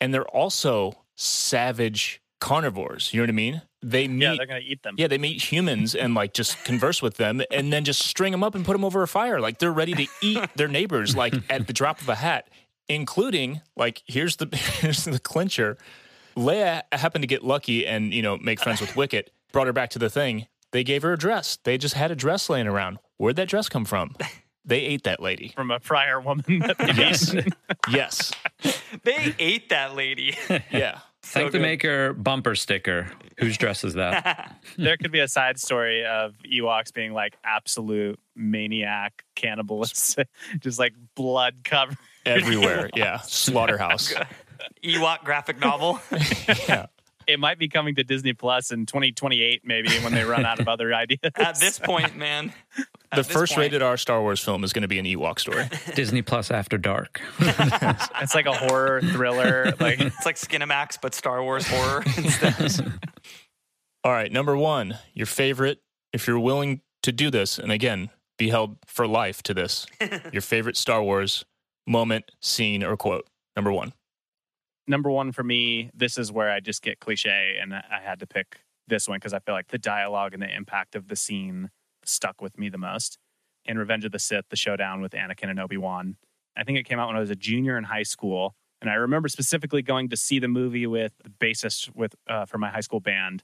And 0.00 0.14
they're 0.14 0.26
also 0.28 1.04
savage 1.14 2.22
carnivores. 2.40 3.12
You 3.12 3.20
know 3.20 3.24
what 3.24 3.30
I 3.30 3.32
mean? 3.32 3.62
They 3.82 4.08
meet 4.08 4.24
Yeah, 4.24 4.34
they're 4.36 4.46
gonna 4.46 4.60
eat 4.64 4.82
them. 4.82 4.94
yeah, 4.98 5.06
they 5.08 5.18
meet 5.18 5.42
humans 5.52 5.94
and 5.94 6.14
like 6.14 6.32
just 6.32 6.62
converse 6.64 7.02
with 7.02 7.16
them 7.18 7.42
and 7.50 7.70
then 7.72 7.84
just 7.84 8.00
string 8.00 8.32
them 8.32 8.42
up 8.42 8.54
and 8.54 8.64
put 8.64 8.72
them 8.72 8.84
over 8.84 9.02
a 9.02 9.08
fire. 9.08 9.40
Like 9.40 9.58
they're 9.58 9.72
ready 9.72 9.94
to 9.94 10.06
eat 10.22 10.40
their 10.56 10.68
neighbors 10.68 11.14
like 11.14 11.34
at 11.50 11.66
the 11.66 11.72
drop 11.74 12.00
of 12.00 12.08
a 12.08 12.14
hat, 12.14 12.48
including 12.88 13.60
like 13.76 14.02
here's 14.06 14.36
the 14.36 14.46
here's 14.80 15.04
the 15.04 15.18
clincher. 15.18 15.76
Leia 16.40 16.82
happened 16.92 17.22
to 17.22 17.26
get 17.26 17.44
lucky 17.44 17.86
and, 17.86 18.12
you 18.14 18.22
know, 18.22 18.36
make 18.38 18.60
friends 18.60 18.80
with 18.80 18.96
Wicket, 18.96 19.30
brought 19.52 19.66
her 19.66 19.72
back 19.72 19.90
to 19.90 19.98
the 19.98 20.10
thing. 20.10 20.46
They 20.72 20.84
gave 20.84 21.02
her 21.02 21.12
a 21.12 21.18
dress. 21.18 21.58
They 21.64 21.76
just 21.78 21.94
had 21.94 22.10
a 22.10 22.16
dress 22.16 22.48
laying 22.48 22.66
around. 22.66 22.98
Where'd 23.18 23.36
that 23.36 23.48
dress 23.48 23.68
come 23.68 23.84
from? 23.84 24.16
They 24.64 24.80
ate 24.80 25.04
that 25.04 25.20
lady. 25.20 25.52
From 25.56 25.70
a 25.70 25.80
prior 25.80 26.20
woman 26.20 26.44
Yes. 26.78 27.34
Yes. 27.90 28.32
They 29.04 29.34
ate 29.38 29.68
that 29.70 29.94
lady. 29.94 30.36
Yeah. 30.70 30.98
So 31.22 31.40
Thank 31.40 31.52
the 31.52 31.60
maker 31.60 32.12
bumper 32.14 32.54
sticker. 32.54 33.10
Whose 33.38 33.56
dress 33.58 33.84
is 33.84 33.94
that? 33.94 34.56
there 34.78 34.96
could 34.96 35.12
be 35.12 35.20
a 35.20 35.28
side 35.28 35.60
story 35.60 36.04
of 36.04 36.34
Ewoks 36.50 36.92
being 36.94 37.12
like 37.12 37.36
absolute 37.44 38.18
maniac 38.34 39.24
cannibalists, 39.36 40.24
just 40.60 40.78
like 40.78 40.94
blood 41.14 41.56
covered. 41.62 41.98
Everywhere. 42.24 42.90
Yeah. 42.94 43.18
Slaughterhouse. 43.20 44.14
Ewok 44.84 45.24
graphic 45.24 45.58
novel. 45.60 46.00
Yeah. 46.68 46.86
It 47.26 47.38
might 47.38 47.58
be 47.60 47.68
coming 47.68 47.94
to 47.94 48.02
Disney 48.02 48.32
Plus 48.32 48.72
in 48.72 48.86
2028, 48.86 49.60
maybe 49.64 49.88
when 49.98 50.12
they 50.12 50.24
run 50.24 50.44
out 50.44 50.58
of 50.58 50.66
other 50.66 50.92
ideas. 51.02 51.20
At 51.36 51.60
this 51.60 51.78
point, 51.78 52.16
man. 52.16 52.52
The 53.14 53.22
first 53.22 53.52
point- 53.52 53.66
rated 53.66 53.82
R 53.82 53.96
Star 53.96 54.20
Wars 54.20 54.40
film 54.40 54.64
is 54.64 54.72
going 54.72 54.82
to 54.82 54.88
be 54.88 54.98
an 54.98 55.04
Ewok 55.04 55.38
story. 55.38 55.68
Disney 55.94 56.22
Plus 56.22 56.50
After 56.50 56.76
Dark. 56.76 57.20
it's 57.40 58.34
like 58.34 58.46
a 58.46 58.52
horror 58.54 59.00
thriller. 59.00 59.72
Like 59.78 60.00
It's 60.00 60.26
like 60.26 60.36
Skinemax, 60.36 60.98
but 61.00 61.14
Star 61.14 61.42
Wars 61.44 61.66
horror 61.68 62.02
instead. 62.16 62.92
All 64.02 64.12
right, 64.12 64.32
number 64.32 64.56
one, 64.56 64.98
your 65.12 65.26
favorite, 65.26 65.82
if 66.12 66.26
you're 66.26 66.40
willing 66.40 66.80
to 67.02 67.12
do 67.12 67.30
this, 67.30 67.58
and 67.58 67.70
again, 67.70 68.08
be 68.38 68.48
held 68.48 68.76
for 68.86 69.06
life 69.06 69.42
to 69.44 69.54
this, 69.54 69.86
your 70.32 70.42
favorite 70.42 70.76
Star 70.76 71.02
Wars 71.02 71.44
moment, 71.86 72.30
scene, 72.40 72.82
or 72.82 72.96
quote. 72.96 73.28
Number 73.54 73.70
one. 73.70 73.92
Number 74.86 75.10
one 75.10 75.32
for 75.32 75.42
me, 75.42 75.90
this 75.94 76.18
is 76.18 76.32
where 76.32 76.50
I 76.50 76.60
just 76.60 76.82
get 76.82 77.00
cliche, 77.00 77.58
and 77.60 77.74
I 77.74 78.00
had 78.02 78.20
to 78.20 78.26
pick 78.26 78.60
this 78.88 79.08
one 79.08 79.16
because 79.16 79.32
I 79.32 79.38
feel 79.38 79.54
like 79.54 79.68
the 79.68 79.78
dialogue 79.78 80.34
and 80.34 80.42
the 80.42 80.54
impact 80.54 80.94
of 80.94 81.08
the 81.08 81.16
scene 81.16 81.70
stuck 82.04 82.42
with 82.42 82.58
me 82.58 82.68
the 82.68 82.78
most. 82.78 83.18
In 83.64 83.78
Revenge 83.78 84.04
of 84.04 84.12
the 84.12 84.18
Sith, 84.18 84.46
the 84.48 84.56
showdown 84.56 85.00
with 85.00 85.12
Anakin 85.12 85.50
and 85.50 85.60
Obi 85.60 85.76
Wan. 85.76 86.16
I 86.56 86.64
think 86.64 86.78
it 86.78 86.84
came 86.84 86.98
out 86.98 87.08
when 87.08 87.16
I 87.16 87.20
was 87.20 87.30
a 87.30 87.36
junior 87.36 87.78
in 87.78 87.84
high 87.84 88.02
school, 88.02 88.54
and 88.80 88.90
I 88.90 88.94
remember 88.94 89.28
specifically 89.28 89.82
going 89.82 90.08
to 90.08 90.16
see 90.16 90.38
the 90.38 90.48
movie 90.48 90.86
with 90.86 91.12
the 91.22 91.30
bassist 91.30 91.94
with 91.94 92.14
uh, 92.28 92.46
for 92.46 92.58
my 92.58 92.70
high 92.70 92.80
school 92.80 93.00
band. 93.00 93.42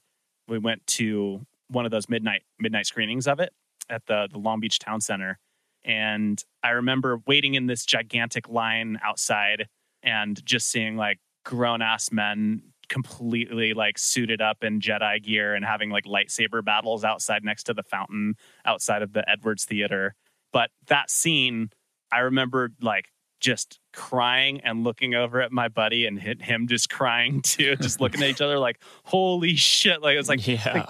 We 0.48 0.58
went 0.58 0.86
to 0.88 1.46
one 1.68 1.84
of 1.84 1.90
those 1.90 2.08
midnight 2.08 2.42
midnight 2.58 2.86
screenings 2.86 3.28
of 3.28 3.40
it 3.40 3.52
at 3.88 4.06
the 4.06 4.28
the 4.30 4.38
Long 4.38 4.60
Beach 4.60 4.78
Town 4.78 5.00
Center, 5.00 5.38
and 5.84 6.42
I 6.62 6.70
remember 6.70 7.20
waiting 7.26 7.54
in 7.54 7.66
this 7.66 7.84
gigantic 7.84 8.48
line 8.48 8.98
outside 9.02 9.68
and 10.02 10.44
just 10.44 10.68
seeing 10.68 10.96
like 10.96 11.18
grown 11.46 11.80
ass 11.80 12.10
men 12.12 12.60
completely 12.88 13.72
like 13.72 13.98
suited 13.98 14.40
up 14.40 14.62
in 14.62 14.80
Jedi 14.80 15.22
gear 15.22 15.54
and 15.54 15.64
having 15.64 15.90
like 15.90 16.04
lightsaber 16.04 16.62
battles 16.64 17.04
outside 17.04 17.44
next 17.44 17.64
to 17.64 17.74
the 17.74 17.82
fountain 17.82 18.34
outside 18.64 19.02
of 19.02 19.12
the 19.12 19.28
Edwards 19.28 19.64
Theater. 19.64 20.14
But 20.52 20.70
that 20.88 21.10
scene, 21.10 21.70
I 22.12 22.18
remember 22.18 22.70
like 22.80 23.06
just 23.40 23.78
crying 23.92 24.60
and 24.62 24.84
looking 24.84 25.14
over 25.14 25.40
at 25.40 25.52
my 25.52 25.68
buddy 25.68 26.06
and 26.06 26.18
hit 26.18 26.42
him 26.42 26.66
just 26.66 26.90
crying 26.90 27.40
too, 27.42 27.76
just 27.76 28.00
looking 28.00 28.22
at 28.22 28.28
each 28.28 28.40
other 28.40 28.58
like, 28.58 28.80
holy 29.04 29.54
shit. 29.54 30.02
Like, 30.02 30.14
it 30.14 30.18
was 30.18 30.28
like, 30.28 30.46
yeah. 30.46 30.72
like, 30.74 30.88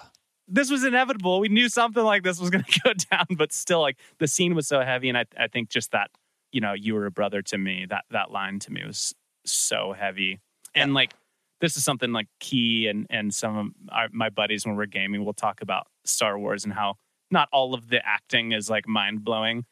this 0.49 0.71
was 0.71 0.85
inevitable. 0.85 1.40
We 1.40 1.49
knew 1.49 1.69
something 1.69 2.03
like 2.03 2.23
this 2.23 2.40
was 2.40 2.51
going 2.51 2.64
to 2.64 2.81
go 2.81 2.92
down, 3.11 3.27
but 3.37 3.53
still, 3.53 3.81
like, 3.81 3.99
the 4.19 4.29
scene 4.29 4.55
was 4.55 4.69
so 4.69 4.81
heavy. 4.81 5.09
And 5.09 5.19
I, 5.19 5.25
I 5.38 5.49
think 5.49 5.69
just 5.69 5.92
that, 5.92 6.11
you 6.53 6.61
know, 6.61 6.73
you 6.73 6.95
were 6.95 7.07
a 7.07 7.11
brother 7.11 7.42
to 7.42 7.59
me, 7.59 7.87
that, 7.90 8.05
that 8.11 8.31
line 8.31 8.59
to 8.61 8.73
me 8.73 8.85
was 8.87 9.14
so 9.45 9.92
heavy. 9.92 10.40
And 10.77 10.95
like, 10.95 11.15
this 11.61 11.77
is 11.77 11.85
something 11.85 12.12
like 12.12 12.29
key 12.39 12.87
and, 12.87 13.07
and 13.11 13.33
some 13.33 13.57
of 13.57 13.67
our, 13.91 14.09
my 14.12 14.31
buddies 14.31 14.67
when 14.67 14.77
we're 14.77 14.87
gaming, 14.87 15.25
we'll 15.25 15.35
talk 15.35 15.62
about 15.62 15.87
Star 16.05 16.39
Wars 16.39 16.65
and 16.65 16.73
how 16.73 16.95
not 17.31 17.49
all 17.53 17.75
of 17.75 17.89
the 17.89 18.05
acting 18.07 18.53
is 18.53 18.71
like 18.71 18.87
mind 18.87 19.25
blowing, 19.25 19.65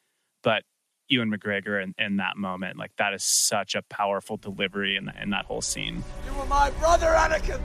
but 0.42 0.62
Ewan 1.08 1.30
McGregor 1.30 1.82
in, 1.82 1.94
in 1.98 2.16
that 2.16 2.36
moment, 2.36 2.78
like 2.78 2.90
that 2.96 3.12
is 3.12 3.22
such 3.22 3.74
a 3.74 3.82
powerful 3.82 4.36
delivery 4.36 4.96
in, 4.96 5.10
in 5.20 5.30
that 5.30 5.44
whole 5.44 5.60
scene. 5.60 6.02
You 6.26 6.38
were 6.38 6.46
my 6.46 6.70
brother, 6.70 7.08
Anakin. 7.08 7.60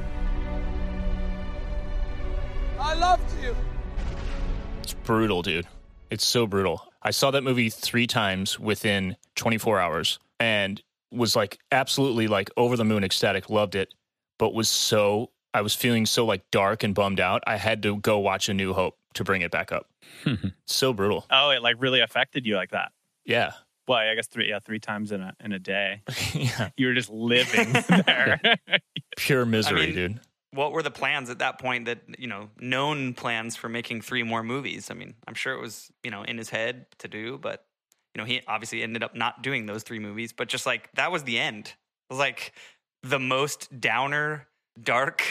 I 2.80 2.94
loved 2.94 3.42
you. 3.42 3.56
It's 4.84 4.94
brutal, 4.94 5.42
dude. 5.42 5.68
It's 6.10 6.26
so 6.26 6.48
brutal. 6.48 6.86
I 7.02 7.12
saw 7.12 7.32
that 7.32 7.44
movie 7.44 7.70
three 7.70 8.08
times 8.08 8.60
within 8.60 9.16
24 9.36 9.80
hours 9.80 10.20
and 10.40 10.82
was 11.12 11.36
like 11.36 11.60
absolutely 11.72 12.28
like 12.28 12.50
over 12.58 12.78
the 12.78 12.86
moon 12.86 13.04
ecstatic, 13.04 13.50
loved 13.50 13.76
it, 13.76 13.94
but 14.38 14.54
was 14.54 14.70
so 14.70 15.32
I 15.54 15.62
was 15.62 15.74
feeling 15.74 16.06
so 16.06 16.26
like 16.26 16.44
dark 16.52 16.84
and 16.84 16.94
bummed 16.94 17.20
out. 17.20 17.44
I 17.48 17.58
had 17.58 17.84
to 17.84 17.98
go 17.98 18.20
watch 18.20 18.50
A 18.50 18.54
New 18.54 18.74
Hope 18.74 18.98
to 19.16 19.24
bring 19.24 19.42
it 19.42 19.52
back 19.52 19.72
up. 19.72 19.88
so 20.66 20.94
brutal. 20.94 21.26
Oh, 21.32 21.50
it 21.50 21.62
like 21.62 21.76
really 21.80 22.02
affected 22.02 22.46
you 22.46 22.56
like 22.56 22.72
that. 22.72 22.92
Yeah. 23.26 23.52
Well, 23.88 23.98
I 23.98 24.14
guess 24.14 24.28
three, 24.28 24.50
yeah, 24.50 24.60
three 24.60 24.80
times 24.80 25.12
in 25.12 25.22
a 25.22 25.34
in 25.44 25.52
a 25.52 25.60
day. 25.60 26.04
yeah. 26.34 26.70
You 26.78 26.88
were 26.88 26.94
just 26.94 27.10
living 27.10 27.74
there. 28.06 28.40
Pure 29.18 29.46
misery, 29.46 29.82
I 29.82 29.86
mean, 29.88 29.96
dude. 29.96 30.20
What 30.52 30.72
were 30.72 30.84
the 30.84 30.92
plans 30.92 31.30
at 31.30 31.40
that 31.40 31.60
point 31.60 31.86
that, 31.86 32.00
you 32.18 32.28
know, 32.28 32.50
known 32.60 33.14
plans 33.14 33.56
for 33.56 33.70
making 33.70 34.02
three 34.02 34.24
more 34.24 34.42
movies? 34.42 34.90
I 34.90 34.96
mean, 34.96 35.14
I'm 35.28 35.36
sure 35.36 35.54
it 35.54 35.62
was, 35.62 35.92
you 36.04 36.10
know, 36.10 36.24
in 36.24 36.40
his 36.40 36.50
head 36.50 36.88
to 37.00 37.08
do, 37.08 37.38
but, 37.38 37.66
you 38.20 38.26
know, 38.26 38.28
he 38.28 38.42
obviously 38.48 38.84
ended 38.84 39.02
up 39.04 39.16
not 39.16 39.42
doing 39.42 39.66
those 39.66 39.84
three 39.84 40.00
movies, 40.00 40.34
but 40.34 40.50
just 40.50 40.66
like 40.66 40.90
that 40.96 41.12
was 41.12 41.24
the 41.24 41.40
end. 41.40 41.68
It 41.68 41.74
was 42.14 42.20
like 42.20 42.52
the 43.04 43.20
most 43.20 43.80
downer, 43.80 44.48
dark, 44.82 45.24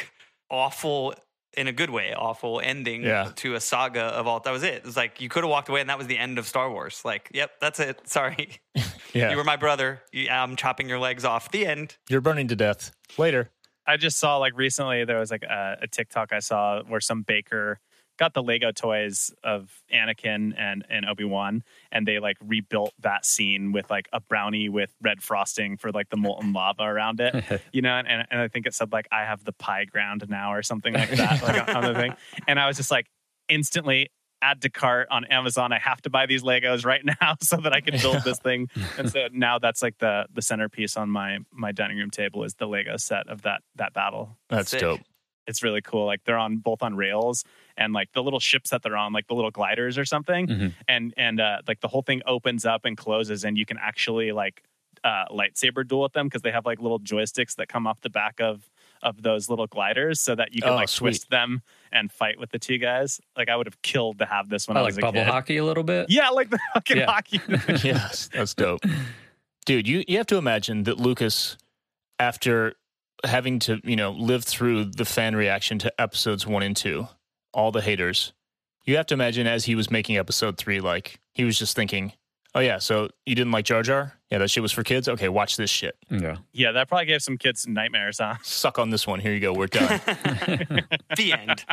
awful, 0.51 1.15
in 1.57 1.67
a 1.67 1.73
good 1.73 1.91
way, 1.91 2.15
awful 2.15 2.61
ending 2.65 3.03
Yeah. 3.03 3.33
to 3.37 3.55
a 3.55 3.61
saga 3.61 4.03
of 4.03 4.27
all. 4.27 4.41
That 4.41 4.53
was 4.53 4.63
it. 4.63 4.75
It 4.75 4.85
was 4.85 4.97
like 4.97 5.21
you 5.21 5.29
could 5.29 5.43
have 5.45 5.51
walked 5.51 5.69
away 5.69 5.81
and 5.81 5.91
that 5.91 5.99
was 5.99 6.07
the 6.07 6.17
end 6.17 6.39
of 6.39 6.47
Star 6.47 6.71
Wars. 6.71 7.03
Like, 7.05 7.31
yep, 7.35 7.51
that's 7.61 7.81
it. 7.81 8.01
Sorry. 8.09 8.61
Yeah. 9.15 9.31
You 9.31 9.39
were 9.39 9.45
my 9.45 9.57
brother. 9.57 10.03
I'm 10.31 10.55
chopping 10.55 10.87
your 10.87 10.99
legs 10.99 11.25
off. 11.25 11.51
The 11.51 11.65
end. 11.67 11.97
You're 12.11 12.21
burning 12.21 12.47
to 12.49 12.57
death. 12.57 12.93
Later. 13.17 13.49
I 13.87 13.97
just 13.97 14.19
saw 14.19 14.37
like 14.37 14.53
recently 14.55 15.07
there 15.07 15.19
was 15.19 15.31
like 15.31 15.45
a, 15.45 15.79
a 15.81 15.87
TikTok 15.87 16.31
I 16.35 16.41
saw 16.41 16.83
where 16.83 17.01
some 17.01 17.23
baker 17.23 17.81
got 18.19 18.35
the 18.35 18.43
Lego 18.43 18.73
toys 18.73 19.33
of 19.43 19.71
Anakin 19.93 20.55
and 20.59 20.85
and 20.91 21.07
Obi 21.07 21.25
Wan, 21.25 21.63
and 21.91 22.07
they 22.07 22.19
like 22.19 22.37
rebuilt 22.45 22.93
that 23.01 23.25
scene 23.25 23.73
with 23.73 23.91
like 23.91 24.09
a 24.13 24.21
brownie 24.21 24.69
with 24.69 24.95
red 25.01 25.23
frosting 25.23 25.77
for 25.77 25.91
like 25.91 26.11
the 26.11 26.17
molten 26.17 26.53
lava 26.53 26.83
around 26.83 27.21
it, 27.21 27.63
you 27.73 27.83
know. 27.83 27.91
And 27.91 28.27
and 28.31 28.41
I 28.41 28.49
think 28.49 28.67
it 28.67 28.75
said 28.75 28.93
like 28.93 29.09
I 29.11 29.25
have 29.25 29.45
the 29.45 29.53
pie 29.53 29.85
ground 29.85 30.25
now 30.29 30.53
or 30.53 30.63
something 30.63 30.95
like 30.95 31.11
that, 31.11 31.43
like 31.43 31.69
on, 31.69 31.85
on 31.85 31.93
the 31.93 31.99
thing. 31.99 32.15
And 32.47 32.61
I 32.61 32.67
was 32.67 32.77
just 32.77 32.91
like 32.91 33.07
instantly 33.49 34.11
add 34.43 34.63
to 34.63 34.71
cart 34.71 35.09
on 35.11 35.25
Amazon. 35.27 35.73
I 35.73 35.79
have 35.79 36.01
to 36.03 36.11
buy 36.11 36.27
these 36.27 36.43
Legos 36.43 36.85
right 36.85 37.03
now 37.05 37.37
so 37.43 37.57
that 37.59 37.73
I 37.73 37.81
can 37.81 37.99
build 38.01 38.23
this 38.25 38.39
thing. 38.39 38.69
And 38.97 39.11
so 39.11 39.29
now 39.33 39.59
that's 39.59 39.83
like 39.83 39.99
the 39.99 40.27
the 40.33 40.43
centerpiece 40.43 40.97
on 40.97 41.11
my 41.11 41.39
my 41.53 41.73
dining 41.73 41.99
room 41.99 42.11
table 42.11 42.45
is 42.45 42.55
the 42.55 42.67
Lego 42.67 42.97
set 42.97 43.29
of 43.29 43.43
that 43.43 43.63
that 43.77 43.93
battle. 43.93 44.37
That's 44.49 44.71
Sick. 44.71 44.81
dope. 44.81 45.01
It's 45.47 45.63
really 45.63 45.81
cool. 45.81 46.05
Like 46.05 46.25
they're 46.25 46.39
on 46.39 46.59
both 46.59 46.83
on 46.83 46.95
rails 46.95 47.45
and 47.79 47.95
like 47.95 48.13
the 48.13 48.23
little 48.23 48.41
ships 48.41 48.69
that 48.71 48.83
they're 48.83 48.97
on, 48.97 49.15
like 49.15 49.27
the 49.29 49.35
little 49.35 49.51
gliders 49.51 49.97
or 49.97 50.05
something. 50.05 50.47
Mhm. 50.49 50.75
And 50.87 51.15
and 51.17 51.41
uh, 51.41 51.63
like 51.67 51.81
the 51.81 51.89
whole 51.89 52.03
thing 52.03 52.21
opens 52.27 52.67
up 52.67 52.85
and 52.85 52.97
closes, 52.97 53.45
and 53.45 53.57
you 53.57 53.65
can 53.65 53.79
actually 53.79 54.33
like 54.33 54.63
uh, 55.05 55.25
lightsaber 55.31 55.87
duel 55.87 56.03
with 56.03 56.13
them 56.13 56.27
because 56.27 56.43
they 56.43 56.51
have 56.51 56.67
like 56.67 56.81
little 56.81 56.99
joysticks 57.01 57.55
that 57.55 57.69
come 57.69 57.87
off 57.87 58.01
the 58.03 58.11
back 58.11 58.41
of 58.41 58.69
of 59.01 59.23
those 59.23 59.49
little 59.49 59.69
gliders, 59.69 60.21
so 60.21 60.35
that 60.35 60.53
you 60.53 60.61
can 60.61 60.73
Oh, 60.73 60.75
like 60.75 60.89
sweet. 60.89 61.11
twist 61.11 61.31
them 61.31 61.63
and 61.93 62.11
fight 62.11 62.37
with 62.41 62.51
the 62.51 62.59
two 62.59 62.79
guys. 62.79 63.21
Like 63.37 63.49
I 63.49 63.55
would 63.55 63.67
have 63.69 63.81
killed 63.83 64.19
to 64.19 64.27
have 64.27 64.49
this 64.49 64.67
when 64.67 64.77
I 64.77 64.81
I 64.81 64.83
like 64.83 64.89
was 64.91 64.99
a 64.99 65.01
bubble 65.03 65.21
kid. 65.21 65.29
hockey 65.29 65.57
a 65.59 65.65
little 65.65 65.85
bit. 65.85 66.11
Yeah, 66.11 66.31
like 66.31 66.51
the 66.55 66.59
fucking 66.75 66.97
Yeah. 66.97 67.07
hockey. 67.07 67.41
yes, 67.89 68.29
that's 68.35 68.55
dope. 68.55 68.81
Dude, 69.67 69.87
you, 69.87 70.03
you 70.09 70.17
have 70.17 70.27
to 70.29 70.37
imagine 70.37 70.83
that 70.85 70.99
Lucas, 70.99 71.57
after 72.19 72.75
having 73.25 73.59
to, 73.61 73.81
you 73.85 73.97
know, 73.97 74.11
live 74.11 74.45
through 74.45 74.87
the 74.87 75.05
fan 75.05 75.37
reaction 75.37 75.79
to 75.81 76.01
episodes 76.01 76.47
one 76.47 76.63
and 76.63 76.75
two, 76.77 77.07
all 77.59 77.73
the 77.73 77.83
haters, 77.83 78.33
you 78.85 78.97
have 78.97 79.07
to 79.07 79.15
imagine 79.15 79.49
as 79.49 79.65
he 79.65 79.75
was 79.75 79.91
making 79.91 80.17
episode 80.17 80.57
three, 80.57 80.81
like 80.81 81.19
he 81.35 81.43
was 81.43 81.59
just 81.59 81.75
thinking, 81.75 82.13
oh, 82.55 82.61
yeah, 82.61 82.79
so 82.79 83.09
you 83.27 83.35
didn't 83.35 83.51
like 83.51 83.65
Jar 83.65 83.83
Jar? 83.83 84.15
Yeah, 84.31 84.39
that 84.39 84.49
shit 84.49 84.63
was 84.63 84.71
for 84.71 84.85
kids? 84.85 85.09
Okay, 85.09 85.29
watch 85.29 85.57
this 85.57 85.69
shit. 85.69 85.97
Yeah. 86.09 86.37
yeah, 86.53 86.71
that 86.71 86.89
probably 86.89 87.07
gave 87.07 87.21
some 87.21 87.37
kids 87.37 87.67
nightmares, 87.67 88.19
huh? 88.21 88.37
Suck 88.45 88.79
on 88.79 88.91
this 88.91 89.09
one. 89.09 89.19
Here 89.19 89.33
you 89.33 89.41
go. 89.41 89.53
We're 89.53 89.67
done. 89.67 90.01
the 91.17 91.33
end. 91.33 91.65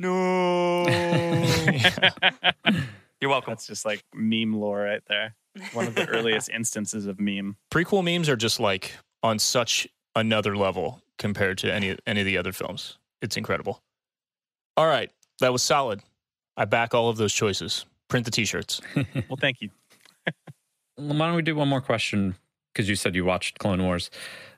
no. 0.00 0.86
You're 3.20 3.30
welcome. 3.30 3.52
That's 3.52 3.66
just 3.66 3.84
like 3.84 4.02
meme 4.12 4.54
lore 4.54 4.80
right 4.80 5.02
there. 5.06 5.36
One 5.72 5.86
of 5.86 5.94
the 5.94 6.08
earliest 6.08 6.50
instances 6.50 7.06
of 7.06 7.20
meme. 7.20 7.56
Prequel 7.72 8.02
memes 8.04 8.28
are 8.28 8.36
just 8.36 8.58
like 8.58 8.92
on 9.22 9.38
such 9.38 9.86
another 10.16 10.56
level 10.56 11.00
compared 11.16 11.58
to 11.58 11.72
any 11.72 11.96
any 12.06 12.20
of 12.20 12.26
the 12.26 12.38
other 12.38 12.52
films. 12.52 12.98
It's 13.22 13.36
incredible. 13.36 13.82
All 14.76 14.86
right, 14.86 15.10
that 15.40 15.52
was 15.52 15.62
solid. 15.62 16.02
I 16.56 16.64
back 16.64 16.94
all 16.94 17.08
of 17.08 17.16
those 17.16 17.32
choices. 17.32 17.84
Print 18.08 18.24
the 18.24 18.30
t-shirts. 18.30 18.80
Well, 19.28 19.36
thank 19.40 19.60
you. 19.60 19.70
Why 20.96 21.26
don't 21.26 21.36
we 21.36 21.42
do 21.42 21.54
one 21.54 21.68
more 21.68 21.80
question? 21.80 22.34
Because 22.72 22.88
you 22.88 22.96
said 22.96 23.14
you 23.14 23.24
watched 23.24 23.58
Clone 23.58 23.82
Wars, 23.82 24.10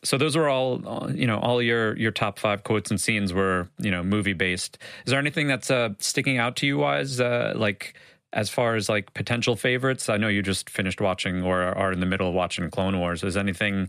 so 0.03 0.19
those 0.19 0.37
were 0.37 0.49
all, 0.49 0.87
uh, 0.87 1.09
you 1.09 1.27
know, 1.27 1.39
all 1.39 1.63
your 1.63 1.97
your 1.97 2.11
top 2.11 2.39
five 2.39 2.65
quotes 2.65 2.91
and 2.91 3.01
scenes 3.01 3.33
were, 3.33 3.69
you 3.79 3.91
know, 3.91 4.03
movie 4.03 4.33
based. 4.33 4.79
Is 5.07 5.11
there 5.11 5.19
anything 5.19 5.47
that's 5.47 5.71
uh, 5.71 5.91
sticking 5.99 6.39
out 6.39 6.57
to 6.57 6.67
you, 6.67 6.79
wise, 6.79 7.21
uh, 7.21 7.55
like 7.57 7.95
as 8.33 8.51
far 8.51 8.75
as 8.75 8.89
like 8.89 9.15
potential 9.15 9.57
favorites? 9.57 10.09
I 10.09 10.17
know 10.17 10.29
you 10.29 10.43
just 10.43 10.69
finished 10.69 11.01
watching 11.01 11.43
or 11.43 11.63
are 11.63 11.93
in 11.93 12.01
the 12.01 12.07
middle 12.07 12.29
of 12.29 12.35
watching 12.35 12.69
Clone 12.71 12.99
Wars. 12.99 13.23
Is 13.23 13.37
anything 13.37 13.89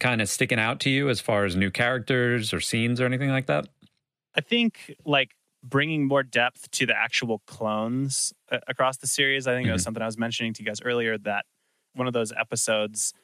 kind 0.00 0.20
of 0.20 0.28
sticking 0.28 0.58
out 0.58 0.80
to 0.80 0.90
you 0.90 1.08
as 1.08 1.20
far 1.20 1.44
as 1.44 1.56
new 1.56 1.70
characters 1.70 2.52
or 2.52 2.60
scenes 2.60 3.00
or 3.00 3.06
anything 3.06 3.30
like 3.30 3.46
that? 3.46 3.66
I 4.36 4.40
think 4.40 4.94
like 5.04 5.30
bringing 5.64 6.06
more 6.06 6.22
depth 6.22 6.70
to 6.72 6.86
the 6.86 6.94
actual 6.96 7.40
clones 7.46 8.32
uh, 8.52 8.58
across 8.68 8.98
the 8.98 9.06
series. 9.06 9.46
I 9.46 9.54
think 9.54 9.66
it 9.66 9.72
was 9.72 9.80
Mhm. 9.80 9.84
something 9.84 10.02
I 10.02 10.06
was 10.06 10.18
mentioning 10.18 10.52
to 10.52 10.62
you 10.62 10.66
guys 10.66 10.80
earlier 10.82 11.16
that 11.18 11.46
one 11.94 12.06
of 12.06 12.12
those 12.12 12.32
episodes 12.32 13.14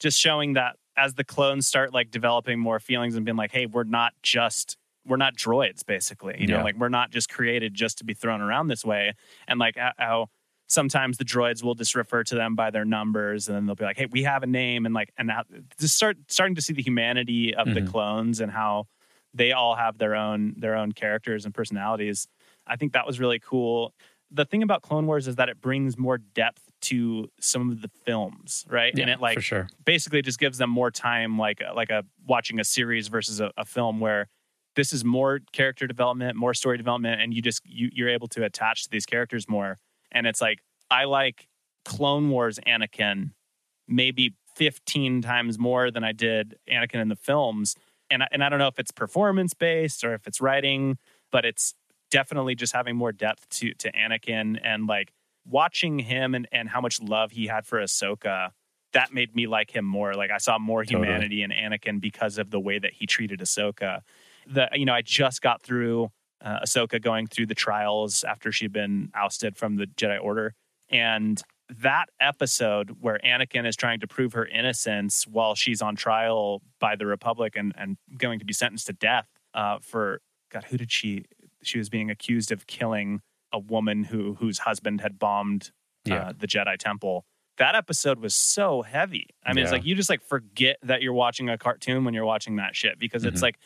just 0.00 0.18
showing 0.18 0.52
that 0.54 0.76
as 0.96 1.14
the 1.14 1.24
clones 1.24 1.66
start 1.66 1.92
like 1.92 2.10
developing 2.10 2.58
more 2.58 2.78
feelings 2.78 3.16
and 3.16 3.24
being 3.24 3.36
like, 3.36 3.50
hey, 3.52 3.66
we're 3.66 3.84
not 3.84 4.12
just 4.22 4.76
we're 5.04 5.16
not 5.16 5.36
droids 5.36 5.84
basically. 5.84 6.36
You 6.40 6.46
know, 6.46 6.58
Yeah. 6.58 6.62
like 6.62 6.76
we're 6.76 6.88
not 6.88 7.10
just 7.10 7.28
created 7.28 7.74
just 7.74 7.98
to 7.98 8.04
be 8.04 8.14
thrown 8.14 8.40
around 8.40 8.68
this 8.68 8.84
way. 8.84 9.14
And 9.48 9.58
like 9.58 9.76
how- 9.76 10.28
sometimes 10.68 11.18
the 11.18 11.24
droids 11.24 11.62
will 11.62 11.74
just 11.74 11.94
refer 11.96 12.22
to 12.22 12.34
them 12.36 12.54
by 12.54 12.70
their 12.70 12.84
numbers 12.84 13.48
and 13.48 13.56
then 13.56 13.66
they'll 13.66 13.74
be 13.74 13.84
like, 13.84 13.96
hey, 13.98 14.06
we 14.06 14.22
have 14.22 14.42
a 14.44 14.46
name 14.46 14.86
and 14.86 14.94
like 14.94 15.10
and 15.18 15.26
now 15.28 15.42
just 15.80 15.96
start 15.96 16.16
starting 16.28 16.54
to 16.54 16.62
see 16.62 16.72
the 16.72 16.82
humanity 16.82 17.52
of 17.54 17.74
the 17.74 17.80
Mhm. 17.80 17.90
clones 17.90 18.40
and 18.40 18.52
how 18.52 18.86
they 19.34 19.52
all 19.52 19.74
have 19.74 19.98
their 19.98 20.14
own 20.14 20.54
their 20.58 20.74
own 20.76 20.92
characters 20.92 21.44
and 21.44 21.54
personalities. 21.54 22.28
I 22.66 22.76
think 22.76 22.92
that 22.92 23.06
was 23.06 23.20
really 23.20 23.38
cool. 23.38 23.94
The 24.30 24.44
thing 24.44 24.62
about 24.62 24.82
Clone 24.82 25.06
Wars 25.06 25.28
is 25.28 25.36
that 25.36 25.48
it 25.48 25.60
brings 25.60 25.98
more 25.98 26.18
depth 26.18 26.62
to 26.82 27.28
some 27.40 27.70
of 27.70 27.82
the 27.82 27.88
films, 27.88 28.64
right? 28.68 28.92
and 28.98 29.10
it 29.10 29.20
like 29.20 29.36
for 29.36 29.42
sure. 29.42 29.68
basically 29.84 30.22
just 30.22 30.38
gives 30.38 30.58
them 30.58 30.70
more 30.70 30.90
time, 30.90 31.38
like 31.38 31.60
uh, 31.62 31.74
like 31.74 31.90
a 31.90 32.04
watching 32.26 32.58
a 32.60 32.64
series 32.64 33.08
versus 33.08 33.40
a, 33.40 33.50
a 33.56 33.64
film 33.64 34.00
where 34.00 34.28
this 34.74 34.92
is 34.92 35.04
more 35.04 35.40
character 35.52 35.86
development, 35.86 36.36
more 36.36 36.54
story 36.54 36.76
development, 36.76 37.20
and 37.20 37.34
you 37.34 37.42
just 37.42 37.60
you, 37.64 37.90
you're 37.92 38.08
able 38.08 38.28
to 38.28 38.44
attach 38.44 38.84
to 38.84 38.90
these 38.90 39.06
characters 39.06 39.48
more. 39.48 39.78
And 40.10 40.26
it's 40.26 40.40
like 40.40 40.60
I 40.90 41.04
like 41.04 41.48
Clone 41.84 42.30
Wars 42.30 42.58
Anakin 42.66 43.32
maybe 43.88 44.34
15 44.56 45.22
times 45.22 45.58
more 45.58 45.90
than 45.90 46.04
I 46.04 46.12
did 46.12 46.56
Anakin 46.70 47.00
in 47.00 47.08
the 47.08 47.16
films. 47.16 47.74
And 48.12 48.22
I, 48.22 48.28
and 48.30 48.44
I 48.44 48.48
don't 48.48 48.58
know 48.58 48.68
if 48.68 48.78
it's 48.78 48.90
performance 48.92 49.54
based 49.54 50.04
or 50.04 50.14
if 50.14 50.26
it's 50.26 50.40
writing, 50.40 50.98
but 51.30 51.44
it's 51.44 51.74
definitely 52.10 52.54
just 52.54 52.74
having 52.74 52.94
more 52.94 53.10
depth 53.10 53.48
to 53.48 53.72
to 53.74 53.90
Anakin 53.92 54.58
and 54.62 54.86
like 54.86 55.12
watching 55.48 55.98
him 55.98 56.34
and, 56.34 56.46
and 56.52 56.68
how 56.68 56.80
much 56.80 57.00
love 57.00 57.32
he 57.32 57.46
had 57.46 57.66
for 57.66 57.80
Ahsoka. 57.80 58.50
That 58.92 59.12
made 59.12 59.34
me 59.34 59.46
like 59.46 59.74
him 59.74 59.86
more. 59.86 60.12
Like 60.12 60.30
I 60.30 60.36
saw 60.36 60.58
more 60.58 60.84
Totally. 60.84 61.06
humanity 61.06 61.42
in 61.42 61.50
Anakin 61.50 62.00
because 62.00 62.36
of 62.36 62.50
the 62.50 62.60
way 62.60 62.78
that 62.78 62.92
he 62.92 63.06
treated 63.06 63.40
Ahsoka. 63.40 64.02
The 64.46 64.68
you 64.74 64.84
know 64.84 64.92
I 64.92 65.02
just 65.02 65.40
got 65.40 65.62
through 65.62 66.10
uh, 66.42 66.60
Ahsoka 66.60 67.00
going 67.00 67.26
through 67.26 67.46
the 67.46 67.54
trials 67.54 68.24
after 68.24 68.52
she'd 68.52 68.72
been 68.72 69.10
ousted 69.14 69.56
from 69.56 69.76
the 69.76 69.86
Jedi 69.86 70.22
Order, 70.22 70.54
and 70.90 71.42
that 71.80 72.06
episode 72.20 72.96
where 73.00 73.18
Anakin 73.24 73.66
is 73.66 73.76
trying 73.76 74.00
to 74.00 74.06
prove 74.06 74.32
her 74.34 74.46
innocence 74.46 75.26
while 75.26 75.54
she's 75.54 75.80
on 75.82 75.96
trial 75.96 76.62
by 76.80 76.96
the 76.96 77.06
Republic 77.06 77.54
and, 77.56 77.72
and 77.76 77.96
going 78.18 78.38
to 78.38 78.44
be 78.44 78.52
sentenced 78.52 78.86
to 78.88 78.92
death 78.92 79.26
uh, 79.54 79.78
for 79.80 80.20
God, 80.50 80.64
who 80.64 80.76
did 80.76 80.90
she? 80.92 81.24
She 81.62 81.78
was 81.78 81.88
being 81.88 82.10
accused 82.10 82.52
of 82.52 82.66
killing 82.66 83.20
a 83.52 83.58
woman 83.58 84.04
who 84.04 84.34
whose 84.34 84.58
husband 84.58 85.00
had 85.00 85.18
bombed 85.18 85.70
uh, 86.10 86.14
Yeah. 86.14 86.32
the 86.38 86.46
Jedi 86.46 86.76
Temple. 86.78 87.24
That 87.58 87.74
episode 87.74 88.18
was 88.18 88.34
so 88.34 88.82
heavy. 88.82 89.28
I 89.44 89.52
mean, 89.52 89.62
it's 89.62 89.72
like 89.72 89.84
you 89.84 89.94
just 89.94 90.08
like 90.10 90.22
forget 90.22 90.78
that 90.82 91.02
you're 91.02 91.12
watching 91.12 91.48
a 91.50 91.58
cartoon 91.58 92.04
when 92.04 92.14
you're 92.14 92.24
watching 92.24 92.56
that 92.56 92.74
shit 92.74 92.98
because 92.98 93.24
it's 93.24 93.40
Mhm. 93.40 93.42
like 93.42 93.58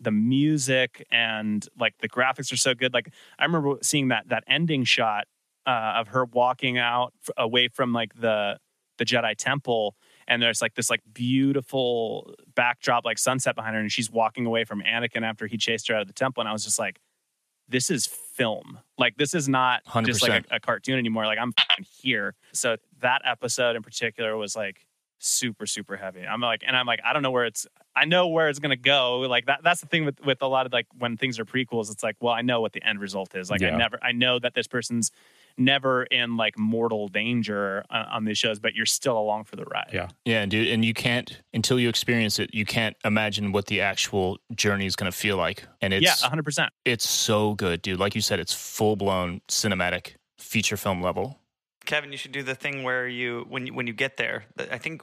the 0.00 0.10
music 0.10 1.06
and 1.12 1.66
like 1.78 1.94
the 2.00 2.08
graphics 2.08 2.52
are 2.52 2.56
so 2.56 2.74
good. 2.74 2.92
Like 2.92 3.10
I 3.38 3.44
remember 3.44 3.74
seeing 3.82 4.08
that 4.08 4.28
that 4.28 4.44
ending 4.48 4.84
shot 4.84 5.24
uh, 5.66 5.94
of 5.96 6.08
her 6.08 6.24
walking 6.24 6.78
out 6.78 7.12
f- 7.22 7.34
away 7.36 7.68
from 7.68 7.92
like 7.92 8.14
the 8.20 8.58
the 8.98 9.04
Jedi 9.04 9.34
Temple, 9.36 9.96
and 10.28 10.40
there's 10.40 10.62
like 10.62 10.74
this 10.74 10.90
like 10.90 11.00
beautiful 11.12 12.34
backdrop, 12.54 13.04
like 13.04 13.18
sunset 13.18 13.56
behind 13.56 13.74
her, 13.74 13.80
and 13.80 13.90
she's 13.90 14.10
walking 14.10 14.46
away 14.46 14.64
from 14.64 14.82
Anakin 14.82 15.22
after 15.22 15.46
he 15.46 15.56
chased 15.56 15.88
her 15.88 15.94
out 15.94 16.02
of 16.02 16.06
the 16.06 16.12
temple, 16.14 16.40
and 16.40 16.48
I 16.48 16.52
was 16.52 16.64
just 16.64 16.78
like, 16.78 17.00
this 17.68 17.90
is 17.90 18.06
film. 18.06 18.78
Like 18.98 19.16
this 19.16 19.34
is 19.34 19.48
not 19.48 19.82
just 20.04 20.22
like 20.22 20.46
a, 20.50 20.56
a 20.56 20.60
cartoon 20.60 20.98
anymore. 20.98 21.26
Like 21.26 21.38
I'm 21.38 21.52
here. 21.82 22.34
So 22.52 22.76
that 23.00 23.22
episode 23.24 23.76
in 23.76 23.82
particular 23.82 24.36
was 24.36 24.54
like 24.54 24.86
super 25.18 25.66
super 25.66 25.96
heavy. 25.96 26.24
I'm 26.26 26.40
like, 26.40 26.62
and 26.66 26.76
I'm 26.76 26.86
like, 26.86 27.00
I 27.04 27.12
don't 27.12 27.22
know 27.22 27.30
where 27.30 27.46
it's. 27.46 27.66
I 27.96 28.04
know 28.04 28.28
where 28.28 28.48
it's 28.48 28.58
gonna 28.58 28.76
go. 28.76 29.20
Like 29.20 29.46
that. 29.46 29.60
That's 29.62 29.80
the 29.80 29.86
thing 29.86 30.04
with 30.04 30.20
with 30.24 30.42
a 30.42 30.46
lot 30.46 30.66
of 30.66 30.72
like 30.72 30.86
when 30.98 31.16
things 31.16 31.38
are 31.38 31.44
prequels. 31.44 31.90
It's 31.90 32.02
like, 32.02 32.16
well, 32.20 32.34
I 32.34 32.42
know 32.42 32.60
what 32.60 32.72
the 32.72 32.82
end 32.82 33.00
result 33.00 33.34
is. 33.34 33.50
Like 33.50 33.62
I 33.74 33.76
never. 33.78 33.98
I 34.02 34.12
know 34.12 34.38
that 34.38 34.54
this 34.54 34.66
person's 34.66 35.10
never 35.56 36.04
in 36.04 36.36
like 36.36 36.58
mortal 36.58 37.08
danger 37.08 37.84
uh, 37.90 38.04
on 38.10 38.24
these 38.24 38.38
shows, 38.38 38.58
but 38.58 38.74
you're 38.74 38.86
still 38.86 39.18
along 39.18 39.44
for 39.44 39.56
the 39.56 39.64
ride. 39.64 39.90
Yeah. 39.92 40.08
Yeah, 40.24 40.46
dude, 40.46 40.68
and 40.68 40.84
you 40.84 40.94
can't 40.94 41.40
until 41.52 41.78
you 41.78 41.88
experience 41.88 42.38
it. 42.38 42.54
You 42.54 42.64
can't 42.64 42.96
imagine 43.04 43.52
what 43.52 43.66
the 43.66 43.80
actual 43.80 44.38
journey 44.54 44.86
is 44.86 44.96
going 44.96 45.10
to 45.10 45.16
feel 45.16 45.36
like, 45.36 45.66
and 45.80 45.92
it's 45.92 46.04
yeah, 46.04 46.14
100. 46.20 46.42
percent 46.44 46.72
it's 46.84 47.08
so 47.08 47.54
good, 47.54 47.82
dude. 47.82 47.98
Like 47.98 48.14
you 48.14 48.20
said, 48.20 48.40
it's 48.40 48.52
full 48.52 48.96
blown 48.96 49.40
cinematic 49.48 50.14
feature 50.38 50.76
film 50.76 51.02
level. 51.02 51.38
Kevin, 51.84 52.10
you 52.12 52.18
should 52.18 52.32
do 52.32 52.42
the 52.42 52.54
thing 52.54 52.82
where 52.82 53.06
you 53.06 53.44
when 53.48 53.66
you 53.66 53.74
when 53.74 53.86
you 53.86 53.92
get 53.92 54.16
there. 54.16 54.46
I 54.58 54.78
think 54.78 55.02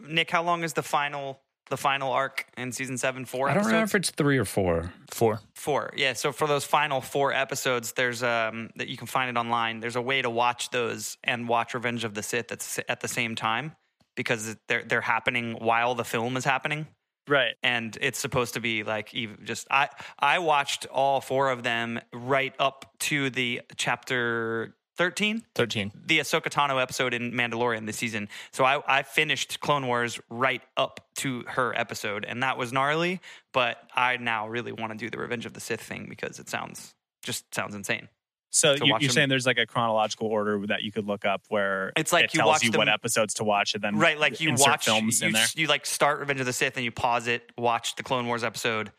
Nick, 0.00 0.30
how 0.30 0.42
long 0.42 0.64
is 0.64 0.72
the 0.72 0.82
final 0.82 1.41
the 1.70 1.76
final 1.76 2.12
arc 2.12 2.46
in 2.56 2.72
season 2.72 2.98
seven? 2.98 3.24
Four. 3.24 3.48
I 3.48 3.54
don't 3.54 3.64
remember 3.64 3.84
if 3.84 3.94
it's 3.94 4.10
three 4.10 4.38
or 4.38 4.44
four. 4.44 4.92
Four. 5.10 5.40
Four. 5.54 5.92
Yeah. 5.96 6.12
So 6.14 6.32
for 6.32 6.46
those 6.46 6.64
final 6.64 7.00
four 7.00 7.32
episodes, 7.32 7.92
there's 7.92 8.22
um 8.22 8.70
that 8.76 8.88
you 8.88 8.96
can 8.96 9.06
find 9.06 9.34
it 9.34 9.38
online. 9.38 9.80
There's 9.80 9.96
a 9.96 10.02
way 10.02 10.22
to 10.22 10.30
watch 10.30 10.70
those 10.70 11.16
and 11.24 11.48
watch 11.48 11.74
Revenge 11.74 12.04
of 12.04 12.14
the 12.14 12.22
Sith 12.22 12.52
at, 12.52 12.78
at 12.88 13.00
the 13.00 13.08
same 13.08 13.34
time 13.34 13.72
because 14.16 14.56
they're 14.68 14.84
they're 14.84 15.00
happening 15.00 15.56
while 15.60 15.94
the 15.94 16.04
film 16.04 16.36
is 16.36 16.44
happening. 16.44 16.86
Right. 17.28 17.54
And 17.62 17.96
it's 18.00 18.18
supposed 18.18 18.54
to 18.54 18.60
be 18.60 18.82
like 18.82 19.14
even 19.14 19.44
just 19.44 19.66
I 19.70 19.88
I 20.18 20.40
watched 20.40 20.86
all 20.86 21.20
four 21.20 21.50
of 21.50 21.62
them 21.62 22.00
right 22.12 22.54
up 22.58 22.92
to 23.00 23.30
the 23.30 23.62
chapter 23.76 24.74
thirteen 24.96 25.42
Thirteen. 25.54 25.92
the 26.06 26.18
Ahsoka 26.20 26.48
Tano 26.50 26.80
episode 26.80 27.14
in 27.14 27.32
Mandalorian 27.32 27.86
this 27.86 27.96
season. 27.96 28.28
So 28.52 28.64
I, 28.64 28.80
I 28.86 29.02
finished 29.02 29.60
Clone 29.60 29.86
Wars 29.86 30.20
right 30.30 30.62
up 30.76 31.00
to 31.16 31.44
her 31.48 31.76
episode, 31.78 32.24
and 32.24 32.42
that 32.42 32.58
was 32.58 32.72
gnarly. 32.72 33.20
But 33.52 33.78
I 33.94 34.16
now 34.18 34.48
really 34.48 34.72
want 34.72 34.92
to 34.92 34.98
do 34.98 35.10
the 35.10 35.18
Revenge 35.18 35.46
of 35.46 35.52
the 35.54 35.60
Sith 35.60 35.80
thing 35.82 36.06
because 36.08 36.38
it 36.38 36.48
sounds 36.48 36.94
just 37.22 37.54
sounds 37.54 37.74
insane. 37.74 38.08
So 38.54 38.72
you, 38.74 38.84
you're 38.86 38.98
them- 38.98 39.08
saying 39.10 39.28
there's 39.30 39.46
like 39.46 39.56
a 39.56 39.64
chronological 39.64 40.26
order 40.26 40.66
that 40.66 40.82
you 40.82 40.92
could 40.92 41.06
look 41.06 41.24
up 41.24 41.40
where 41.48 41.90
It's 41.96 42.12
like 42.12 42.24
it 42.26 42.34
you 42.34 42.40
tells 42.40 42.48
watch 42.48 42.62
you 42.64 42.70
them- 42.70 42.80
what 42.80 42.88
episodes 42.90 43.32
to 43.34 43.44
watch 43.44 43.74
and 43.74 43.82
then 43.82 43.96
Right, 43.96 44.18
like 44.20 44.40
you 44.42 44.52
watch 44.58 44.84
films 44.84 45.22
you, 45.22 45.28
in 45.28 45.32
there. 45.32 45.46
you 45.54 45.66
like 45.68 45.86
start 45.86 46.20
Revenge 46.20 46.40
of 46.40 46.44
the 46.46 46.52
Sith 46.52 46.76
and 46.76 46.84
you 46.84 46.90
pause 46.90 47.28
it, 47.28 47.50
watch 47.56 47.94
the 47.96 48.02
Clone 48.02 48.26
Wars 48.26 48.44
episode. 48.44 48.92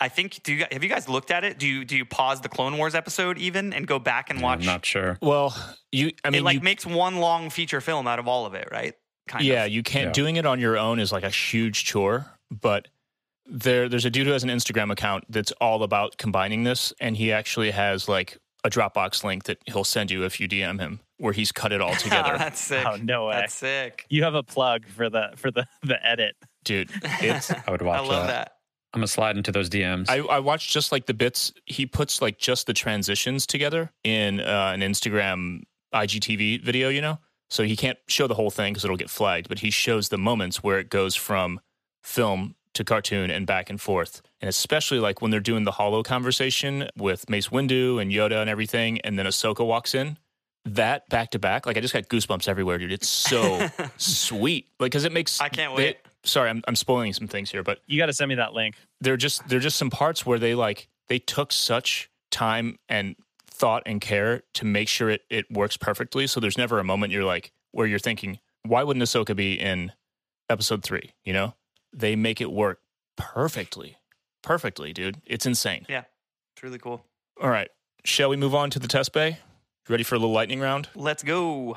I 0.00 0.08
think 0.08 0.42
do 0.42 0.52
you 0.52 0.64
have 0.70 0.82
you 0.82 0.88
guys 0.88 1.08
looked 1.08 1.30
at 1.30 1.44
it? 1.44 1.58
Do 1.58 1.66
you 1.66 1.84
do 1.84 1.96
you 1.96 2.04
pause 2.04 2.40
the 2.40 2.48
Clone 2.48 2.76
Wars 2.76 2.94
episode 2.94 3.38
even 3.38 3.72
and 3.72 3.86
go 3.86 3.98
back 3.98 4.30
and 4.30 4.40
watch? 4.40 4.60
I'm 4.60 4.66
not 4.66 4.84
sure. 4.84 5.18
Well, 5.22 5.56
you. 5.90 6.12
I 6.24 6.30
mean, 6.30 6.40
it 6.40 6.44
like 6.44 6.54
you, 6.56 6.60
makes 6.60 6.84
one 6.84 7.16
long 7.16 7.50
feature 7.50 7.80
film 7.80 8.06
out 8.06 8.18
of 8.18 8.28
all 8.28 8.46
of 8.46 8.54
it, 8.54 8.68
right? 8.70 8.94
Kind 9.28 9.44
yeah, 9.44 9.64
of. 9.64 9.72
you 9.72 9.82
can't. 9.82 10.08
Yeah. 10.08 10.12
Doing 10.12 10.36
it 10.36 10.46
on 10.46 10.60
your 10.60 10.76
own 10.76 10.98
is 10.98 11.12
like 11.12 11.24
a 11.24 11.30
huge 11.30 11.84
chore. 11.84 12.26
But 12.50 12.88
there, 13.46 13.88
there's 13.88 14.04
a 14.04 14.10
dude 14.10 14.26
who 14.26 14.32
has 14.32 14.42
an 14.42 14.50
Instagram 14.50 14.90
account 14.90 15.24
that's 15.28 15.52
all 15.60 15.82
about 15.82 16.18
combining 16.18 16.64
this, 16.64 16.92
and 17.00 17.16
he 17.16 17.32
actually 17.32 17.70
has 17.70 18.08
like 18.08 18.38
a 18.64 18.70
Dropbox 18.70 19.24
link 19.24 19.44
that 19.44 19.58
he'll 19.66 19.84
send 19.84 20.10
you 20.10 20.24
if 20.24 20.40
you 20.40 20.48
DM 20.48 20.80
him, 20.80 21.00
where 21.18 21.32
he's 21.32 21.52
cut 21.52 21.72
it 21.72 21.80
all 21.80 21.92
oh, 21.92 21.96
together. 21.96 22.36
That's 22.36 22.60
sick. 22.60 22.86
Oh 22.86 22.96
no 22.96 23.26
way! 23.26 23.34
That's 23.34 23.54
sick. 23.54 24.06
you 24.08 24.24
have 24.24 24.34
a 24.34 24.42
plug 24.42 24.86
for 24.86 25.08
the 25.08 25.30
for 25.36 25.50
the 25.50 25.66
the 25.82 26.04
edit. 26.04 26.36
dude. 26.64 26.90
It's 27.22 27.50
I 27.50 27.70
would 27.70 27.82
watch 27.82 28.00
I 28.00 28.02
love 28.02 28.26
that. 28.26 28.32
that. 28.32 28.52
I'm 28.92 29.00
gonna 29.00 29.06
slide 29.08 29.36
into 29.36 29.52
those 29.52 29.70
DMs. 29.70 30.06
I, 30.08 30.18
I 30.18 30.38
watched 30.40 30.70
just 30.72 30.90
like 30.92 31.06
the 31.06 31.14
bits. 31.14 31.52
He 31.66 31.86
puts 31.86 32.20
like 32.20 32.38
just 32.38 32.66
the 32.66 32.72
transitions 32.72 33.46
together 33.46 33.92
in 34.04 34.40
uh, 34.40 34.72
an 34.74 34.80
Instagram 34.80 35.62
IGTV 35.94 36.62
video, 36.62 36.88
you 36.88 37.00
know? 37.00 37.18
So 37.50 37.64
he 37.64 37.76
can't 37.76 37.98
show 38.08 38.26
the 38.26 38.34
whole 38.34 38.50
thing 38.50 38.72
because 38.72 38.84
it'll 38.84 38.96
get 38.96 39.10
flagged, 39.10 39.48
but 39.48 39.58
he 39.60 39.70
shows 39.70 40.08
the 40.08 40.18
moments 40.18 40.62
where 40.62 40.78
it 40.78 40.88
goes 40.88 41.16
from 41.16 41.60
film 42.02 42.54
to 42.74 42.84
cartoon 42.84 43.30
and 43.30 43.46
back 43.46 43.68
and 43.70 43.80
forth. 43.80 44.22
And 44.40 44.48
especially 44.48 45.00
like 45.00 45.20
when 45.20 45.30
they're 45.32 45.40
doing 45.40 45.64
the 45.64 45.72
hollow 45.72 46.02
conversation 46.04 46.88
with 46.96 47.28
Mace 47.28 47.48
Windu 47.48 48.00
and 48.00 48.12
Yoda 48.12 48.40
and 48.40 48.48
everything, 48.48 49.00
and 49.00 49.18
then 49.18 49.26
Ahsoka 49.26 49.66
walks 49.66 49.94
in. 49.94 50.16
That 50.66 51.08
back 51.08 51.30
to 51.30 51.38
back, 51.38 51.64
like 51.64 51.76
I 51.78 51.80
just 51.80 51.94
got 51.94 52.08
goosebumps 52.08 52.46
everywhere, 52.46 52.76
dude. 52.78 52.92
It's 52.92 53.08
so 53.08 53.68
sweet, 53.96 54.68
like 54.78 54.90
because 54.92 55.04
it 55.04 55.12
makes. 55.12 55.40
I 55.40 55.48
can't 55.48 55.74
they- 55.74 55.82
wait. 55.84 55.96
Sorry, 56.24 56.50
I'm 56.50 56.62
I'm 56.66 56.76
spoiling 56.76 57.12
some 57.12 57.28
things 57.28 57.50
here, 57.50 57.62
but 57.62 57.80
You 57.86 57.98
got 57.98 58.06
to 58.06 58.12
send 58.12 58.28
me 58.28 58.36
that 58.36 58.52
link. 58.52 58.76
They're 59.00 59.16
just 59.16 59.48
they're 59.48 59.60
just 59.60 59.76
some 59.76 59.90
parts 59.90 60.24
where 60.26 60.38
they 60.38 60.54
like 60.54 60.88
they 61.08 61.18
took 61.18 61.52
such 61.52 62.10
time 62.30 62.78
and 62.88 63.16
thought 63.46 63.82
and 63.84 64.00
care 64.00 64.42
to 64.54 64.64
make 64.64 64.88
sure 64.88 65.10
it, 65.10 65.22
it 65.28 65.50
works 65.50 65.76
perfectly. 65.76 66.26
So 66.26 66.40
there's 66.40 66.56
never 66.56 66.78
a 66.78 66.84
moment 66.84 67.12
you're 67.12 67.24
like 67.24 67.52
where 67.72 67.86
you're 67.86 67.98
thinking, 67.98 68.38
why 68.64 68.82
wouldn't 68.82 69.04
Ahsoka 69.04 69.36
be 69.36 69.54
in 69.54 69.92
episode 70.48 70.82
three? 70.82 71.12
You 71.24 71.32
know? 71.32 71.54
They 71.92 72.16
make 72.16 72.40
it 72.40 72.50
work 72.50 72.80
perfectly. 73.16 73.98
Perfectly, 74.42 74.92
dude. 74.92 75.18
It's 75.26 75.44
insane. 75.44 75.84
Yeah, 75.88 76.04
it's 76.54 76.62
really 76.62 76.78
cool. 76.78 77.04
All 77.40 77.50
right. 77.50 77.68
Shall 78.04 78.30
we 78.30 78.36
move 78.36 78.54
on 78.54 78.70
to 78.70 78.78
the 78.78 78.88
test 78.88 79.12
bay? 79.12 79.38
Ready 79.88 80.04
for 80.04 80.14
a 80.14 80.18
little 80.18 80.32
lightning 80.32 80.60
round? 80.60 80.88
Let's 80.94 81.22
go. 81.22 81.76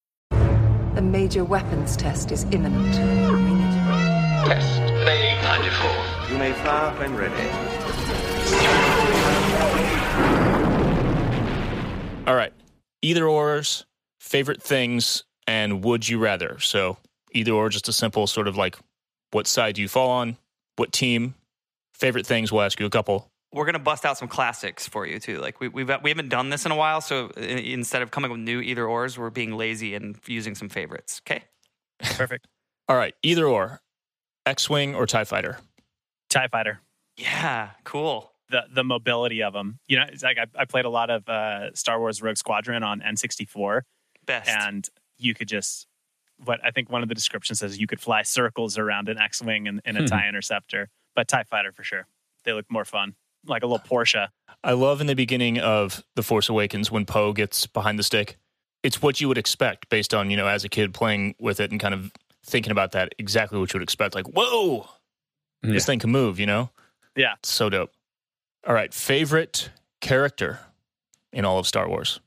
A 0.97 1.01
major 1.01 1.45
weapons 1.45 1.95
test 1.95 2.33
is 2.33 2.43
imminent. 2.51 2.93
Test 4.45 4.79
Bay 5.05 5.39
94. 5.41 6.29
You 6.29 6.37
may 6.37 6.51
fire 6.51 6.91
when 6.99 7.15
ready. 7.15 7.49
All 12.27 12.35
right. 12.35 12.51
Either 13.01 13.25
ors, 13.25 13.85
favorite 14.19 14.61
things, 14.61 15.23
and 15.47 15.81
would 15.85 16.09
you 16.09 16.19
rather. 16.19 16.59
So 16.59 16.97
either 17.31 17.53
or, 17.53 17.69
just 17.69 17.87
a 17.87 17.93
simple 17.93 18.27
sort 18.27 18.49
of 18.49 18.57
like 18.57 18.77
what 19.31 19.47
side 19.47 19.75
do 19.75 19.81
you 19.81 19.87
fall 19.87 20.09
on? 20.09 20.35
What 20.75 20.91
team? 20.91 21.35
Favorite 21.93 22.25
things, 22.25 22.51
we'll 22.51 22.63
ask 22.63 22.81
you 22.81 22.85
a 22.85 22.89
couple. 22.89 23.30
We're 23.53 23.65
gonna 23.65 23.79
bust 23.79 24.05
out 24.05 24.17
some 24.17 24.27
classics 24.27 24.87
for 24.87 25.05
you 25.05 25.19
too. 25.19 25.39
Like 25.39 25.59
we, 25.59 25.67
we've 25.67 25.91
we 26.03 26.09
haven't 26.09 26.29
done 26.29 26.49
this 26.49 26.65
in 26.65 26.71
a 26.71 26.75
while, 26.75 27.01
so 27.01 27.29
instead 27.37 28.01
of 28.01 28.09
coming 28.11 28.31
with 28.31 28.39
new 28.39 28.61
either 28.61 28.85
ors, 28.87 29.17
we're 29.17 29.29
being 29.29 29.55
lazy 29.57 29.93
and 29.95 30.17
using 30.25 30.55
some 30.55 30.69
favorites. 30.69 31.21
Okay. 31.27 31.43
Perfect. 31.99 32.47
All 32.89 32.95
right. 32.95 33.13
Either 33.23 33.45
or, 33.45 33.81
X 34.45 34.69
Wing 34.69 34.95
or 34.95 35.05
TIE 35.05 35.23
Fighter. 35.25 35.57
Tie 36.29 36.47
Fighter. 36.47 36.79
Yeah. 37.17 37.71
Cool. 37.83 38.31
The 38.49 38.63
the 38.73 38.83
mobility 38.83 39.43
of 39.43 39.53
them. 39.53 39.79
You 39.87 39.97
know, 39.97 40.05
it's 40.07 40.23
like 40.23 40.37
I, 40.37 40.45
I 40.57 40.65
played 40.65 40.85
a 40.85 40.89
lot 40.89 41.09
of 41.09 41.27
uh, 41.27 41.73
Star 41.73 41.99
Wars 41.99 42.21
Rogue 42.21 42.37
Squadron 42.37 42.83
on 42.83 43.01
N64, 43.01 43.81
Best. 44.25 44.49
and 44.49 44.87
you 45.17 45.33
could 45.33 45.47
just 45.47 45.87
what 46.43 46.59
I 46.65 46.71
think 46.71 46.89
one 46.89 47.03
of 47.03 47.09
the 47.09 47.15
descriptions 47.15 47.59
says 47.59 47.77
you 47.79 47.85
could 47.87 47.99
fly 48.01 48.23
circles 48.23 48.77
around 48.77 49.09
an 49.09 49.17
X-wing 49.19 49.67
in, 49.67 49.81
in 49.85 49.95
a 49.95 49.99
Hmm. 49.99 50.05
Tie 50.05 50.27
Interceptor, 50.27 50.89
but 51.15 51.27
Tie 51.27 51.43
Fighter 51.43 51.71
for 51.71 51.83
sure. 51.83 52.07
They 52.43 52.53
look 52.53 52.65
more 52.69 52.83
fun, 52.85 53.13
like 53.45 53.63
a 53.63 53.67
little 53.67 53.79
Porsche. 53.85 54.27
I 54.63 54.73
love 54.73 55.01
in 55.01 55.07
the 55.07 55.15
beginning 55.15 55.59
of 55.59 56.03
The 56.15 56.23
Force 56.23 56.49
Awakens 56.49 56.91
when 56.91 57.05
Poe 57.05 57.33
gets 57.33 57.65
behind 57.67 57.97
the 57.99 58.03
stick 58.03 58.37
it's 58.83 58.99
what 58.99 59.21
you 59.21 59.27
would 59.27 59.37
expect 59.37 59.87
based 59.89 60.11
on 60.11 60.31
you 60.31 60.37
know 60.37 60.47
as 60.47 60.63
a 60.63 60.69
kid 60.69 60.91
playing 60.91 61.35
with 61.39 61.59
it 61.59 61.69
and 61.69 61.79
kind 61.79 61.93
of 61.93 62.11
thinking 62.43 62.71
about 62.71 62.93
that 62.93 63.13
exactly 63.19 63.59
what 63.59 63.71
you 63.71 63.77
would 63.77 63.83
expect. 63.83 64.15
Like, 64.15 64.25
whoa, 64.25 64.89
Yeah. 65.61 65.73
this 65.73 65.85
thing 65.85 65.99
can 65.99 66.09
move. 66.09 66.39
You 66.39 66.47
know, 66.47 66.71
Yeah. 67.15 67.33
It's 67.37 67.49
so 67.51 67.69
dope. 67.69 67.91
All 68.65 68.73
right, 68.73 68.91
favorite 68.91 69.69
character 70.01 70.61
in 71.31 71.45
all 71.45 71.59
of 71.59 71.67
Star 71.67 71.87
Wars. 71.87 72.19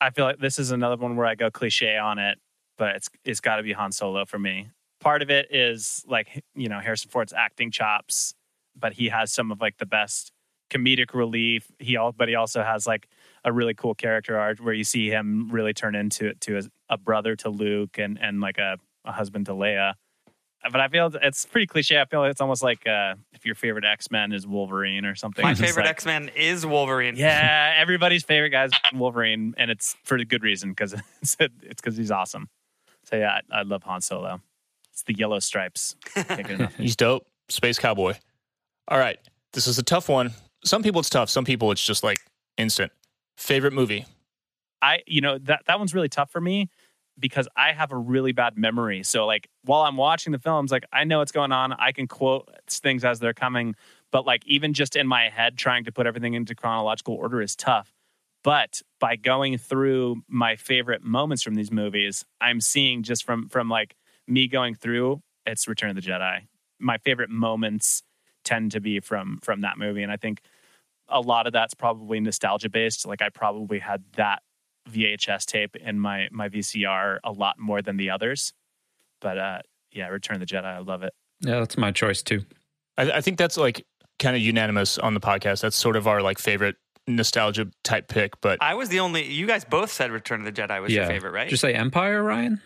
I 0.00 0.08
feel 0.08 0.24
like 0.24 0.38
this 0.38 0.58
is 0.58 0.70
another 0.70 0.96
one 0.96 1.14
where 1.14 1.26
I 1.26 1.34
go 1.34 1.50
cliche 1.50 1.98
on 1.98 2.18
it, 2.18 2.38
but 2.78 2.96
it's 2.96 3.10
it's 3.26 3.40
got 3.40 3.56
to 3.56 3.62
be 3.62 3.74
Han 3.74 3.92
Solo 3.92 4.24
for 4.24 4.38
me. 4.38 4.70
Part 5.00 5.20
of 5.20 5.30
it 5.30 5.54
is 5.54 6.02
like 6.08 6.42
you 6.54 6.70
know 6.70 6.80
Harrison 6.80 7.10
Ford's 7.10 7.34
acting 7.34 7.70
chops, 7.70 8.34
but 8.74 8.94
he 8.94 9.10
has 9.10 9.30
some 9.30 9.52
of 9.52 9.60
like 9.60 9.76
the 9.76 9.84
best 9.84 10.31
comedic 10.72 11.14
relief. 11.14 11.70
He 11.78 11.96
all, 11.96 12.12
but 12.12 12.28
he 12.28 12.34
also 12.34 12.62
has 12.62 12.86
like 12.86 13.08
a 13.44 13.52
really 13.52 13.74
cool 13.74 13.94
character 13.94 14.38
arc 14.38 14.58
where 14.58 14.74
you 14.74 14.84
see 14.84 15.08
him 15.10 15.48
really 15.50 15.72
turn 15.74 15.94
into 15.94 16.34
to 16.34 16.58
a, 16.58 16.62
a 16.90 16.98
brother 16.98 17.36
to 17.36 17.50
Luke 17.50 17.98
and 17.98 18.18
and 18.20 18.40
like 18.40 18.58
a, 18.58 18.78
a 19.04 19.12
husband 19.12 19.46
to 19.46 19.52
Leia. 19.52 19.94
But 20.70 20.80
I 20.80 20.86
feel 20.86 21.10
it's 21.20 21.44
pretty 21.44 21.66
cliche. 21.66 22.00
I 22.00 22.04
feel 22.04 22.22
it's 22.24 22.40
almost 22.40 22.62
like 22.62 22.86
uh, 22.86 23.16
if 23.32 23.44
your 23.44 23.56
favorite 23.56 23.84
X 23.84 24.12
Men 24.12 24.32
is 24.32 24.46
Wolverine 24.46 25.04
or 25.04 25.16
something. 25.16 25.42
My 25.42 25.54
favorite 25.54 25.82
like- 25.84 25.90
X 25.90 26.06
Men 26.06 26.30
is 26.36 26.64
Wolverine. 26.64 27.16
yeah, 27.16 27.74
everybody's 27.78 28.22
favorite 28.22 28.50
guy's 28.50 28.70
Wolverine, 28.94 29.54
and 29.58 29.72
it's 29.72 29.96
for 30.04 30.16
a 30.16 30.24
good 30.24 30.44
reason 30.44 30.70
because 30.70 30.92
it's 31.20 31.36
it's 31.40 31.80
because 31.82 31.96
he's 31.96 32.12
awesome. 32.12 32.48
So 33.04 33.16
yeah, 33.16 33.40
I, 33.50 33.58
I 33.58 33.62
love 33.62 33.82
Han 33.82 34.00
Solo. 34.02 34.40
It's 34.92 35.02
the 35.02 35.14
yellow 35.14 35.40
stripes. 35.40 35.96
Can't 36.14 36.28
get 36.28 36.50
enough. 36.60 36.76
He's 36.76 36.94
dope. 36.94 37.26
Space 37.48 37.78
cowboy. 37.80 38.14
All 38.86 38.98
right, 38.98 39.18
this 39.52 39.66
is 39.66 39.78
a 39.80 39.82
tough 39.82 40.08
one. 40.08 40.30
Some 40.64 40.82
people 40.82 41.00
it's 41.00 41.10
tough. 41.10 41.30
Some 41.30 41.44
people 41.44 41.70
it's 41.72 41.84
just 41.84 42.02
like 42.04 42.18
instant. 42.56 42.92
Favorite 43.36 43.72
movie. 43.72 44.06
I 44.80 45.02
you 45.06 45.20
know 45.20 45.38
that 45.38 45.62
that 45.66 45.78
one's 45.78 45.94
really 45.94 46.08
tough 46.08 46.30
for 46.30 46.40
me 46.40 46.68
because 47.18 47.46
I 47.56 47.72
have 47.72 47.92
a 47.92 47.96
really 47.96 48.32
bad 48.32 48.56
memory. 48.56 49.02
So 49.02 49.26
like 49.26 49.48
while 49.64 49.82
I'm 49.82 49.96
watching 49.96 50.32
the 50.32 50.38
films, 50.38 50.72
like 50.72 50.84
I 50.92 51.04
know 51.04 51.18
what's 51.18 51.32
going 51.32 51.52
on. 51.52 51.72
I 51.72 51.92
can 51.92 52.06
quote 52.06 52.48
things 52.68 53.04
as 53.04 53.20
they're 53.20 53.34
coming, 53.34 53.74
but 54.10 54.26
like 54.26 54.46
even 54.46 54.72
just 54.72 54.96
in 54.96 55.06
my 55.06 55.28
head, 55.28 55.56
trying 55.58 55.84
to 55.84 55.92
put 55.92 56.06
everything 56.06 56.34
into 56.34 56.54
chronological 56.54 57.14
order 57.14 57.42
is 57.42 57.54
tough. 57.54 57.92
But 58.44 58.82
by 58.98 59.16
going 59.16 59.58
through 59.58 60.22
my 60.28 60.56
favorite 60.56 61.02
moments 61.02 61.42
from 61.42 61.54
these 61.54 61.70
movies, 61.70 62.24
I'm 62.40 62.60
seeing 62.60 63.02
just 63.02 63.24
from 63.24 63.48
from 63.48 63.68
like 63.68 63.94
me 64.26 64.48
going 64.48 64.74
through, 64.74 65.22
it's 65.46 65.68
Return 65.68 65.90
of 65.90 65.96
the 65.96 66.02
Jedi. 66.02 66.46
My 66.80 66.98
favorite 66.98 67.30
moments 67.30 68.02
tend 68.44 68.72
to 68.72 68.80
be 68.80 69.00
from 69.00 69.38
from 69.42 69.60
that 69.60 69.78
movie, 69.78 70.02
and 70.02 70.10
I 70.10 70.16
think 70.16 70.40
a 71.08 71.20
lot 71.20 71.46
of 71.46 71.52
that's 71.52 71.74
probably 71.74 72.20
nostalgia 72.20 72.68
based. 72.68 73.06
Like 73.06 73.22
I 73.22 73.28
probably 73.28 73.78
had 73.78 74.02
that 74.16 74.42
VHS 74.90 75.46
tape 75.46 75.76
in 75.76 75.98
my 75.98 76.28
my 76.30 76.48
VCR 76.48 77.18
a 77.24 77.32
lot 77.32 77.58
more 77.58 77.82
than 77.82 77.96
the 77.96 78.10
others. 78.10 78.52
But 79.20 79.38
uh 79.38 79.58
yeah, 79.92 80.08
Return 80.08 80.36
of 80.36 80.40
the 80.40 80.46
Jedi, 80.46 80.64
I 80.64 80.78
love 80.78 81.02
it. 81.02 81.12
Yeah, 81.40 81.58
that's 81.58 81.76
my 81.76 81.92
choice 81.92 82.22
too. 82.22 82.44
I, 82.96 83.10
I 83.12 83.20
think 83.20 83.38
that's 83.38 83.56
like 83.56 83.84
kind 84.18 84.36
of 84.36 84.42
unanimous 84.42 84.98
on 84.98 85.14
the 85.14 85.20
podcast. 85.20 85.60
That's 85.60 85.76
sort 85.76 85.96
of 85.96 86.06
our 86.06 86.22
like 86.22 86.38
favorite 86.38 86.76
nostalgia 87.06 87.68
type 87.84 88.08
pick. 88.08 88.40
But 88.40 88.58
I 88.60 88.74
was 88.74 88.88
the 88.88 89.00
only. 89.00 89.24
You 89.24 89.46
guys 89.46 89.64
both 89.64 89.90
said 89.92 90.10
Return 90.10 90.40
of 90.40 90.46
the 90.46 90.52
Jedi 90.52 90.80
was 90.80 90.92
yeah. 90.92 91.00
your 91.00 91.08
favorite, 91.08 91.32
right? 91.32 91.44
Did 91.44 91.52
you 91.52 91.56
say 91.56 91.74
Empire, 91.74 92.22
Ryan? 92.22 92.60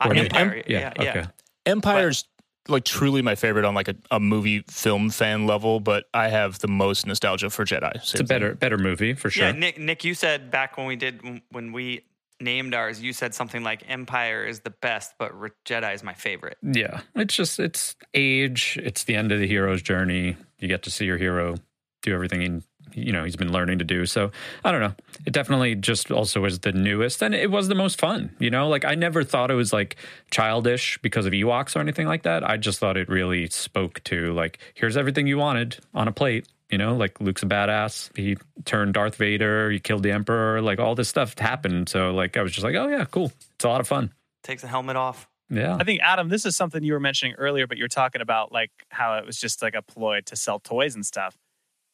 Uh, 0.00 0.08
or 0.08 0.14
Empire. 0.14 0.62
Yeah. 0.66 0.78
yeah, 0.78 1.02
yeah. 1.02 1.10
Okay. 1.10 1.26
Empire's 1.66 2.24
like 2.68 2.84
truly 2.84 3.22
my 3.22 3.34
favorite 3.34 3.64
on 3.64 3.74
like 3.74 3.88
a, 3.88 3.96
a 4.10 4.20
movie 4.20 4.64
film 4.68 5.10
fan 5.10 5.46
level. 5.46 5.80
But 5.80 6.04
I 6.14 6.28
have 6.28 6.58
the 6.58 6.68
most 6.68 7.06
nostalgia 7.06 7.50
for 7.50 7.64
Jedi. 7.64 7.94
It's 7.96 8.18
a 8.20 8.24
better 8.24 8.54
better 8.54 8.78
movie 8.78 9.14
for 9.14 9.30
sure. 9.30 9.46
Yeah, 9.46 9.52
Nick. 9.52 9.78
Nick, 9.78 10.04
you 10.04 10.14
said 10.14 10.50
back 10.50 10.76
when 10.76 10.86
we 10.86 10.96
did 10.96 11.42
when 11.50 11.72
we 11.72 12.04
named 12.40 12.74
ours, 12.74 13.00
you 13.02 13.12
said 13.12 13.34
something 13.34 13.62
like 13.62 13.82
Empire 13.88 14.44
is 14.44 14.60
the 14.60 14.70
best, 14.70 15.14
but 15.18 15.38
Re- 15.38 15.50
Jedi 15.64 15.94
is 15.94 16.02
my 16.02 16.14
favorite. 16.14 16.56
Yeah, 16.62 17.00
it's 17.14 17.34
just 17.34 17.58
it's 17.58 17.96
age. 18.14 18.78
It's 18.82 19.04
the 19.04 19.16
end 19.16 19.32
of 19.32 19.40
the 19.40 19.46
hero's 19.46 19.82
journey. 19.82 20.36
You 20.58 20.68
get 20.68 20.82
to 20.84 20.90
see 20.90 21.04
your 21.04 21.18
hero 21.18 21.56
do 22.02 22.14
everything 22.14 22.40
he 22.40 22.62
you 22.94 23.12
know 23.12 23.24
he's 23.24 23.36
been 23.36 23.52
learning 23.52 23.78
to 23.78 23.84
do. 23.84 24.06
So 24.06 24.30
I 24.64 24.72
don't 24.72 24.80
know. 24.80 24.94
It 25.26 25.32
definitely 25.32 25.74
just 25.74 26.10
also 26.10 26.40
was 26.40 26.60
the 26.60 26.72
newest, 26.72 27.22
and 27.22 27.34
it 27.34 27.50
was 27.50 27.68
the 27.68 27.74
most 27.74 27.98
fun. 27.98 28.34
You 28.38 28.50
know, 28.50 28.68
like 28.68 28.84
I 28.84 28.94
never 28.94 29.24
thought 29.24 29.50
it 29.50 29.54
was 29.54 29.72
like 29.72 29.96
childish 30.30 30.98
because 31.02 31.26
of 31.26 31.32
Ewoks 31.32 31.76
or 31.76 31.80
anything 31.80 32.06
like 32.06 32.22
that. 32.22 32.48
I 32.48 32.56
just 32.56 32.78
thought 32.78 32.96
it 32.96 33.08
really 33.08 33.48
spoke 33.48 34.02
to 34.04 34.32
like 34.34 34.58
here's 34.74 34.96
everything 34.96 35.26
you 35.26 35.38
wanted 35.38 35.78
on 35.94 36.08
a 36.08 36.12
plate. 36.12 36.46
You 36.70 36.76
know, 36.76 36.96
like 36.96 37.20
Luke's 37.20 37.42
a 37.42 37.46
badass. 37.46 38.14
He 38.16 38.36
turned 38.66 38.94
Darth 38.94 39.16
Vader. 39.16 39.70
He 39.70 39.80
killed 39.80 40.02
the 40.02 40.12
Emperor. 40.12 40.60
Like 40.60 40.78
all 40.78 40.94
this 40.94 41.08
stuff 41.08 41.38
happened. 41.38 41.88
So 41.88 42.12
like 42.12 42.36
I 42.36 42.42
was 42.42 42.52
just 42.52 42.64
like, 42.64 42.74
oh 42.74 42.88
yeah, 42.88 43.04
cool. 43.06 43.32
It's 43.54 43.64
a 43.64 43.68
lot 43.68 43.80
of 43.80 43.88
fun. 43.88 44.12
Takes 44.42 44.62
the 44.62 44.68
helmet 44.68 44.96
off. 44.96 45.28
Yeah. 45.50 45.76
I 45.78 45.84
think 45.84 46.00
Adam, 46.02 46.28
this 46.28 46.44
is 46.44 46.56
something 46.56 46.82
you 46.82 46.92
were 46.92 47.00
mentioning 47.00 47.34
earlier, 47.38 47.66
but 47.66 47.78
you're 47.78 47.88
talking 47.88 48.20
about 48.20 48.52
like 48.52 48.70
how 48.90 49.16
it 49.16 49.24
was 49.24 49.38
just 49.38 49.62
like 49.62 49.74
a 49.74 49.82
ploy 49.82 50.20
to 50.26 50.36
sell 50.36 50.60
toys 50.60 50.94
and 50.94 51.04
stuff. 51.04 51.36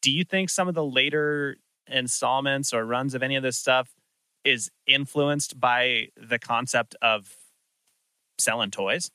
Do 0.05 0.13
you 0.13 0.23
think 0.23 0.51
some 0.51 0.69
of 0.69 0.75
the 0.75 0.85
later 0.85 1.57
installments 1.87 2.75
or 2.75 2.85
runs 2.85 3.15
of 3.15 3.23
any 3.23 3.37
of 3.37 3.43
this 3.43 3.57
stuff 3.57 3.89
is 4.45 4.71
influenced 4.87 5.59
by 5.59 6.09
the 6.17 6.39
concept 6.39 6.95
of 7.01 7.35
selling 8.39 8.71
toys? 8.71 9.11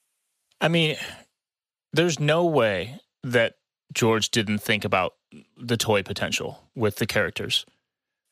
I 0.60 0.68
mean, 0.68 0.98
there's 1.94 2.20
no 2.20 2.44
way 2.44 3.00
that 3.24 3.58
George 3.94 4.32
didn't 4.32 4.58
think 4.58 4.84
about 4.84 5.14
the 5.56 5.78
toy 5.78 6.02
potential 6.02 6.64
with 6.76 6.96
the 6.96 7.06
characters. 7.06 7.68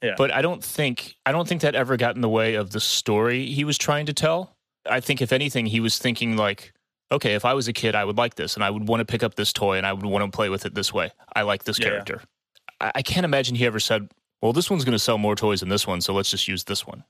Yeah. 0.01 0.15
But 0.17 0.31
I 0.31 0.41
don't 0.41 0.63
think 0.63 1.15
I 1.27 1.31
don't 1.31 1.47
think 1.47 1.61
that 1.61 1.75
ever 1.75 1.95
got 1.95 2.15
in 2.15 2.21
the 2.21 2.29
way 2.29 2.55
of 2.55 2.71
the 2.71 2.79
story 2.79 3.45
he 3.45 3.63
was 3.63 3.77
trying 3.77 4.07
to 4.07 4.13
tell. 4.13 4.55
I 4.89 4.99
think 4.99 5.21
if 5.21 5.31
anything, 5.31 5.67
he 5.67 5.79
was 5.79 5.99
thinking 5.99 6.37
like, 6.37 6.73
okay, 7.11 7.35
if 7.35 7.45
I 7.45 7.53
was 7.53 7.67
a 7.67 7.73
kid, 7.73 7.93
I 7.93 8.03
would 8.03 8.17
like 8.17 8.33
this, 8.33 8.55
and 8.55 8.63
I 8.63 8.71
would 8.71 8.87
want 8.87 9.01
to 9.01 9.05
pick 9.05 9.21
up 9.21 9.35
this 9.35 9.53
toy, 9.53 9.77
and 9.77 9.85
I 9.85 9.93
would 9.93 10.05
want 10.05 10.25
to 10.25 10.35
play 10.35 10.49
with 10.49 10.65
it 10.65 10.73
this 10.73 10.91
way. 10.91 11.11
I 11.35 11.43
like 11.43 11.63
this 11.65 11.77
Yeah. 11.77 11.89
character. 11.89 12.23
I, 12.79 12.91
I 12.95 13.01
can't 13.01 13.25
imagine 13.25 13.55
he 13.55 13.65
ever 13.65 13.79
said, 13.79 14.09
"Well, 14.41 14.53
this 14.53 14.69
one's 14.69 14.83
going 14.83 14.93
to 14.93 14.99
sell 14.99 15.17
more 15.17 15.35
toys 15.35 15.61
than 15.61 15.69
this 15.69 15.87
one, 15.87 16.01
so 16.01 16.13
let's 16.13 16.31
just 16.31 16.47
use 16.47 16.63
this 16.65 16.85
one." 16.85 17.03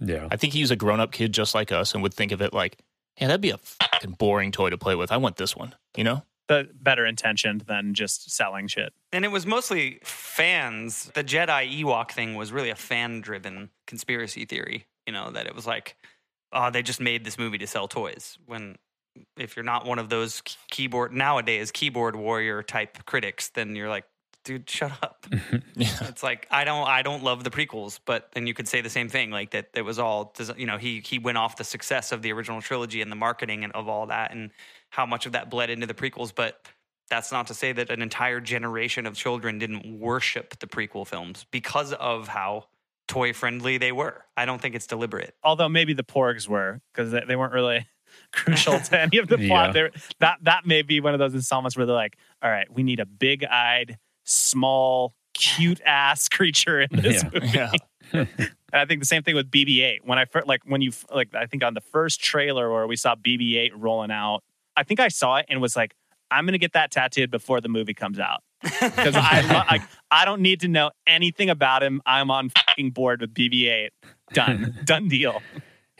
Yeah. 0.00 0.28
I 0.30 0.36
think 0.36 0.52
he's 0.52 0.70
a 0.70 0.76
grown 0.76 1.00
up 1.00 1.12
kid 1.12 1.32
just 1.32 1.54
like 1.54 1.72
us, 1.72 1.94
and 1.94 2.02
would 2.02 2.14
think 2.14 2.32
of 2.32 2.42
it 2.42 2.52
like, 2.52 2.78
"Yeah, 3.20 3.28
that'd 3.28 3.40
be 3.40 3.50
a 3.50 3.58
fucking 3.58 4.12
boring 4.12 4.52
toy 4.52 4.70
to 4.70 4.78
play 4.78 4.94
with. 4.94 5.12
I 5.12 5.16
want 5.16 5.36
this 5.36 5.56
one." 5.56 5.74
You 5.96 6.04
know? 6.04 6.22
The 6.46 6.68
better 6.74 7.06
intentioned 7.06 7.62
than 7.62 7.94
just 7.94 8.30
selling 8.30 8.66
shit. 8.68 8.92
And 9.12 9.24
it 9.24 9.28
was 9.28 9.46
mostly 9.46 10.00
fans. 10.04 11.10
The 11.14 11.24
Jedi 11.24 11.82
Ewok 11.82 12.10
thing 12.10 12.34
was 12.34 12.52
really 12.52 12.68
a 12.68 12.74
fan 12.74 13.22
driven 13.22 13.70
conspiracy 13.86 14.44
theory, 14.44 14.86
you 15.06 15.12
know, 15.14 15.30
that 15.30 15.46
it 15.46 15.54
was 15.54 15.66
like, 15.66 15.96
oh, 16.52 16.70
they 16.70 16.82
just 16.82 17.00
made 17.00 17.24
this 17.24 17.38
movie 17.38 17.56
to 17.58 17.66
sell 17.66 17.88
toys. 17.88 18.36
When 18.44 18.76
if 19.38 19.56
you're 19.56 19.64
not 19.64 19.86
one 19.86 19.98
of 19.98 20.08
those 20.08 20.42
keyboard 20.70 21.12
nowadays 21.12 21.70
keyboard 21.70 22.16
warrior 22.16 22.62
type 22.62 23.04
critics, 23.06 23.48
then 23.48 23.74
you're 23.74 23.88
like, 23.88 24.04
dude, 24.44 24.68
shut 24.68 24.92
up. 25.02 25.26
Yeah. 25.76 25.88
It's 26.02 26.22
like 26.22 26.46
I 26.50 26.64
don't 26.64 26.86
I 26.86 27.02
don't 27.02 27.24
love 27.24 27.42
the 27.42 27.50
prequels, 27.50 27.98
but 28.04 28.30
then 28.32 28.46
you 28.46 28.54
could 28.54 28.68
say 28.68 28.80
the 28.80 28.90
same 28.90 29.08
thing, 29.08 29.30
like 29.30 29.50
that 29.50 29.70
it 29.74 29.82
was 29.82 29.98
all 29.98 30.32
you 30.56 30.66
know 30.66 30.78
he 30.78 31.00
he 31.00 31.18
went 31.18 31.36
off 31.36 31.56
the 31.56 31.64
success 31.64 32.12
of 32.12 32.22
the 32.22 32.32
original 32.32 32.62
trilogy 32.62 33.02
and 33.02 33.10
the 33.10 33.16
marketing 33.16 33.64
and 33.64 33.72
of 33.72 33.88
all 33.88 34.06
that 34.06 34.30
and 34.32 34.50
how 34.90 35.04
much 35.04 35.26
of 35.26 35.32
that 35.32 35.50
bled 35.50 35.70
into 35.70 35.86
the 35.86 35.94
prequels, 35.94 36.32
but 36.32 36.64
that's 37.10 37.32
not 37.32 37.48
to 37.48 37.54
say 37.54 37.72
that 37.72 37.90
an 37.90 38.02
entire 38.02 38.40
generation 38.40 39.06
of 39.06 39.14
children 39.14 39.58
didn't 39.58 39.98
worship 39.98 40.58
the 40.60 40.66
prequel 40.66 41.06
films 41.06 41.44
because 41.50 41.92
of 41.94 42.28
how 42.28 42.66
toy 43.08 43.32
friendly 43.32 43.78
they 43.78 43.92
were. 43.92 44.24
I 44.36 44.46
don't 44.46 44.60
think 44.60 44.74
it's 44.74 44.86
deliberate. 44.86 45.34
Although 45.42 45.68
maybe 45.68 45.92
the 45.92 46.04
porgs 46.04 46.48
were 46.48 46.80
because 46.92 47.10
they, 47.10 47.22
they 47.26 47.36
weren't 47.36 47.52
really 47.52 47.86
crucial 48.32 48.78
to 48.78 49.00
any 49.00 49.18
of 49.18 49.28
the 49.28 49.38
plot. 49.48 49.74
They're, 49.74 49.90
that 50.20 50.38
that 50.42 50.66
may 50.66 50.82
be 50.82 51.00
one 51.00 51.12
of 51.12 51.18
those 51.18 51.34
installments 51.34 51.76
where 51.76 51.86
they're 51.86 51.94
like, 51.94 52.16
all 52.42 52.50
right, 52.50 52.72
we 52.72 52.82
need 52.82 53.00
a 53.00 53.06
big 53.06 53.44
eyed, 53.44 53.98
small, 54.24 55.14
cute 55.34 55.80
ass 55.84 56.28
creature 56.30 56.80
in 56.82 56.88
this 57.00 57.22
Yeah. 57.22 57.30
movie. 57.32 57.48
Yeah. 58.12 58.24
And 58.74 58.80
I 58.80 58.86
think 58.86 58.98
the 59.00 59.06
same 59.06 59.22
thing 59.22 59.36
with 59.36 59.52
BB-8. 59.52 59.98
When 60.02 60.18
I 60.18 60.24
first, 60.24 60.48
like 60.48 60.62
when 60.66 60.80
you 60.80 60.90
like, 61.14 61.32
I 61.32 61.46
think 61.46 61.62
on 61.62 61.74
the 61.74 61.80
first 61.80 62.20
trailer 62.20 62.72
where 62.72 62.88
we 62.88 62.96
saw 62.96 63.14
BB-8 63.14 63.70
rolling 63.76 64.10
out, 64.10 64.40
I 64.76 64.82
think 64.82 64.98
I 64.98 65.06
saw 65.08 65.36
it 65.36 65.46
and 65.48 65.60
was 65.60 65.76
like, 65.76 65.94
I'm 66.28 66.44
gonna 66.44 66.58
get 66.58 66.72
that 66.72 66.90
tattooed 66.90 67.30
before 67.30 67.60
the 67.60 67.68
movie 67.68 67.94
comes 67.94 68.18
out 68.18 68.42
because 68.62 69.14
I 69.14 69.42
lo- 69.42 69.62
like 69.70 69.82
I 70.10 70.24
don't 70.24 70.42
need 70.42 70.58
to 70.62 70.68
know 70.68 70.90
anything 71.06 71.50
about 71.50 71.84
him. 71.84 72.02
I'm 72.04 72.32
on 72.32 72.48
fucking 72.50 72.90
board 72.90 73.20
with 73.20 73.32
BB-8. 73.32 73.90
Done, 74.32 74.76
done 74.84 75.06
deal. 75.06 75.40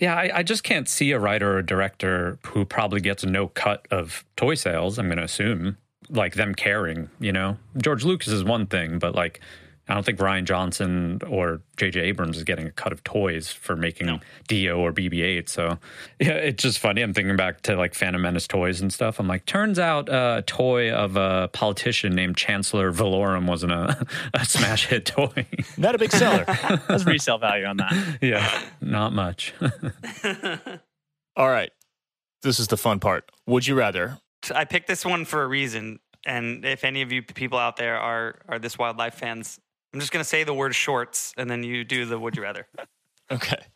Yeah, 0.00 0.16
I, 0.16 0.38
I 0.38 0.42
just 0.42 0.64
can't 0.64 0.88
see 0.88 1.12
a 1.12 1.18
writer 1.20 1.56
or 1.56 1.62
director 1.62 2.40
who 2.46 2.64
probably 2.64 3.00
gets 3.00 3.24
no 3.24 3.46
cut 3.46 3.86
of 3.92 4.24
toy 4.36 4.54
sales. 4.56 4.98
I'm 4.98 5.06
going 5.06 5.18
to 5.18 5.24
assume 5.24 5.76
like 6.14 6.34
them 6.34 6.54
caring. 6.54 7.10
You 7.20 7.32
know, 7.32 7.58
George 7.76 8.04
Lucas 8.04 8.28
is 8.28 8.44
one 8.44 8.66
thing, 8.66 8.98
but 8.98 9.14
like 9.14 9.40
I 9.86 9.92
don't 9.92 10.04
think 10.04 10.18
Rian 10.18 10.44
Johnson 10.44 11.20
or 11.28 11.60
J.J. 11.76 12.00
Abrams 12.00 12.38
is 12.38 12.44
getting 12.44 12.66
a 12.66 12.70
cut 12.70 12.90
of 12.90 13.04
toys 13.04 13.52
for 13.52 13.76
making 13.76 14.06
no. 14.06 14.20
D-O 14.48 14.78
or 14.78 14.92
BB-8. 14.92 15.46
So 15.48 15.78
yeah, 16.20 16.32
it's 16.32 16.62
just 16.62 16.78
funny. 16.78 17.02
I'm 17.02 17.12
thinking 17.12 17.36
back 17.36 17.60
to 17.62 17.76
like 17.76 17.94
Phantom 17.94 18.22
Menace 18.22 18.46
toys 18.46 18.80
and 18.80 18.90
stuff. 18.92 19.20
I'm 19.20 19.28
like, 19.28 19.44
turns 19.44 19.78
out 19.78 20.08
a 20.08 20.42
toy 20.46 20.90
of 20.90 21.16
a 21.16 21.50
politician 21.52 22.14
named 22.14 22.36
Chancellor 22.36 22.92
Valorum 22.92 23.46
wasn't 23.46 23.72
a, 23.72 24.06
a 24.34 24.44
smash 24.44 24.86
hit 24.86 25.04
toy. 25.04 25.46
Not 25.76 25.94
a 25.94 25.98
big 25.98 26.12
seller. 26.12 26.46
There's 26.88 27.04
resale 27.04 27.38
value 27.38 27.66
on 27.66 27.76
that. 27.76 28.18
Yeah, 28.22 28.62
not 28.80 29.12
much. 29.12 29.52
All 31.36 31.48
right. 31.48 31.70
This 32.42 32.58
is 32.58 32.68
the 32.68 32.76
fun 32.76 33.00
part. 33.00 33.30
Would 33.46 33.66
you 33.66 33.74
rather? 33.74 34.18
I 34.54 34.64
picked 34.64 34.86
this 34.86 35.04
one 35.04 35.24
for 35.24 35.42
a 35.42 35.46
reason. 35.46 35.98
And 36.26 36.64
if 36.64 36.84
any 36.84 37.02
of 37.02 37.12
you 37.12 37.22
people 37.22 37.58
out 37.58 37.76
there 37.76 37.98
are 37.98 38.36
are 38.48 38.58
This 38.58 38.78
Wild 38.78 38.96
Life 38.96 39.14
fans, 39.14 39.60
I'm 39.92 40.00
just 40.00 40.12
gonna 40.12 40.24
say 40.24 40.44
the 40.44 40.54
word 40.54 40.74
shorts, 40.74 41.32
and 41.36 41.50
then 41.50 41.62
you 41.62 41.84
do 41.84 42.04
the 42.06 42.18
would 42.18 42.36
you 42.36 42.42
rather. 42.42 42.66
okay. 43.30 43.66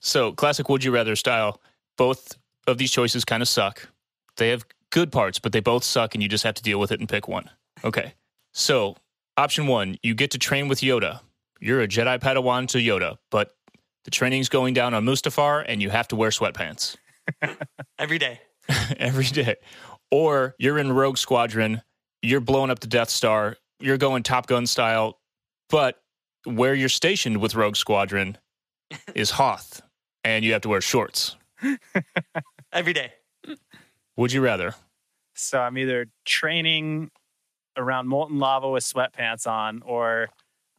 So 0.00 0.32
classic 0.32 0.68
would 0.68 0.84
you 0.84 0.92
rather 0.92 1.16
style. 1.16 1.60
Both 1.96 2.36
of 2.66 2.78
these 2.78 2.90
choices 2.90 3.24
kind 3.24 3.42
of 3.42 3.48
suck. 3.48 3.88
They 4.36 4.48
have 4.48 4.64
good 4.90 5.12
parts, 5.12 5.38
but 5.38 5.52
they 5.52 5.60
both 5.60 5.84
suck, 5.84 6.14
and 6.14 6.22
you 6.22 6.28
just 6.28 6.44
have 6.44 6.54
to 6.54 6.62
deal 6.62 6.78
with 6.78 6.92
it 6.92 7.00
and 7.00 7.08
pick 7.08 7.28
one. 7.28 7.50
Okay. 7.84 8.14
So 8.52 8.96
option 9.36 9.66
one, 9.66 9.96
you 10.02 10.14
get 10.14 10.30
to 10.32 10.38
train 10.38 10.68
with 10.68 10.80
Yoda. 10.80 11.20
You're 11.60 11.82
a 11.82 11.88
Jedi 11.88 12.20
Padawan 12.20 12.68
to 12.68 12.78
Yoda, 12.78 13.16
but 13.30 13.56
the 14.04 14.10
training's 14.10 14.48
going 14.48 14.74
down 14.74 14.94
on 14.94 15.04
Mustafar, 15.04 15.64
and 15.66 15.82
you 15.82 15.90
have 15.90 16.08
to 16.08 16.16
wear 16.16 16.30
sweatpants 16.30 16.96
every 17.98 18.18
day. 18.18 18.40
every 18.98 19.24
day. 19.24 19.56
Or 20.10 20.54
you're 20.58 20.78
in 20.78 20.92
Rogue 20.92 21.18
Squadron, 21.18 21.82
you're 22.24 22.40
blowing 22.40 22.70
up 22.70 22.80
the 22.80 22.86
Death 22.86 23.10
Star, 23.10 23.56
you're 23.80 23.98
going 23.98 24.22
Top 24.22 24.46
Gun 24.46 24.66
style, 24.66 25.18
but 25.68 26.00
where 26.44 26.74
you're 26.74 26.88
stationed 26.88 27.38
with 27.38 27.54
Rogue 27.54 27.76
Squadron 27.76 28.38
is 29.14 29.30
Hoth, 29.30 29.82
and 30.24 30.44
you 30.44 30.52
have 30.52 30.62
to 30.62 30.68
wear 30.68 30.80
shorts 30.80 31.36
every 32.72 32.92
day. 32.92 33.12
Would 34.16 34.32
you 34.32 34.40
rather? 34.40 34.74
So 35.34 35.60
I'm 35.60 35.76
either 35.76 36.06
training 36.24 37.10
around 37.76 38.08
molten 38.08 38.38
lava 38.38 38.70
with 38.70 38.84
sweatpants 38.84 39.46
on, 39.46 39.82
or 39.84 40.28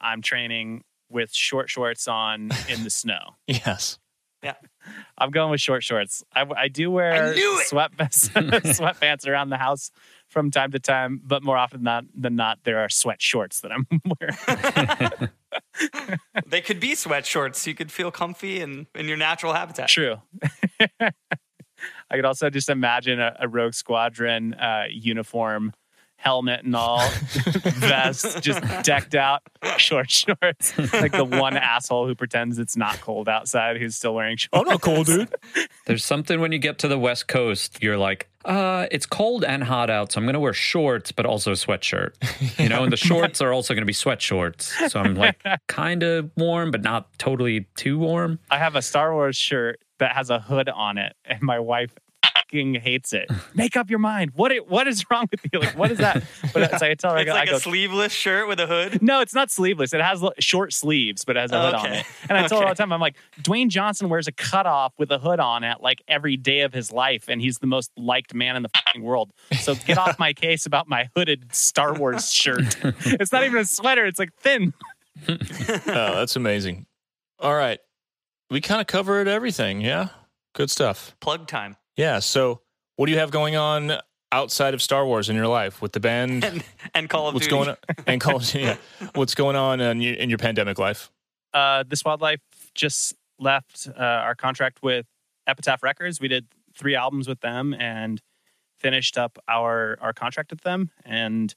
I'm 0.01 0.21
training 0.21 0.83
with 1.09 1.33
short 1.33 1.69
shorts 1.69 2.07
on 2.07 2.49
in 2.69 2.83
the 2.83 2.89
snow. 2.89 3.35
yes. 3.47 3.99
Yeah. 4.41 4.53
I'm 5.17 5.31
going 5.31 5.49
with 5.49 5.59
short 5.59 5.83
shorts. 5.83 6.23
I, 6.33 6.45
I 6.55 6.67
do 6.67 6.91
wear 6.91 7.33
sweatpants, 7.33 8.29
sweatpants 8.29 9.27
around 9.27 9.49
the 9.49 9.57
house 9.57 9.89
from 10.35 10.51
time 10.51 10.71
to 10.71 10.79
time, 10.79 11.21
but 11.23 11.43
more 11.43 11.55
often 11.55 11.85
than, 11.85 12.09
than 12.13 12.35
not, 12.35 12.59
there 12.65 12.79
are 12.79 12.89
sweat 12.89 13.21
shorts 13.21 13.61
that 13.61 13.71
I'm 13.71 13.87
wearing. 14.19 15.29
they 16.45 16.59
could 16.59 16.81
be 16.81 16.93
sweat 16.93 17.25
shorts. 17.25 17.65
You 17.65 17.73
could 17.73 17.89
feel 17.89 18.11
comfy 18.11 18.59
in, 18.59 18.85
in 18.93 19.07
your 19.07 19.15
natural 19.15 19.53
habitat. 19.53 19.87
True. 19.87 20.17
I 20.99 22.15
could 22.15 22.25
also 22.25 22.49
just 22.49 22.67
imagine 22.67 23.21
a, 23.21 23.37
a 23.39 23.47
Rogue 23.47 23.75
Squadron 23.75 24.55
uh, 24.55 24.87
uniform 24.91 25.71
helmet 26.25 26.65
and 26.65 26.75
all, 26.75 27.07
vest, 27.77 28.41
just 28.41 28.61
decked 28.83 29.13
out, 29.13 29.43
short 29.77 30.09
shorts. 30.09 30.77
like 30.93 31.11
the 31.11 31.23
one 31.23 31.55
asshole 31.55 32.07
who 32.07 32.15
pretends 32.15 32.57
it's 32.57 32.75
not 32.75 32.99
cold 32.99 33.29
outside 33.29 33.77
who's 33.77 33.95
still 33.95 34.15
wearing 34.15 34.35
shorts. 34.35 34.49
I'm 34.53 34.65
not 34.65 34.81
cold, 34.81 35.05
dude. 35.05 35.33
There's 35.85 36.03
something 36.03 36.41
when 36.41 36.51
you 36.51 36.57
get 36.57 36.79
to 36.79 36.87
the 36.87 36.97
West 36.97 37.27
Coast, 37.27 37.77
you're 37.81 37.97
like, 37.97 38.27
uh, 38.43 38.87
it's 38.91 39.05
cold 39.05 39.43
and 39.43 39.63
hot 39.63 39.89
out, 39.91 40.11
so 40.11 40.19
I'm 40.19 40.25
going 40.25 40.33
to 40.33 40.39
wear 40.39 40.53
shorts, 40.53 41.11
but 41.11 41.25
also 41.25 41.51
a 41.51 41.55
sweatshirt. 41.55 42.13
You 42.59 42.69
know, 42.69 42.83
and 42.83 42.91
the 42.91 42.97
shorts 42.97 43.41
are 43.41 43.51
also 43.51 43.73
going 43.73 43.81
to 43.81 43.87
be 43.87 43.93
sweat 43.93 44.21
shorts. 44.21 44.73
So 44.91 44.99
I'm 44.99 45.15
like 45.15 45.43
kind 45.67 46.03
of 46.03 46.31
warm, 46.37 46.71
but 46.71 46.81
not 46.81 47.07
totally 47.19 47.67
too 47.75 47.99
warm. 47.99 48.39
I 48.49 48.57
have 48.59 48.75
a 48.75 48.81
Star 48.81 49.13
Wars 49.13 49.35
shirt 49.35 49.79
that 49.99 50.13
has 50.13 50.29
a 50.29 50.39
hood 50.39 50.69
on 50.69 50.97
it, 50.97 51.15
and 51.25 51.41
my 51.41 51.59
wife 51.59 51.91
fucking 52.35 52.75
hates 52.75 53.13
it. 53.13 53.29
Make 53.53 53.75
up 53.77 53.89
your 53.89 53.99
mind. 53.99 54.31
What 54.35 54.51
it, 54.51 54.69
what 54.69 54.87
is 54.87 55.05
wrong 55.09 55.27
with 55.31 55.41
you? 55.51 55.59
Like, 55.59 55.77
what 55.77 55.91
is 55.91 55.97
that? 55.99 56.23
But 56.53 56.63
it's 56.73 56.73
like 56.73 56.83
I 56.83 56.93
tell 56.95 57.13
her, 57.13 57.19
it's 57.19 57.29
I 57.29 57.33
like 57.33 57.49
go, 57.49 57.55
a 57.55 57.59
sleeveless 57.59 58.11
shirt 58.11 58.47
with 58.47 58.59
a 58.59 58.67
hood. 58.67 59.01
No, 59.05 59.21
it's 59.21 59.35
not 59.35 59.51
sleeveless. 59.51 59.93
It 59.93 60.01
has 60.01 60.23
short 60.39 60.73
sleeves, 60.73 61.25
but 61.25 61.37
it 61.37 61.41
has 61.41 61.51
a 61.51 61.61
hood 61.61 61.75
okay. 61.75 61.87
on 61.87 61.93
it. 61.93 62.05
And 62.27 62.37
I 62.37 62.47
tell 62.47 62.59
her 62.59 62.65
all 62.65 62.71
the 62.71 62.75
time, 62.75 62.91
I'm 62.91 62.99
like, 62.99 63.15
Dwayne 63.41 63.67
Johnson 63.67 64.09
wears 64.09 64.27
a 64.27 64.31
cutoff 64.31 64.93
with 64.97 65.11
a 65.11 65.19
hood 65.19 65.39
on 65.39 65.63
it 65.63 65.77
like 65.79 66.01
every 66.07 66.35
day 66.37 66.61
of 66.61 66.73
his 66.73 66.91
life, 66.91 67.25
and 67.27 67.39
he's 67.39 67.59
the 67.59 67.67
most 67.67 67.91
liked 67.97 68.33
man 68.33 68.55
in 68.55 68.63
the 68.63 68.69
fucking 68.69 69.03
world. 69.03 69.31
So 69.59 69.75
get 69.75 69.99
off 69.99 70.17
my 70.17 70.33
case 70.33 70.65
about 70.65 70.89
my 70.89 71.09
hooded 71.15 71.53
Star 71.53 71.93
Wars 71.93 72.33
shirt. 72.33 72.77
it's 72.83 73.31
not 73.31 73.43
even 73.43 73.59
a 73.59 73.65
sweater. 73.65 74.05
It's 74.05 74.17
like 74.17 74.33
thin. 74.33 74.73
oh, 75.29 75.35
that's 75.85 76.35
amazing. 76.35 76.87
All 77.39 77.53
right. 77.53 77.79
We 78.49 78.59
kind 78.59 78.81
of 78.81 78.87
covered 78.87 79.27
everything. 79.27 79.81
Yeah. 79.81 80.09
Good 80.53 80.71
stuff. 80.71 81.15
Plug 81.19 81.47
time. 81.47 81.75
Yeah. 81.95 82.19
So, 82.19 82.61
what 82.95 83.07
do 83.07 83.11
you 83.11 83.19
have 83.19 83.31
going 83.31 83.55
on 83.55 83.93
outside 84.31 84.73
of 84.73 84.81
Star 84.81 85.05
Wars 85.05 85.29
in 85.29 85.35
your 85.35 85.47
life 85.47 85.81
with 85.81 85.93
the 85.93 85.99
band 85.99 86.43
and, 86.43 86.63
and 86.93 87.09
Call 87.09 87.27
of 87.27 87.33
what's 87.33 87.47
Duty? 87.47 87.55
Going 87.55 87.69
on, 87.69 87.77
and 88.07 88.21
Call 88.21 88.37
of 88.37 88.43
Duty. 88.45 88.65
Yeah. 88.65 88.77
What's 89.15 89.35
going 89.35 89.55
on 89.55 89.79
in 89.79 90.01
your, 90.01 90.13
in 90.15 90.29
your 90.29 90.37
pandemic 90.37 90.77
life? 90.77 91.09
Uh, 91.53 91.83
This 91.87 92.03
Wild 92.03 92.21
Life 92.21 92.41
just 92.73 93.15
left 93.39 93.87
uh, 93.97 94.01
our 94.01 94.35
contract 94.35 94.81
with 94.81 95.05
Epitaph 95.47 95.83
Records. 95.83 96.19
We 96.19 96.27
did 96.27 96.47
three 96.77 96.95
albums 96.95 97.27
with 97.27 97.39
them 97.41 97.73
and 97.73 98.21
finished 98.79 99.17
up 99.17 99.37
our 99.47 99.97
our 100.01 100.13
contract 100.13 100.51
with 100.51 100.61
them. 100.61 100.91
And 101.05 101.53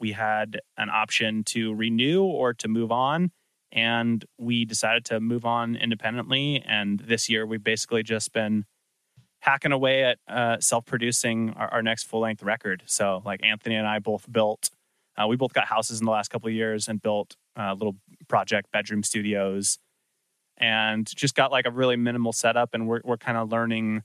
we 0.00 0.12
had 0.12 0.60
an 0.76 0.90
option 0.90 1.44
to 1.44 1.74
renew 1.74 2.22
or 2.22 2.54
to 2.54 2.68
move 2.68 2.92
on. 2.92 3.30
And 3.72 4.24
we 4.38 4.64
decided 4.64 5.04
to 5.06 5.20
move 5.20 5.44
on 5.44 5.76
independently. 5.76 6.62
And 6.66 7.00
this 7.00 7.28
year, 7.28 7.44
we've 7.44 7.64
basically 7.64 8.02
just 8.02 8.32
been 8.32 8.64
hacking 9.40 9.72
away 9.72 10.04
at 10.04 10.18
uh, 10.28 10.58
self-producing 10.60 11.50
our, 11.50 11.68
our 11.74 11.82
next 11.82 12.04
full-length 12.04 12.42
record. 12.42 12.82
So, 12.86 13.22
like 13.24 13.40
Anthony 13.44 13.76
and 13.76 13.86
I 13.86 13.98
both 13.98 14.30
built, 14.30 14.70
uh, 15.16 15.26
we 15.26 15.36
both 15.36 15.52
got 15.52 15.66
houses 15.66 16.00
in 16.00 16.04
the 16.04 16.12
last 16.12 16.28
couple 16.28 16.48
of 16.48 16.54
years 16.54 16.88
and 16.88 17.00
built 17.00 17.36
uh, 17.58 17.72
little 17.74 17.96
project 18.28 18.70
bedroom 18.72 19.02
studios, 19.02 19.78
and 20.58 21.06
just 21.14 21.34
got 21.34 21.50
like 21.50 21.66
a 21.66 21.70
really 21.70 21.96
minimal 21.96 22.32
setup. 22.32 22.70
And 22.74 22.86
we're 22.88 23.00
we're 23.04 23.16
kind 23.16 23.38
of 23.38 23.50
learning 23.50 24.02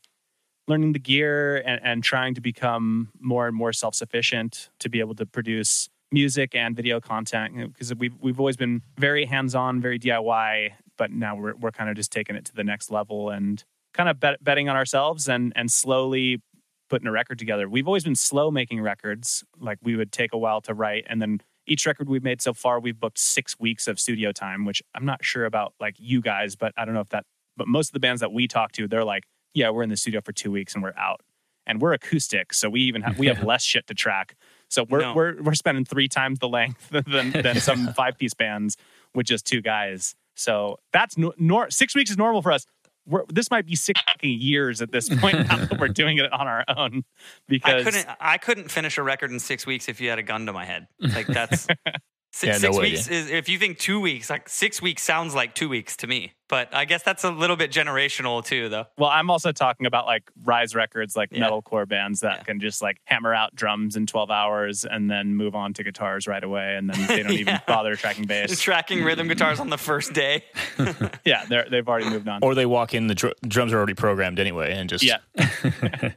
learning 0.67 0.93
the 0.93 0.99
gear 0.99 1.57
and, 1.57 1.81
and 1.83 2.03
trying 2.03 2.35
to 2.35 2.41
become 2.41 3.09
more 3.19 3.47
and 3.47 3.55
more 3.55 3.73
self-sufficient 3.73 4.69
to 4.79 4.89
be 4.89 4.99
able 4.99 5.15
to 5.15 5.25
produce 5.25 5.89
music 6.11 6.53
and 6.55 6.75
video 6.75 6.99
content 6.99 7.55
because 7.73 7.93
we've 7.95 8.15
we've 8.19 8.39
always 8.39 8.57
been 8.57 8.81
very 8.97 9.25
hands-on, 9.25 9.81
very 9.81 9.97
DIY, 9.97 10.71
but 10.97 11.11
now 11.11 11.35
we're 11.35 11.55
we're 11.55 11.71
kind 11.71 11.89
of 11.89 11.95
just 11.95 12.11
taking 12.11 12.35
it 12.35 12.45
to 12.45 12.53
the 12.53 12.63
next 12.63 12.91
level 12.91 13.29
and 13.29 13.63
kind 13.93 14.09
of 14.09 14.19
bet, 14.19 14.43
betting 14.43 14.69
on 14.69 14.75
ourselves 14.75 15.27
and 15.27 15.53
and 15.55 15.71
slowly 15.71 16.41
putting 16.89 17.07
a 17.07 17.11
record 17.11 17.39
together. 17.39 17.69
We've 17.69 17.87
always 17.87 18.03
been 18.03 18.15
slow 18.15 18.51
making 18.51 18.81
records. 18.81 19.43
Like 19.59 19.79
we 19.81 19.95
would 19.95 20.11
take 20.11 20.33
a 20.33 20.37
while 20.37 20.61
to 20.61 20.73
write, 20.73 21.05
and 21.09 21.21
then 21.21 21.41
each 21.65 21.85
record 21.85 22.09
we've 22.09 22.23
made 22.23 22.41
so 22.41 22.53
far, 22.53 22.79
we've 22.79 22.99
booked 22.99 23.17
six 23.17 23.57
weeks 23.59 23.87
of 23.87 23.99
studio 23.99 24.31
time. 24.31 24.65
Which 24.65 24.81
I'm 24.93 25.05
not 25.05 25.23
sure 25.23 25.45
about 25.45 25.73
like 25.79 25.95
you 25.97 26.21
guys, 26.21 26.55
but 26.55 26.73
I 26.77 26.85
don't 26.85 26.93
know 26.93 27.01
if 27.01 27.09
that. 27.09 27.25
But 27.57 27.67
most 27.67 27.89
of 27.89 27.93
the 27.93 27.99
bands 27.99 28.21
that 28.21 28.31
we 28.31 28.47
talk 28.47 28.71
to, 28.73 28.87
they're 28.87 29.03
like, 29.03 29.23
yeah, 29.53 29.69
we're 29.69 29.83
in 29.83 29.89
the 29.89 29.97
studio 29.97 30.21
for 30.21 30.31
two 30.31 30.51
weeks 30.51 30.73
and 30.73 30.83
we're 30.83 30.95
out. 30.97 31.21
And 31.67 31.79
we're 31.79 31.93
acoustic, 31.93 32.53
so 32.53 32.69
we 32.69 32.81
even 32.81 33.03
have 33.03 33.19
we 33.19 33.27
have 33.27 33.43
less 33.45 33.63
shit 33.63 33.87
to 33.87 33.93
track. 33.93 34.35
So 34.69 34.83
we're 34.83 35.01
no. 35.01 35.13
we're 35.13 35.41
we're 35.41 35.53
spending 35.53 35.85
three 35.85 36.07
times 36.07 36.39
the 36.39 36.49
length 36.49 36.89
than 37.07 37.31
than 37.31 37.59
some 37.59 37.93
five 37.93 38.17
piece 38.17 38.33
bands 38.33 38.77
with 39.13 39.27
just 39.27 39.45
two 39.45 39.61
guys. 39.61 40.15
So 40.35 40.79
that's 40.91 41.17
no, 41.17 41.33
nor, 41.37 41.69
six 41.69 41.95
weeks 41.95 42.09
is 42.09 42.17
normal 42.17 42.41
for 42.41 42.51
us 42.51 42.65
we're, 43.05 43.23
this 43.29 43.49
might 43.49 43.65
be 43.65 43.75
six 43.75 43.99
years 44.21 44.81
at 44.81 44.91
this 44.91 45.09
point 45.09 45.47
now 45.47 45.57
that 45.65 45.79
we're 45.79 45.87
doing 45.87 46.17
it 46.17 46.31
on 46.31 46.47
our 46.47 46.63
own 46.75 47.03
because 47.47 47.81
I 47.81 47.83
couldn't 47.83 48.07
I 48.19 48.37
couldn't 48.37 48.71
finish 48.71 48.97
a 48.97 49.03
record 49.03 49.31
in 49.31 49.39
six 49.39 49.65
weeks 49.65 49.89
if 49.89 49.99
you 49.99 50.09
had 50.09 50.19
a 50.19 50.23
gun 50.23 50.45
to 50.45 50.53
my 50.53 50.65
head. 50.65 50.87
Like 50.99 51.27
that's 51.27 51.67
Six, 52.33 52.63
yeah, 52.63 52.69
no 52.69 52.77
weeks 52.77 53.09
is 53.09 53.29
if 53.29 53.49
you 53.49 53.59
think 53.59 53.77
two 53.77 53.99
weeks, 53.99 54.29
like 54.29 54.47
six 54.47 54.81
weeks 54.81 55.03
sounds 55.03 55.35
like 55.35 55.53
two 55.53 55.67
weeks 55.67 55.97
to 55.97 56.07
me. 56.07 56.31
But 56.47 56.73
I 56.73 56.83
guess 56.83 57.03
that's 57.03 57.23
a 57.23 57.31
little 57.31 57.55
bit 57.55 57.71
generational 57.71 58.43
too, 58.43 58.69
though. 58.69 58.85
Well, 58.97 59.09
I'm 59.09 59.29
also 59.29 59.51
talking 59.51 59.85
about 59.85 60.05
like 60.05 60.29
Rise 60.43 60.73
Records, 60.75 61.15
like 61.15 61.29
yeah. 61.31 61.47
metalcore 61.47 61.87
bands 61.87 62.21
that 62.21 62.39
yeah. 62.39 62.43
can 62.43 62.59
just 62.59 62.81
like 62.81 63.01
hammer 63.05 63.33
out 63.33 63.55
drums 63.55 63.95
in 63.95 64.05
12 64.05 64.31
hours 64.31 64.85
and 64.85 65.09
then 65.09 65.35
move 65.35 65.55
on 65.55 65.73
to 65.73 65.83
guitars 65.83 66.25
right 66.25 66.43
away, 66.43 66.75
and 66.75 66.89
then 66.89 67.07
they 67.07 67.23
don't 67.23 67.31
even 67.39 67.59
bother 67.67 67.95
tracking 67.95 68.25
bass, 68.25 68.59
tracking 68.59 69.03
rhythm 69.03 69.27
guitars 69.27 69.59
on 69.59 69.69
the 69.69 69.77
first 69.77 70.13
day. 70.13 70.43
yeah, 71.25 71.43
they 71.45 71.65
they've 71.69 71.87
already 71.87 72.09
moved 72.09 72.29
on. 72.29 72.39
Or 72.43 72.55
they 72.55 72.65
walk 72.65 72.93
in, 72.93 73.07
the 73.07 73.15
dr- 73.15 73.35
drums 73.45 73.73
are 73.73 73.77
already 73.77 73.93
programmed 73.93 74.39
anyway, 74.39 74.73
and 74.73 74.89
just 74.89 75.03
yeah, 75.03 75.17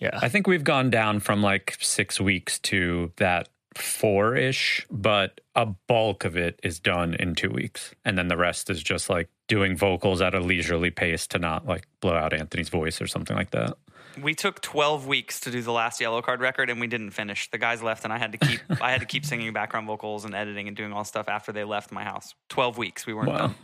yeah. 0.01 0.19
I 0.21 0.29
think 0.29 0.47
we've 0.47 0.65
gone 0.65 0.91
down 0.91 1.19
from 1.21 1.43
like 1.43 1.77
six 1.81 2.21
weeks 2.21 2.61
to 2.61 3.13
that 3.17 3.49
four 3.79 4.37
ish, 4.37 4.87
but 4.91 5.41
a 5.55 5.67
bulk 5.67 6.25
of 6.25 6.37
it 6.37 6.61
is 6.63 6.79
done 6.81 7.15
in 7.15 7.35
two 7.35 7.51
weeks. 7.51 7.95
And 8.05 8.17
then 8.19 8.29
the 8.29 8.37
rest 8.37 8.71
is 8.71 8.83
just 8.83 9.09
like 9.11 9.29
doing 9.49 9.77
vocals 9.77 10.21
at 10.23 10.35
a 10.35 10.41
leisurely 10.41 10.91
pace 10.91 11.27
to 11.29 11.39
not 11.39 11.67
like 11.67 11.87
blow 12.01 12.15
out 12.15 12.33
Anthony's 12.33 12.69
voice 12.69 13.01
or 13.01 13.07
something 13.07 13.37
like 13.37 13.51
that. 13.51 13.75
We 14.23 14.35
took 14.35 14.61
12 14.63 15.07
weeks 15.09 15.41
to 15.41 15.51
do 15.51 15.61
the 15.61 15.73
last 15.73 16.01
Yellowcard 16.01 16.39
record, 16.39 16.71
and 16.71 16.81
we 16.81 16.87
didn't 16.87 17.11
finish. 17.11 17.51
The 17.51 17.59
guys 17.59 17.83
left, 17.83 18.05
and 18.05 18.13
I 18.13 18.19
had 18.19 18.31
to 18.33 18.39
keep 18.39 18.61
I 18.81 18.93
had 18.93 19.01
to 19.01 19.07
keep 19.07 19.25
singing 19.27 19.53
background 19.53 19.87
vocals 19.89 20.25
and 20.25 20.35
editing 20.35 20.69
and 20.69 20.77
doing 20.77 20.93
all 20.93 21.03
stuff 21.05 21.29
after 21.29 21.51
they 21.53 21.65
left 21.65 21.91
my 21.91 22.05
house. 22.05 22.35
12 22.51 22.79
weeks, 22.79 23.07
we 23.07 23.13
weren't 23.15 23.31
Wow. 23.31 23.39
done. 23.39 23.55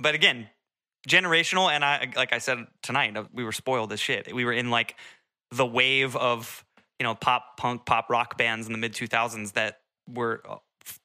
But 0.00 0.14
again, 0.14 0.48
generational, 1.06 1.70
and 1.70 1.84
I 1.84 2.10
like 2.16 2.32
I 2.32 2.38
said 2.38 2.66
tonight, 2.82 3.16
uh, 3.16 3.24
we 3.32 3.44
were 3.44 3.52
spoiled 3.52 3.92
as 3.92 4.00
shit. 4.00 4.32
We 4.34 4.44
were 4.44 4.52
in 4.52 4.70
like 4.70 4.96
the 5.50 5.66
wave 5.66 6.16
of 6.16 6.64
you 6.98 7.04
know 7.04 7.14
pop 7.14 7.56
punk 7.56 7.84
pop 7.86 8.10
rock 8.10 8.36
bands 8.36 8.66
in 8.66 8.72
the 8.72 8.78
mid 8.78 8.92
2000s 8.92 9.52
that 9.52 9.80
were 10.08 10.42
uh, 10.48 10.56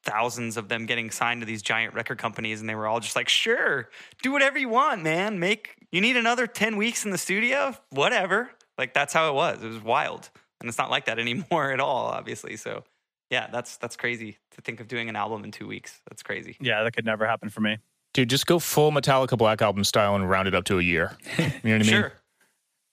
thousands 0.03 0.57
of 0.57 0.69
them 0.69 0.85
getting 0.85 1.11
signed 1.11 1.41
to 1.41 1.45
these 1.45 1.61
giant 1.61 1.93
record 1.93 2.17
companies 2.17 2.61
and 2.61 2.69
they 2.69 2.75
were 2.75 2.87
all 2.87 2.99
just 2.99 3.15
like 3.15 3.29
sure 3.29 3.89
do 4.21 4.31
whatever 4.31 4.57
you 4.57 4.69
want 4.69 5.03
man. 5.03 5.39
Make 5.39 5.75
you 5.91 6.01
need 6.01 6.17
another 6.17 6.47
10 6.47 6.77
weeks 6.77 7.05
in 7.05 7.11
the 7.11 7.17
studio? 7.17 7.75
Whatever. 7.89 8.51
Like 8.77 8.93
that's 8.93 9.13
how 9.13 9.29
it 9.29 9.33
was. 9.33 9.61
It 9.61 9.67
was 9.67 9.83
wild. 9.83 10.29
And 10.61 10.69
it's 10.69 10.77
not 10.77 10.89
like 10.89 11.05
that 11.05 11.19
anymore 11.19 11.71
at 11.71 11.79
all 11.79 12.05
obviously. 12.07 12.55
So 12.55 12.83
yeah 13.29 13.47
that's 13.51 13.77
that's 13.77 13.95
crazy 13.95 14.37
to 14.51 14.61
think 14.61 14.79
of 14.79 14.87
doing 14.87 15.09
an 15.09 15.15
album 15.15 15.43
in 15.43 15.51
two 15.51 15.67
weeks. 15.67 16.01
That's 16.09 16.23
crazy. 16.23 16.57
Yeah, 16.59 16.83
that 16.83 16.95
could 16.95 17.05
never 17.05 17.25
happen 17.25 17.49
for 17.49 17.61
me. 17.61 17.77
Dude, 18.13 18.29
just 18.29 18.45
go 18.45 18.59
full 18.59 18.91
Metallica 18.91 19.35
Black 19.35 19.59
Album 19.63 19.83
style 19.83 20.15
and 20.15 20.29
round 20.29 20.47
it 20.47 20.53
up 20.53 20.65
to 20.65 20.77
a 20.77 20.83
year. 20.83 21.17
You 21.39 21.45
know 21.45 21.51
what 21.63 21.65
I 21.65 21.77
mean? 21.77 21.83
sure 21.83 22.13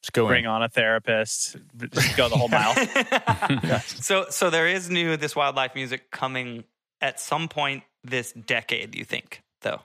Just 0.03 0.13
go 0.15 0.27
Bring 0.27 0.45
in. 0.45 0.51
on 0.51 0.63
a 0.63 0.69
therapist, 0.69 1.57
just 1.93 2.17
go 2.17 2.29
the 2.29 2.37
whole 2.37 2.49
mile. 2.49 2.75
so 3.81 4.27
so 4.31 4.49
there 4.51 4.67
is 4.67 4.89
new 4.91 5.17
This 5.17 5.37
Wild 5.37 5.57
Life 5.57 5.75
music 5.75 6.11
coming 6.11 6.65
at 7.01 7.21
some 7.21 7.49
point 7.49 7.83
this 8.03 8.33
decade 8.33 8.95
you 8.95 9.05
think 9.05 9.43
though 9.63 9.81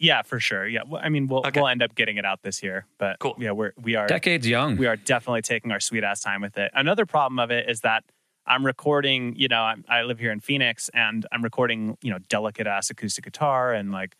yeah, 0.00 0.22
for 0.22 0.38
sure. 0.38 0.64
Yeah, 0.68 0.82
well, 0.86 1.00
I 1.04 1.08
mean, 1.08 1.26
we'll 1.26 1.44
Okay. 1.44 1.58
we'll 1.60 1.66
end 1.66 1.82
up 1.82 1.96
getting 1.96 2.18
it 2.18 2.24
out 2.24 2.42
this 2.42 2.62
year, 2.62 2.86
but 2.98 3.18
Cool. 3.18 3.34
yeah, 3.36 3.50
we're 3.50 3.72
we 3.82 3.96
are 3.96 4.06
Decades 4.06 4.46
young. 4.46 4.76
we 4.76 4.86
are 4.86 4.94
definitely 4.94 5.42
taking 5.42 5.72
our 5.72 5.80
sweet 5.80 6.04
ass 6.04 6.20
time 6.20 6.40
with 6.40 6.56
it. 6.56 6.70
Another 6.72 7.04
problem 7.04 7.40
of 7.40 7.50
it 7.50 7.68
is 7.68 7.80
that 7.80 8.04
I'm 8.46 8.64
recording, 8.64 9.34
you 9.34 9.48
know, 9.48 9.60
I'm, 9.60 9.84
I 9.88 10.02
live 10.02 10.20
here 10.20 10.30
in 10.30 10.38
Phoenix 10.38 10.88
and 10.94 11.26
I'm 11.32 11.42
recording, 11.42 11.98
you 12.00 12.12
know, 12.12 12.18
delicate 12.28 12.68
ass 12.68 12.90
acoustic 12.90 13.24
guitar 13.24 13.72
and 13.72 13.90
like, 13.90 14.14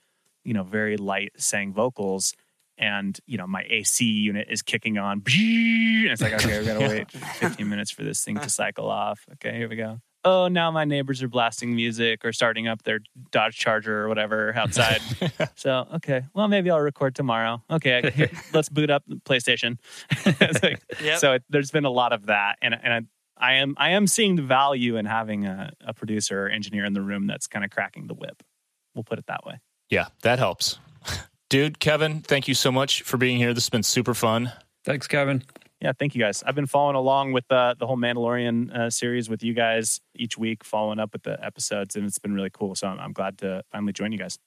you 0.45 0.53
know, 0.53 0.65
very 0.65 0.97
light 0.97 1.31
sang 1.37 1.73
vocals. 1.73 2.35
And, 2.79 3.19
you 3.27 3.37
know, 3.39 3.47
my 3.47 3.65
AC 3.69 4.05
unit 4.05 4.47
is 4.51 4.63
kicking 4.63 4.99
on. 4.99 5.23
And 6.09 6.13
it's 6.13 6.23
like, 6.23 6.33
okay, 6.35 6.61
we 6.61 6.65
gotta 6.67 6.81
wait 6.89 7.11
15 7.41 7.69
minutes 7.69 7.91
for 7.91 8.03
this 8.05 8.25
thing 8.25 8.37
to 8.39 8.49
cycle 8.49 8.89
off. 8.89 9.27
Okay, 9.35 9.57
here 9.57 9.69
we 9.69 9.77
go. 9.77 10.01
Oh, 10.25 10.49
now 10.49 10.71
my 10.71 10.85
neighbors 10.85 11.23
are 11.23 11.29
blasting 11.29 11.75
music 11.75 12.25
or 12.25 12.33
starting 12.33 12.67
up 12.69 12.83
their 12.83 13.01
Dodge 13.31 13.57
Charger 13.57 14.03
or 14.05 14.09
whatever 14.09 14.53
outside. 14.57 15.01
so, 15.55 15.87
okay, 15.97 16.23
well, 16.35 16.49
maybe 16.49 16.71
I'll 16.71 16.81
record 16.81 17.15
tomorrow. 17.15 17.63
Okay, 17.71 18.11
here, 18.15 18.31
let's 18.53 18.69
boot 18.69 18.91
up 18.91 19.03
the 19.07 19.17
PlayStation. 19.17 19.79
Like, 20.63 20.83
Yep. 21.03 21.19
so 21.19 21.33
it, 21.35 21.45
there's 21.51 21.71
been 21.71 21.85
a 21.85 21.91
lot 21.91 22.13
of 22.13 22.27
that, 22.27 22.57
and 22.63 22.75
and 22.83 22.93
I, 23.39 23.51
I 23.51 23.55
am 23.55 23.75
I 23.79 23.91
am 23.91 24.07
seeing 24.07 24.37
the 24.37 24.43
value 24.43 24.97
in 24.97 25.05
having 25.07 25.47
a, 25.47 25.73
a 25.81 25.95
producer 25.95 26.47
or 26.47 26.49
engineer 26.49 26.85
in 26.85 26.93
the 26.95 27.03
room 27.03 27.27
that's 27.27 27.47
kind 27.47 27.65
of 27.65 27.71
cracking 27.71 28.07
the 28.07 28.15
whip. 28.15 28.43
We'll 28.95 29.05
put 29.05 29.19
it 29.19 29.27
that 29.27 29.45
way. 29.47 29.61
Yeah, 29.91 30.09
that 30.23 30.39
helps. 30.39 30.79
Dude, 31.51 31.79
Kevin, 31.79 32.21
thank 32.21 32.47
you 32.47 32.55
so 32.55 32.71
much 32.71 33.03
for 33.03 33.17
being 33.17 33.39
here. 33.39 33.55
This 33.55 33.65
has 33.65 33.71
been 33.71 33.83
super 33.83 34.13
fun. 34.13 34.53
Thanks, 34.85 35.07
Kevin. 35.07 35.43
Yeah, 35.81 35.93
thank 35.99 36.15
you 36.15 36.21
guys. 36.21 36.43
I've 36.43 36.55
been 36.55 36.67
following 36.67 36.97
along 36.97 37.33
with 37.33 37.47
the 37.49 37.75
the 37.79 37.87
whole 37.87 37.97
Mandalorian 37.97 38.75
uh, 38.75 38.91
series 38.91 39.31
with 39.31 39.43
you 39.43 39.55
guys 39.55 40.01
each 40.15 40.37
week, 40.37 40.65
following 40.65 40.99
up 40.99 41.13
with 41.13 41.23
the 41.23 41.43
episodes, 41.43 41.97
and 41.97 42.05
it's 42.05 42.19
been 42.19 42.35
really 42.35 42.51
cool. 42.51 42.75
So 42.75 42.89
I'm, 42.89 42.99
I'm 42.99 43.13
glad 43.13 43.39
to 43.39 43.63
finally 43.73 43.93
join 43.93 44.13
you 44.13 44.19
guys. 44.19 44.39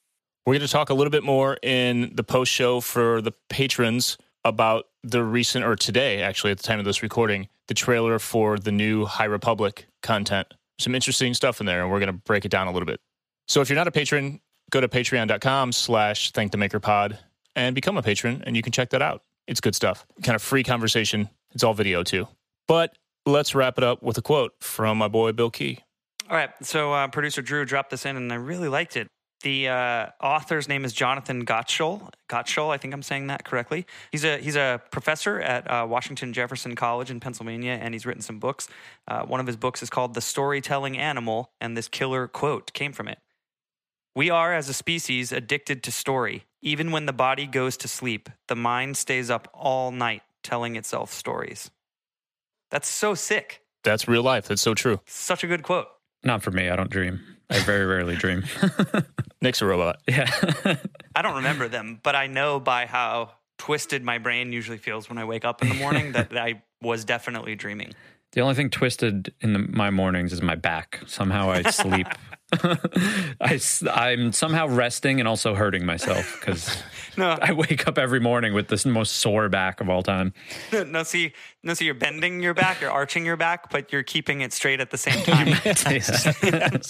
We're 0.45 0.53
going 0.53 0.67
to 0.67 0.71
talk 0.71 0.89
a 0.89 0.93
little 0.93 1.11
bit 1.11 1.23
more 1.23 1.57
in 1.63 2.11
the 2.15 2.23
post 2.23 2.51
show 2.51 2.81
for 2.81 3.21
the 3.21 3.31
patrons 3.49 4.17
about 4.43 4.85
the 5.03 5.23
recent, 5.23 5.63
or 5.65 5.75
today, 5.75 6.21
actually, 6.21 6.51
at 6.51 6.57
the 6.57 6.63
time 6.63 6.79
of 6.79 6.85
this 6.85 7.01
recording, 7.01 7.47
the 7.67 7.73
trailer 7.73 8.19
for 8.19 8.57
the 8.57 8.71
new 8.71 9.05
High 9.05 9.25
Republic 9.25 9.87
content. 10.03 10.53
Some 10.79 10.93
interesting 10.93 11.33
stuff 11.33 11.59
in 11.59 11.65
there, 11.65 11.81
and 11.81 11.91
we're 11.91 11.99
going 11.99 12.07
to 12.07 12.13
break 12.13 12.43
it 12.43 12.49
down 12.49 12.67
a 12.67 12.71
little 12.71 12.87
bit. 12.87 12.99
So 13.47 13.61
if 13.61 13.69
you're 13.69 13.75
not 13.75 13.87
a 13.87 13.91
patron, 13.91 14.41
go 14.71 14.81
to 14.81 14.87
patreon.com 14.87 15.71
slash 15.71 16.31
thank 16.31 16.51
the 16.51 16.57
maker 16.57 16.79
pod 16.79 17.19
and 17.55 17.75
become 17.75 17.97
a 17.97 18.01
patron, 18.01 18.43
and 18.45 18.55
you 18.55 18.63
can 18.63 18.71
check 18.71 18.89
that 18.89 19.01
out. 19.01 19.21
It's 19.47 19.61
good 19.61 19.75
stuff. 19.75 20.05
Kind 20.23 20.35
of 20.35 20.41
free 20.41 20.63
conversation. 20.63 21.29
It's 21.53 21.63
all 21.63 21.73
video 21.73 22.03
too. 22.03 22.27
But 22.67 22.97
let's 23.25 23.53
wrap 23.53 23.77
it 23.77 23.83
up 23.83 24.01
with 24.01 24.17
a 24.17 24.21
quote 24.21 24.53
from 24.59 24.97
my 24.97 25.07
boy 25.07 25.33
Bill 25.33 25.51
Key. 25.51 25.79
All 26.29 26.37
right. 26.37 26.51
So 26.61 26.93
uh, 26.93 27.07
producer 27.09 27.41
Drew 27.41 27.65
dropped 27.65 27.89
this 27.89 28.05
in, 28.05 28.15
and 28.15 28.31
I 28.31 28.35
really 28.35 28.69
liked 28.69 28.95
it. 28.95 29.07
The 29.43 29.69
uh, 29.69 30.07
author's 30.21 30.67
name 30.67 30.85
is 30.85 30.93
Jonathan 30.93 31.45
Gottschall. 31.45 32.09
Gottschall, 32.29 32.69
I 32.69 32.77
think 32.77 32.93
I'm 32.93 33.01
saying 33.01 33.27
that 33.27 33.43
correctly. 33.43 33.87
He's 34.11 34.23
a 34.23 34.37
he's 34.37 34.55
a 34.55 34.81
professor 34.91 35.39
at 35.39 35.69
uh, 35.69 35.87
Washington 35.89 36.31
Jefferson 36.31 36.75
College 36.75 37.09
in 37.09 37.19
Pennsylvania, 37.19 37.71
and 37.81 37.95
he's 37.95 38.05
written 38.05 38.21
some 38.21 38.37
books. 38.37 38.67
Uh, 39.07 39.23
one 39.23 39.39
of 39.39 39.47
his 39.47 39.55
books 39.55 39.81
is 39.81 39.89
called 39.89 40.13
"The 40.13 40.21
Storytelling 40.21 40.97
Animal," 40.97 41.51
and 41.59 41.75
this 41.75 41.87
killer 41.87 42.27
quote 42.27 42.71
came 42.73 42.93
from 42.93 43.07
it. 43.07 43.17
We 44.15 44.29
are, 44.29 44.53
as 44.53 44.67
a 44.67 44.73
species, 44.73 45.31
addicted 45.31 45.83
to 45.83 45.91
story. 45.91 46.43
Even 46.61 46.91
when 46.91 47.05
the 47.05 47.13
body 47.13 47.47
goes 47.47 47.77
to 47.77 47.87
sleep, 47.87 48.29
the 48.49 48.57
mind 48.57 48.97
stays 48.97 49.29
up 49.29 49.47
all 49.53 49.91
night 49.91 50.21
telling 50.43 50.75
itself 50.75 51.13
stories. 51.13 51.71
That's 52.71 52.89
so 52.89 53.15
sick. 53.15 53.61
That's 53.83 54.09
real 54.09 54.23
life. 54.23 54.47
That's 54.47 54.61
so 54.61 54.73
true. 54.73 54.99
Such 55.05 55.43
a 55.43 55.47
good 55.47 55.63
quote. 55.63 55.87
Not 56.23 56.43
for 56.43 56.51
me. 56.51 56.69
I 56.69 56.75
don't 56.75 56.89
dream. 56.89 57.21
I 57.49 57.59
very 57.59 57.85
rarely 57.85 58.15
dream. 58.15 58.43
Nick's 59.41 59.61
a 59.61 59.65
robot. 59.65 60.01
yeah. 60.07 60.29
I 61.15 61.21
don't 61.21 61.35
remember 61.35 61.67
them, 61.67 61.99
but 62.03 62.15
I 62.15 62.27
know 62.27 62.59
by 62.59 62.85
how 62.85 63.31
twisted 63.57 64.03
my 64.03 64.17
brain 64.17 64.51
usually 64.51 64.77
feels 64.77 65.09
when 65.09 65.17
I 65.17 65.25
wake 65.25 65.45
up 65.45 65.61
in 65.61 65.69
the 65.69 65.75
morning 65.75 66.11
that 66.13 66.37
I 66.37 66.63
was 66.81 67.05
definitely 67.05 67.55
dreaming. 67.55 67.93
The 68.33 68.41
only 68.41 68.55
thing 68.55 68.69
twisted 68.69 69.33
in 69.41 69.53
the, 69.53 69.59
my 69.59 69.89
mornings 69.89 70.31
is 70.31 70.41
my 70.41 70.55
back. 70.55 71.01
Somehow 71.07 71.51
I 71.51 71.63
sleep. 71.69 72.07
I, 73.41 73.59
am 74.11 74.31
somehow 74.31 74.67
resting 74.67 75.19
and 75.19 75.27
also 75.27 75.55
hurting 75.55 75.85
myself 75.85 76.37
because 76.39 76.83
No, 77.17 77.37
I 77.41 77.51
wake 77.51 77.87
up 77.87 77.97
every 77.97 78.19
morning 78.19 78.53
with 78.53 78.67
this 78.69 78.85
most 78.85 79.17
sore 79.17 79.49
back 79.49 79.81
of 79.81 79.89
all 79.89 80.01
time. 80.01 80.33
no, 80.71 81.03
see, 81.03 81.33
no, 81.63 81.73
see, 81.73 81.85
you're 81.85 81.93
bending 81.93 82.41
your 82.41 82.53
back, 82.53 82.79
you're 82.79 82.91
arching 82.91 83.25
your 83.25 83.35
back, 83.35 83.69
but 83.69 83.91
you're 83.91 84.03
keeping 84.03 84.41
it 84.41 84.53
straight 84.53 84.79
at 84.79 84.91
the 84.91 84.97
same 84.97 85.21
time. 85.23 86.81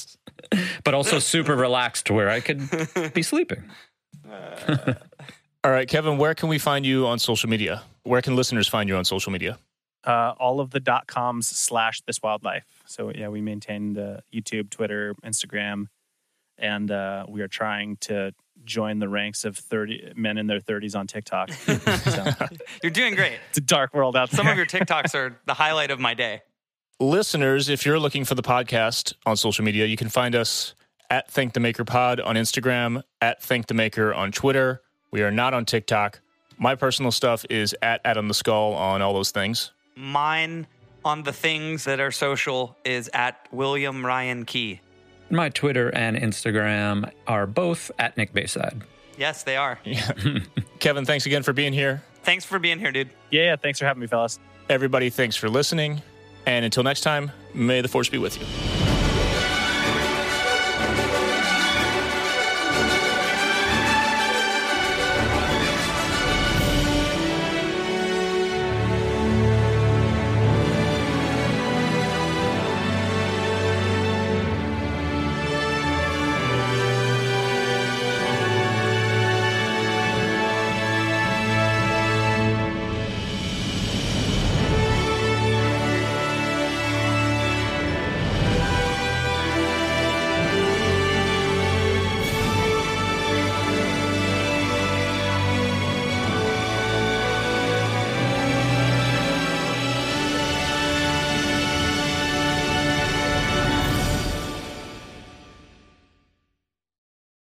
but 0.83 0.93
also 0.93 1.19
super 1.19 1.55
relaxed 1.55 2.05
to 2.07 2.13
where 2.13 2.29
I 2.29 2.39
could 2.39 2.69
be 3.13 3.23
sleeping. 3.23 3.63
Uh. 4.29 4.93
All 5.63 5.71
right, 5.71 5.87
Kevin, 5.87 6.17
where 6.17 6.33
can 6.33 6.49
we 6.49 6.57
find 6.57 6.85
you 6.85 7.07
on 7.07 7.19
social 7.19 7.49
media? 7.49 7.83
Where 8.03 8.21
can 8.21 8.35
listeners 8.35 8.67
find 8.67 8.89
you 8.89 8.95
on 8.95 9.05
social 9.05 9.31
media? 9.31 9.57
Uh, 10.03 10.33
all 10.39 10.59
of 10.59 10.71
the 10.71 10.79
dot 10.79 11.07
coms 11.07 11.47
slash 11.47 12.01
This 12.01 12.21
Wild 12.23 12.43
Life. 12.43 12.65
So 12.87 13.11
yeah, 13.13 13.27
we 13.27 13.41
maintain 13.41 13.93
the 13.93 14.23
YouTube, 14.33 14.69
Twitter, 14.69 15.15
Instagram, 15.23 15.87
and 16.57 16.89
uh, 16.89 17.25
we 17.29 17.41
are 17.41 17.47
trying 17.47 17.97
to 18.01 18.33
join 18.63 18.99
the 18.99 19.09
ranks 19.09 19.45
of 19.45 19.57
30 19.57 20.13
men 20.15 20.37
in 20.37 20.47
their 20.47 20.59
30s 20.59 20.95
on 20.95 21.07
TikTok. 21.07 21.51
so, 21.53 22.25
You're 22.83 22.91
doing 22.91 23.15
great. 23.15 23.39
it's 23.49 23.57
a 23.57 23.61
dark 23.61 23.93
world 23.93 24.15
out 24.15 24.29
there. 24.29 24.37
Some 24.37 24.47
of 24.47 24.57
your 24.57 24.65
TikToks 24.65 25.15
are 25.15 25.39
the 25.45 25.53
highlight 25.53 25.91
of 25.91 25.99
my 25.99 26.13
day. 26.13 26.41
Listeners, 26.99 27.67
if 27.69 27.85
you're 27.85 27.99
looking 27.99 28.25
for 28.25 28.35
the 28.35 28.43
podcast 28.43 29.13
on 29.25 29.35
social 29.35 29.65
media, 29.65 29.85
you 29.87 29.97
can 29.97 30.09
find 30.09 30.35
us 30.35 30.75
at 31.09 31.29
Thank 31.31 31.53
the 31.53 31.59
Maker 31.59 31.83
Pod 31.83 32.19
on 32.19 32.35
Instagram, 32.35 33.01
at 33.19 33.41
Thank 33.41 33.67
the 33.67 33.73
Maker 33.73 34.13
on 34.13 34.31
Twitter. 34.31 34.81
We 35.09 35.23
are 35.23 35.31
not 35.31 35.53
on 35.55 35.65
TikTok. 35.65 36.21
My 36.59 36.75
personal 36.75 37.11
stuff 37.11 37.43
is 37.49 37.75
at 37.81 38.01
Adam 38.05 38.27
the 38.27 38.35
Skull 38.35 38.73
on 38.73 39.01
all 39.01 39.13
those 39.13 39.31
things. 39.31 39.71
Mine 39.95 40.67
on 41.03 41.23
the 41.23 41.33
things 41.33 41.85
that 41.85 41.99
are 41.99 42.11
social 42.11 42.77
is 42.85 43.09
at 43.13 43.47
William 43.51 44.05
Ryan 44.05 44.45
Key. 44.45 44.81
My 45.29 45.49
Twitter 45.49 45.89
and 45.89 46.17
Instagram 46.17 47.09
are 47.25 47.47
both 47.47 47.89
at 47.97 48.17
Nick 48.17 48.33
Bayside. 48.33 48.81
Yes, 49.17 49.43
they 49.43 49.55
are. 49.55 49.79
Kevin, 50.79 51.05
thanks 51.05 51.25
again 51.25 51.43
for 51.43 51.53
being 51.53 51.73
here. 51.73 52.03
Thanks 52.23 52.45
for 52.45 52.59
being 52.59 52.79
here, 52.79 52.91
dude. 52.91 53.09
yeah, 53.29 53.43
yeah, 53.43 53.55
thanks 53.55 53.79
for 53.79 53.85
having 53.85 54.01
me, 54.01 54.07
fellas. 54.07 54.39
Everybody, 54.69 55.09
thanks 55.09 55.35
for 55.35 55.49
listening. 55.49 56.01
And 56.45 56.65
until 56.65 56.83
next 56.83 57.01
time, 57.01 57.31
may 57.53 57.81
the 57.81 57.87
force 57.87 58.09
be 58.09 58.17
with 58.17 58.39
you. 58.39 58.90